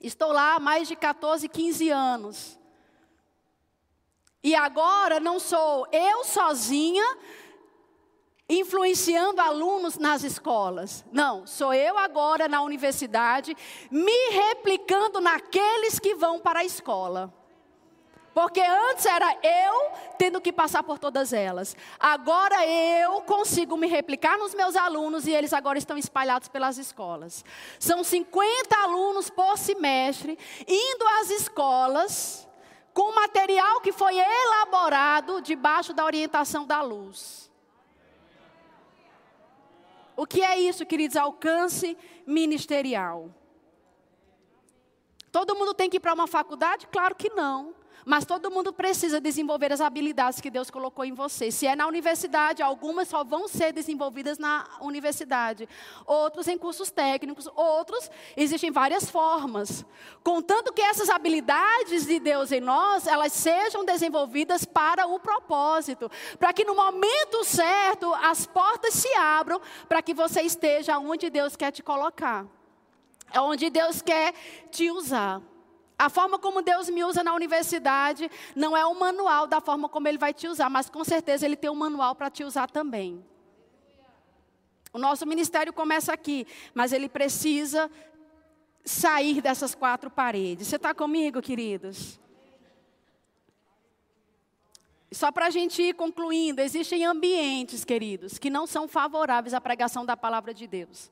Estou 0.00 0.32
lá 0.32 0.56
há 0.56 0.60
mais 0.60 0.88
de 0.88 0.96
14, 0.96 1.48
15 1.48 1.88
anos. 1.88 2.58
E 4.44 4.54
agora 4.54 5.18
não 5.18 5.40
sou 5.40 5.88
eu 5.90 6.22
sozinha 6.22 7.02
influenciando 8.46 9.40
alunos 9.40 9.96
nas 9.96 10.22
escolas. 10.22 11.02
Não, 11.10 11.46
sou 11.46 11.72
eu 11.72 11.96
agora 11.96 12.46
na 12.46 12.60
universidade 12.60 13.56
me 13.90 14.30
replicando 14.30 15.18
naqueles 15.18 15.98
que 15.98 16.14
vão 16.14 16.38
para 16.38 16.60
a 16.60 16.64
escola. 16.64 17.32
Porque 18.34 18.60
antes 18.60 19.06
era 19.06 19.34
eu 19.42 19.92
tendo 20.18 20.42
que 20.42 20.52
passar 20.52 20.82
por 20.82 20.98
todas 20.98 21.32
elas. 21.32 21.74
Agora 21.98 22.66
eu 22.66 23.22
consigo 23.22 23.78
me 23.78 23.86
replicar 23.86 24.36
nos 24.36 24.54
meus 24.54 24.76
alunos 24.76 25.26
e 25.26 25.30
eles 25.30 25.54
agora 25.54 25.78
estão 25.78 25.96
espalhados 25.96 26.48
pelas 26.48 26.76
escolas. 26.76 27.42
São 27.78 28.04
50 28.04 28.76
alunos 28.76 29.30
por 29.30 29.56
semestre 29.56 30.38
indo 30.68 31.06
às 31.20 31.30
escolas 31.30 32.46
com 32.94 33.12
material 33.12 33.80
que 33.80 33.90
foi 33.90 34.16
elaborado 34.16 35.42
debaixo 35.42 35.92
da 35.92 36.04
orientação 36.04 36.64
da 36.64 36.80
luz. 36.80 37.50
O 40.16 40.24
que 40.24 40.40
é 40.40 40.56
isso, 40.60 40.86
queridos? 40.86 41.16
Alcance 41.16 41.98
ministerial. 42.24 43.34
Todo 45.32 45.56
mundo 45.56 45.74
tem 45.74 45.90
que 45.90 45.96
ir 45.96 46.00
para 46.00 46.14
uma 46.14 46.28
faculdade? 46.28 46.86
Claro 46.86 47.16
que 47.16 47.28
não. 47.30 47.74
Mas 48.04 48.24
todo 48.24 48.50
mundo 48.50 48.72
precisa 48.72 49.20
desenvolver 49.20 49.72
as 49.72 49.80
habilidades 49.80 50.40
que 50.40 50.50
Deus 50.50 50.70
colocou 50.70 51.04
em 51.04 51.14
você. 51.14 51.50
Se 51.50 51.66
é 51.66 51.74
na 51.74 51.86
universidade, 51.86 52.62
algumas 52.62 53.08
só 53.08 53.24
vão 53.24 53.48
ser 53.48 53.72
desenvolvidas 53.72 54.38
na 54.38 54.66
universidade. 54.80 55.68
Outros 56.06 56.46
em 56.48 56.58
cursos 56.58 56.90
técnicos, 56.90 57.48
outros 57.56 58.10
existem 58.36 58.70
várias 58.70 59.08
formas. 59.08 59.84
Contanto 60.22 60.72
que 60.72 60.82
essas 60.82 61.08
habilidades 61.08 62.06
de 62.06 62.20
Deus 62.20 62.52
em 62.52 62.60
nós, 62.60 63.06
elas 63.06 63.32
sejam 63.32 63.84
desenvolvidas 63.84 64.64
para 64.64 65.06
o 65.06 65.18
propósito, 65.18 66.10
para 66.38 66.52
que 66.52 66.64
no 66.64 66.74
momento 66.74 67.44
certo 67.44 68.12
as 68.14 68.46
portas 68.46 68.94
se 68.94 69.12
abram 69.14 69.60
para 69.88 70.02
que 70.02 70.12
você 70.12 70.42
esteja 70.42 70.98
onde 70.98 71.30
Deus 71.30 71.56
quer 71.56 71.70
te 71.70 71.82
colocar. 71.82 72.46
É 73.32 73.40
onde 73.40 73.70
Deus 73.70 74.02
quer 74.02 74.34
te 74.70 74.90
usar. 74.90 75.40
A 75.98 76.08
forma 76.08 76.38
como 76.38 76.62
Deus 76.62 76.88
me 76.88 77.04
usa 77.04 77.22
na 77.22 77.34
universidade 77.34 78.30
não 78.54 78.76
é 78.76 78.84
o 78.84 78.94
manual 78.94 79.46
da 79.46 79.60
forma 79.60 79.88
como 79.88 80.08
Ele 80.08 80.18
vai 80.18 80.34
te 80.34 80.48
usar, 80.48 80.68
mas 80.68 80.90
com 80.90 81.04
certeza 81.04 81.46
Ele 81.46 81.56
tem 81.56 81.70
um 81.70 81.74
manual 81.74 82.14
para 82.14 82.30
te 82.30 82.42
usar 82.42 82.70
também. 82.70 83.24
O 84.94 84.98
nosso 84.98 85.26
ministério 85.26 85.72
começa 85.72 86.12
aqui, 86.12 86.46
mas 86.72 86.92
ele 86.92 87.08
precisa 87.08 87.90
sair 88.84 89.42
dessas 89.42 89.74
quatro 89.74 90.08
paredes. 90.08 90.68
Você 90.68 90.76
está 90.76 90.94
comigo, 90.94 91.42
queridos? 91.42 92.20
Só 95.10 95.32
para 95.32 95.46
a 95.46 95.50
gente 95.50 95.82
ir 95.82 95.94
concluindo, 95.94 96.60
existem 96.60 97.04
ambientes, 97.04 97.84
queridos, 97.84 98.38
que 98.38 98.48
não 98.48 98.68
são 98.68 98.86
favoráveis 98.86 99.52
à 99.52 99.60
pregação 99.60 100.06
da 100.06 100.16
palavra 100.16 100.54
de 100.54 100.68
Deus. 100.68 101.10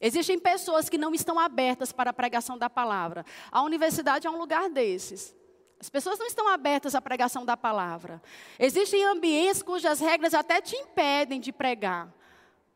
Existem 0.00 0.38
pessoas 0.38 0.88
que 0.88 0.98
não 0.98 1.14
estão 1.14 1.38
abertas 1.38 1.92
para 1.92 2.10
a 2.10 2.14
pregação 2.14 2.58
da 2.58 2.68
palavra. 2.68 3.24
A 3.50 3.62
universidade 3.62 4.26
é 4.26 4.30
um 4.30 4.38
lugar 4.38 4.68
desses. 4.68 5.34
As 5.80 5.90
pessoas 5.90 6.18
não 6.18 6.26
estão 6.26 6.48
abertas 6.48 6.94
à 6.94 7.00
pregação 7.00 7.44
da 7.44 7.56
palavra. 7.56 8.22
Existem 8.58 9.04
ambientes 9.04 9.62
cujas 9.62 10.00
regras 10.00 10.32
até 10.32 10.60
te 10.60 10.76
impedem 10.76 11.40
de 11.40 11.52
pregar. 11.52 12.12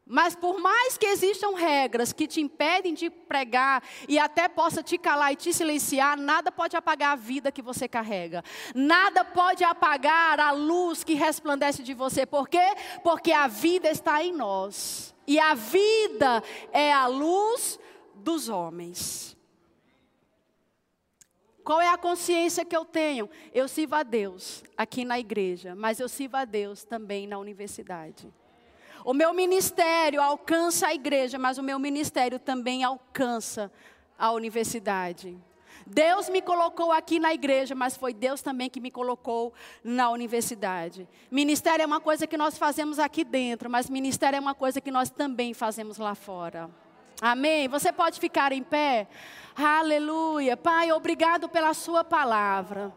Mas 0.09 0.37
por 0.37 0.61
mais 0.61 0.97
que 0.97 1.07
existam 1.07 1.57
regras 1.57 2.13
que 2.13 2.29
te 2.29 2.41
impedem 2.41 2.95
de 2.95 3.11
pregar 3.11 3.83
e 4.09 4.21
até 4.21 4.49
possa 4.49 4.81
te 4.81 4.97
calar 4.97 5.33
e 5.33 5.37
te 5.37 5.53
silenciar, 5.53 6.17
nada 6.17 6.53
pode 6.53 6.77
apagar 6.77 7.13
a 7.13 7.17
vida 7.17 7.51
que 7.51 7.61
você 7.61 7.89
carrega. 7.89 8.45
Nada 8.73 9.25
pode 9.25 9.65
apagar 9.65 10.39
a 10.39 10.53
luz 10.53 11.03
que 11.03 11.15
resplandece 11.15 11.83
de 11.83 11.93
você. 11.93 12.25
Por 12.25 12.49
quê? 12.49 12.75
Porque 13.03 13.33
a 13.33 13.49
vida 13.49 13.91
está 13.91 14.23
em 14.23 14.33
nós. 14.33 15.16
E 15.27 15.39
a 15.39 15.55
vida 15.55 16.43
é 16.73 16.93
a 16.93 17.07
luz 17.07 17.79
dos 18.15 18.49
homens. 18.49 19.37
Qual 21.65 21.81
é 21.81 21.89
a 21.89 21.99
consciência 21.99 22.65
que 22.65 22.77
eu 22.77 22.85
tenho? 22.85 23.29
Eu 23.53 23.67
sirvo 23.67 23.97
a 23.97 24.05
Deus 24.05 24.63
aqui 24.77 25.05
na 25.05 25.19
igreja, 25.19 25.75
mas 25.75 25.99
eu 25.99 26.09
sirvo 26.09 26.37
a 26.37 26.45
Deus 26.45 26.85
também 26.85 27.27
na 27.27 27.39
universidade. 27.39 28.33
O 29.05 29.13
meu 29.13 29.35
ministério 29.35 30.23
alcança 30.23 30.87
a 30.87 30.95
igreja, 30.95 31.39
mas 31.39 31.59
o 31.59 31.63
meu 31.63 31.79
ministério 31.79 32.39
também 32.39 32.85
alcança 32.85 33.71
a 34.19 34.31
universidade. 34.33 35.37
Deus 35.87 36.29
me 36.29 36.43
colocou 36.43 36.91
aqui 36.91 37.21
na 37.21 37.33
igreja, 37.33 37.75
mas 37.75 37.97
foi 37.97 38.13
Deus 38.13 38.43
também 38.43 38.69
que 38.69 38.81
me 38.81 38.91
colocou 38.91 39.55
na 39.85 40.11
universidade. 40.11 41.09
Ministério 41.31 41.85
é 41.85 41.87
uma 41.87 42.01
coisa 42.01 42.27
que 42.27 42.37
nós 42.37 42.59
fazemos 42.59 42.99
aqui 42.99 43.23
dentro, 43.23 43.71
mas 43.71 43.89
ministério 43.89 44.37
é 44.37 44.41
uma 44.41 44.55
coisa 44.55 44.81
que 44.81 44.91
nós 44.91 45.11
também 45.11 45.55
fazemos 45.55 45.99
lá 45.99 46.17
fora. 46.17 46.69
Amém? 47.21 47.69
Você 47.69 47.93
pode 47.93 48.19
ficar 48.19 48.53
em 48.53 48.63
pé? 48.63 49.07
Aleluia. 49.55 50.57
Pai, 50.57 50.91
obrigado 50.91 51.49
pela 51.49 51.73
Sua 51.73 52.03
palavra. 52.03 52.93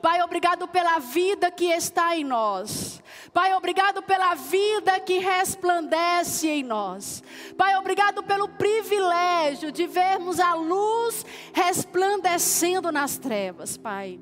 Pai, 0.00 0.22
obrigado 0.22 0.68
pela 0.68 0.98
vida 0.98 1.50
que 1.50 1.66
está 1.66 2.16
em 2.16 2.24
nós. 2.24 3.02
Pai, 3.32 3.54
obrigado 3.54 4.02
pela 4.02 4.34
vida 4.34 5.00
que 5.00 5.18
resplandece 5.18 6.48
em 6.48 6.62
nós. 6.62 7.22
Pai, 7.56 7.76
obrigado 7.76 8.22
pelo 8.22 8.48
privilégio 8.48 9.72
de 9.72 9.86
vermos 9.86 10.38
a 10.38 10.54
luz 10.54 11.24
resplandecendo 11.52 12.92
nas 12.92 13.16
trevas, 13.16 13.76
Pai. 13.76 14.20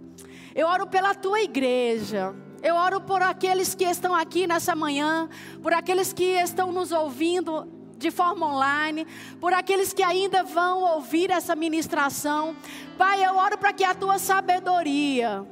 Eu 0.54 0.66
oro 0.66 0.86
pela 0.86 1.14
tua 1.14 1.40
igreja. 1.40 2.34
Eu 2.62 2.76
oro 2.76 3.00
por 3.00 3.20
aqueles 3.22 3.74
que 3.74 3.84
estão 3.84 4.14
aqui 4.14 4.46
nessa 4.46 4.76
manhã, 4.76 5.28
por 5.62 5.72
aqueles 5.72 6.12
que 6.12 6.22
estão 6.22 6.70
nos 6.70 6.92
ouvindo 6.92 7.66
de 8.02 8.10
forma 8.10 8.46
online, 8.46 9.06
por 9.40 9.54
aqueles 9.54 9.92
que 9.92 10.02
ainda 10.02 10.42
vão 10.42 10.82
ouvir 10.94 11.30
essa 11.30 11.54
ministração. 11.54 12.54
Pai, 12.98 13.24
eu 13.24 13.36
oro 13.36 13.56
para 13.56 13.72
que 13.72 13.84
a 13.84 13.94
tua 13.94 14.18
sabedoria, 14.18 15.46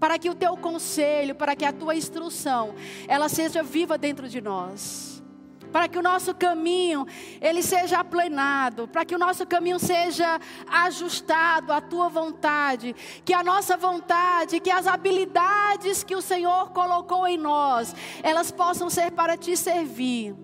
para 0.00 0.18
que 0.18 0.30
o 0.30 0.34
teu 0.34 0.56
conselho, 0.56 1.34
para 1.34 1.54
que 1.54 1.64
a 1.64 1.72
tua 1.72 1.94
instrução, 1.94 2.74
ela 3.06 3.28
seja 3.28 3.62
viva 3.62 3.98
dentro 3.98 4.28
de 4.28 4.40
nós. 4.40 5.22
Para 5.70 5.86
que 5.86 5.98
o 5.98 6.02
nosso 6.02 6.34
caminho 6.34 7.06
ele 7.42 7.62
seja 7.62 7.98
aplenado, 7.98 8.88
para 8.88 9.04
que 9.04 9.14
o 9.14 9.18
nosso 9.18 9.46
caminho 9.46 9.78
seja 9.78 10.40
ajustado 10.66 11.70
à 11.70 11.78
tua 11.78 12.08
vontade, 12.08 12.96
que 13.22 13.34
a 13.34 13.42
nossa 13.44 13.76
vontade, 13.76 14.60
que 14.60 14.70
as 14.70 14.86
habilidades 14.86 16.02
que 16.02 16.16
o 16.16 16.22
Senhor 16.22 16.70
colocou 16.70 17.26
em 17.26 17.36
nós, 17.36 17.94
elas 18.22 18.50
possam 18.50 18.88
ser 18.88 19.10
para 19.10 19.36
te 19.36 19.54
servir 19.58 20.34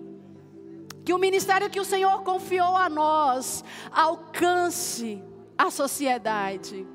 que 1.05 1.13
o 1.13 1.19
ministério 1.19 1.69
que 1.69 1.79
o 1.79 1.85
Senhor 1.85 2.23
confiou 2.23 2.75
a 2.75 2.89
nós 2.89 3.63
alcance 3.91 5.21
a 5.55 5.69
sociedade. 5.69 6.85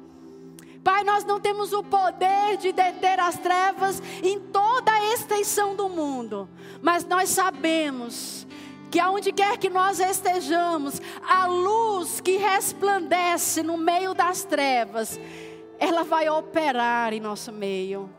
Pai, 0.83 1.05
nós 1.05 1.25
não 1.25 1.39
temos 1.39 1.73
o 1.73 1.85
poder 1.85 2.57
de 2.57 2.73
deter 2.73 3.21
as 3.21 3.39
trevas 3.39 4.03
em 4.23 4.41
toda 4.41 4.91
a 4.91 5.15
extensão 5.15 5.77
do 5.77 5.89
mundo, 5.89 6.49
mas 6.83 7.05
nós 7.05 7.29
sabemos 7.29 8.47
que 8.91 8.99
aonde 8.99 9.31
quer 9.31 9.57
que 9.57 9.71
nós 9.71 10.01
estejamos, 10.01 11.01
a 11.23 11.47
luz 11.47 12.21
que 12.21 12.37
resplandece 12.37 13.63
no 13.63 13.77
meio 13.77 14.13
das 14.13 14.43
trevas, 14.43 15.21
ela 15.79 16.03
vai 16.03 16.29
operar 16.29 17.13
em 17.13 17.21
nosso 17.21 17.53
meio. 17.53 18.11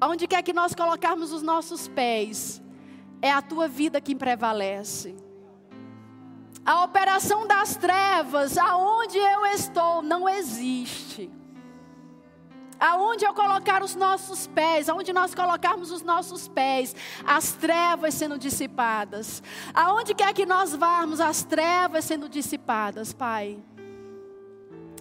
Aonde 0.00 0.26
quer 0.26 0.42
que 0.42 0.54
nós 0.54 0.74
colocarmos 0.74 1.30
os 1.30 1.42
nossos 1.42 1.86
pés, 1.88 2.62
é 3.22 3.30
a 3.30 3.42
tua 3.42 3.68
vida 3.68 4.00
que 4.00 4.14
prevalece. 4.14 5.16
A 6.64 6.84
operação 6.84 7.46
das 7.46 7.76
trevas, 7.76 8.56
aonde 8.58 9.18
eu 9.18 9.46
estou, 9.46 10.02
não 10.02 10.28
existe. 10.28 11.30
Aonde 12.78 13.26
eu 13.26 13.34
colocar 13.34 13.82
os 13.82 13.94
nossos 13.94 14.46
pés, 14.46 14.88
aonde 14.88 15.12
nós 15.12 15.34
colocarmos 15.34 15.90
os 15.90 16.02
nossos 16.02 16.48
pés, 16.48 16.96
as 17.26 17.52
trevas 17.52 18.14
sendo 18.14 18.38
dissipadas. 18.38 19.42
Aonde 19.74 20.14
quer 20.14 20.32
que 20.32 20.46
nós 20.46 20.74
vamos, 20.74 21.20
as 21.20 21.42
trevas 21.42 22.04
sendo 22.04 22.28
dissipadas, 22.28 23.12
Pai. 23.12 23.58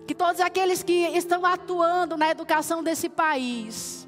Que 0.05 0.15
todos 0.15 0.41
aqueles 0.41 0.83
que 0.83 1.07
estão 1.15 1.45
atuando 1.45 2.17
na 2.17 2.29
educação 2.29 2.83
desse 2.83 3.07
país, 3.07 3.98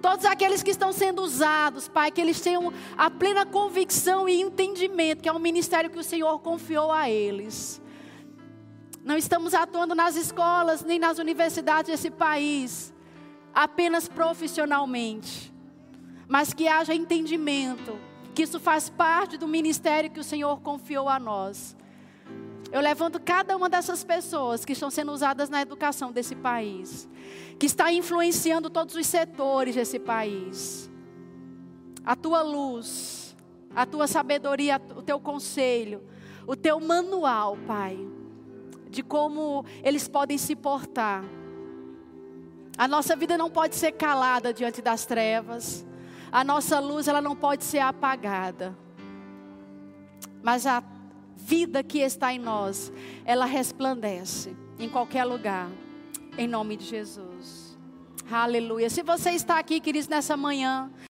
Todos 0.00 0.24
aqueles 0.24 0.62
que 0.62 0.70
estão 0.70 0.92
sendo 0.92 1.22
usados, 1.22 1.88
Pai, 1.88 2.10
que 2.10 2.20
eles 2.20 2.40
tenham 2.40 2.72
a 2.96 3.10
plena 3.10 3.44
convicção 3.44 4.28
e 4.28 4.40
entendimento 4.40 5.22
que 5.22 5.28
é 5.28 5.32
um 5.32 5.38
ministério 5.38 5.90
que 5.90 5.98
o 5.98 6.04
Senhor 6.04 6.38
confiou 6.38 6.92
a 6.92 7.10
eles. 7.10 7.80
Não 9.04 9.16
estamos 9.16 9.54
atuando 9.54 9.94
nas 9.94 10.16
escolas 10.16 10.84
nem 10.84 10.98
nas 10.98 11.18
universidades 11.18 11.90
desse 11.90 12.10
país 12.10 12.92
apenas 13.54 14.06
profissionalmente, 14.06 15.52
mas 16.28 16.52
que 16.52 16.68
haja 16.68 16.94
entendimento 16.94 17.98
que 18.34 18.42
isso 18.42 18.60
faz 18.60 18.88
parte 18.88 19.36
do 19.36 19.48
ministério 19.48 20.10
que 20.10 20.20
o 20.20 20.24
Senhor 20.24 20.60
confiou 20.60 21.08
a 21.08 21.18
nós. 21.18 21.76
Eu 22.70 22.80
levanto 22.80 23.18
cada 23.20 23.56
uma 23.56 23.68
dessas 23.68 24.04
pessoas 24.04 24.64
que 24.64 24.72
estão 24.72 24.90
sendo 24.90 25.12
usadas 25.12 25.48
na 25.48 25.62
educação 25.62 26.12
desse 26.12 26.36
país 26.36 27.08
que 27.58 27.66
está 27.66 27.92
influenciando 27.92 28.70
todos 28.70 28.94
os 28.94 29.06
setores 29.06 29.74
desse 29.74 29.98
país. 29.98 30.90
A 32.04 32.14
tua 32.14 32.42
luz, 32.42 33.36
a 33.74 33.84
tua 33.84 34.06
sabedoria, 34.06 34.80
o 34.96 35.02
teu 35.02 35.18
conselho, 35.18 36.02
o 36.46 36.54
teu 36.54 36.78
manual, 36.80 37.56
Pai, 37.66 37.98
de 38.88 39.02
como 39.02 39.64
eles 39.82 40.08
podem 40.08 40.38
se 40.38 40.56
portar 40.56 41.22
A 42.78 42.86
nossa 42.86 43.16
vida 43.16 43.36
não 43.36 43.50
pode 43.50 43.74
ser 43.74 43.92
calada 43.92 44.54
diante 44.54 44.80
das 44.80 45.04
trevas. 45.04 45.84
A 46.30 46.44
nossa 46.44 46.78
luz 46.78 47.08
ela 47.08 47.20
não 47.20 47.34
pode 47.34 47.64
ser 47.64 47.80
apagada. 47.80 48.76
Mas 50.40 50.64
a 50.64 50.80
vida 51.38 51.84
que 51.84 52.00
está 52.00 52.32
em 52.34 52.38
nós, 52.38 52.92
ela 53.24 53.46
resplandece 53.46 54.56
em 54.78 54.88
qualquer 54.88 55.24
lugar. 55.24 55.70
Em 56.36 56.46
nome 56.46 56.76
de 56.76 56.84
Jesus. 56.84 57.78
Aleluia. 58.30 58.90
Se 58.90 59.02
você 59.02 59.30
está 59.30 59.58
aqui, 59.58 59.80
queridos, 59.80 60.08
nessa 60.08 60.36
manhã, 60.36 60.90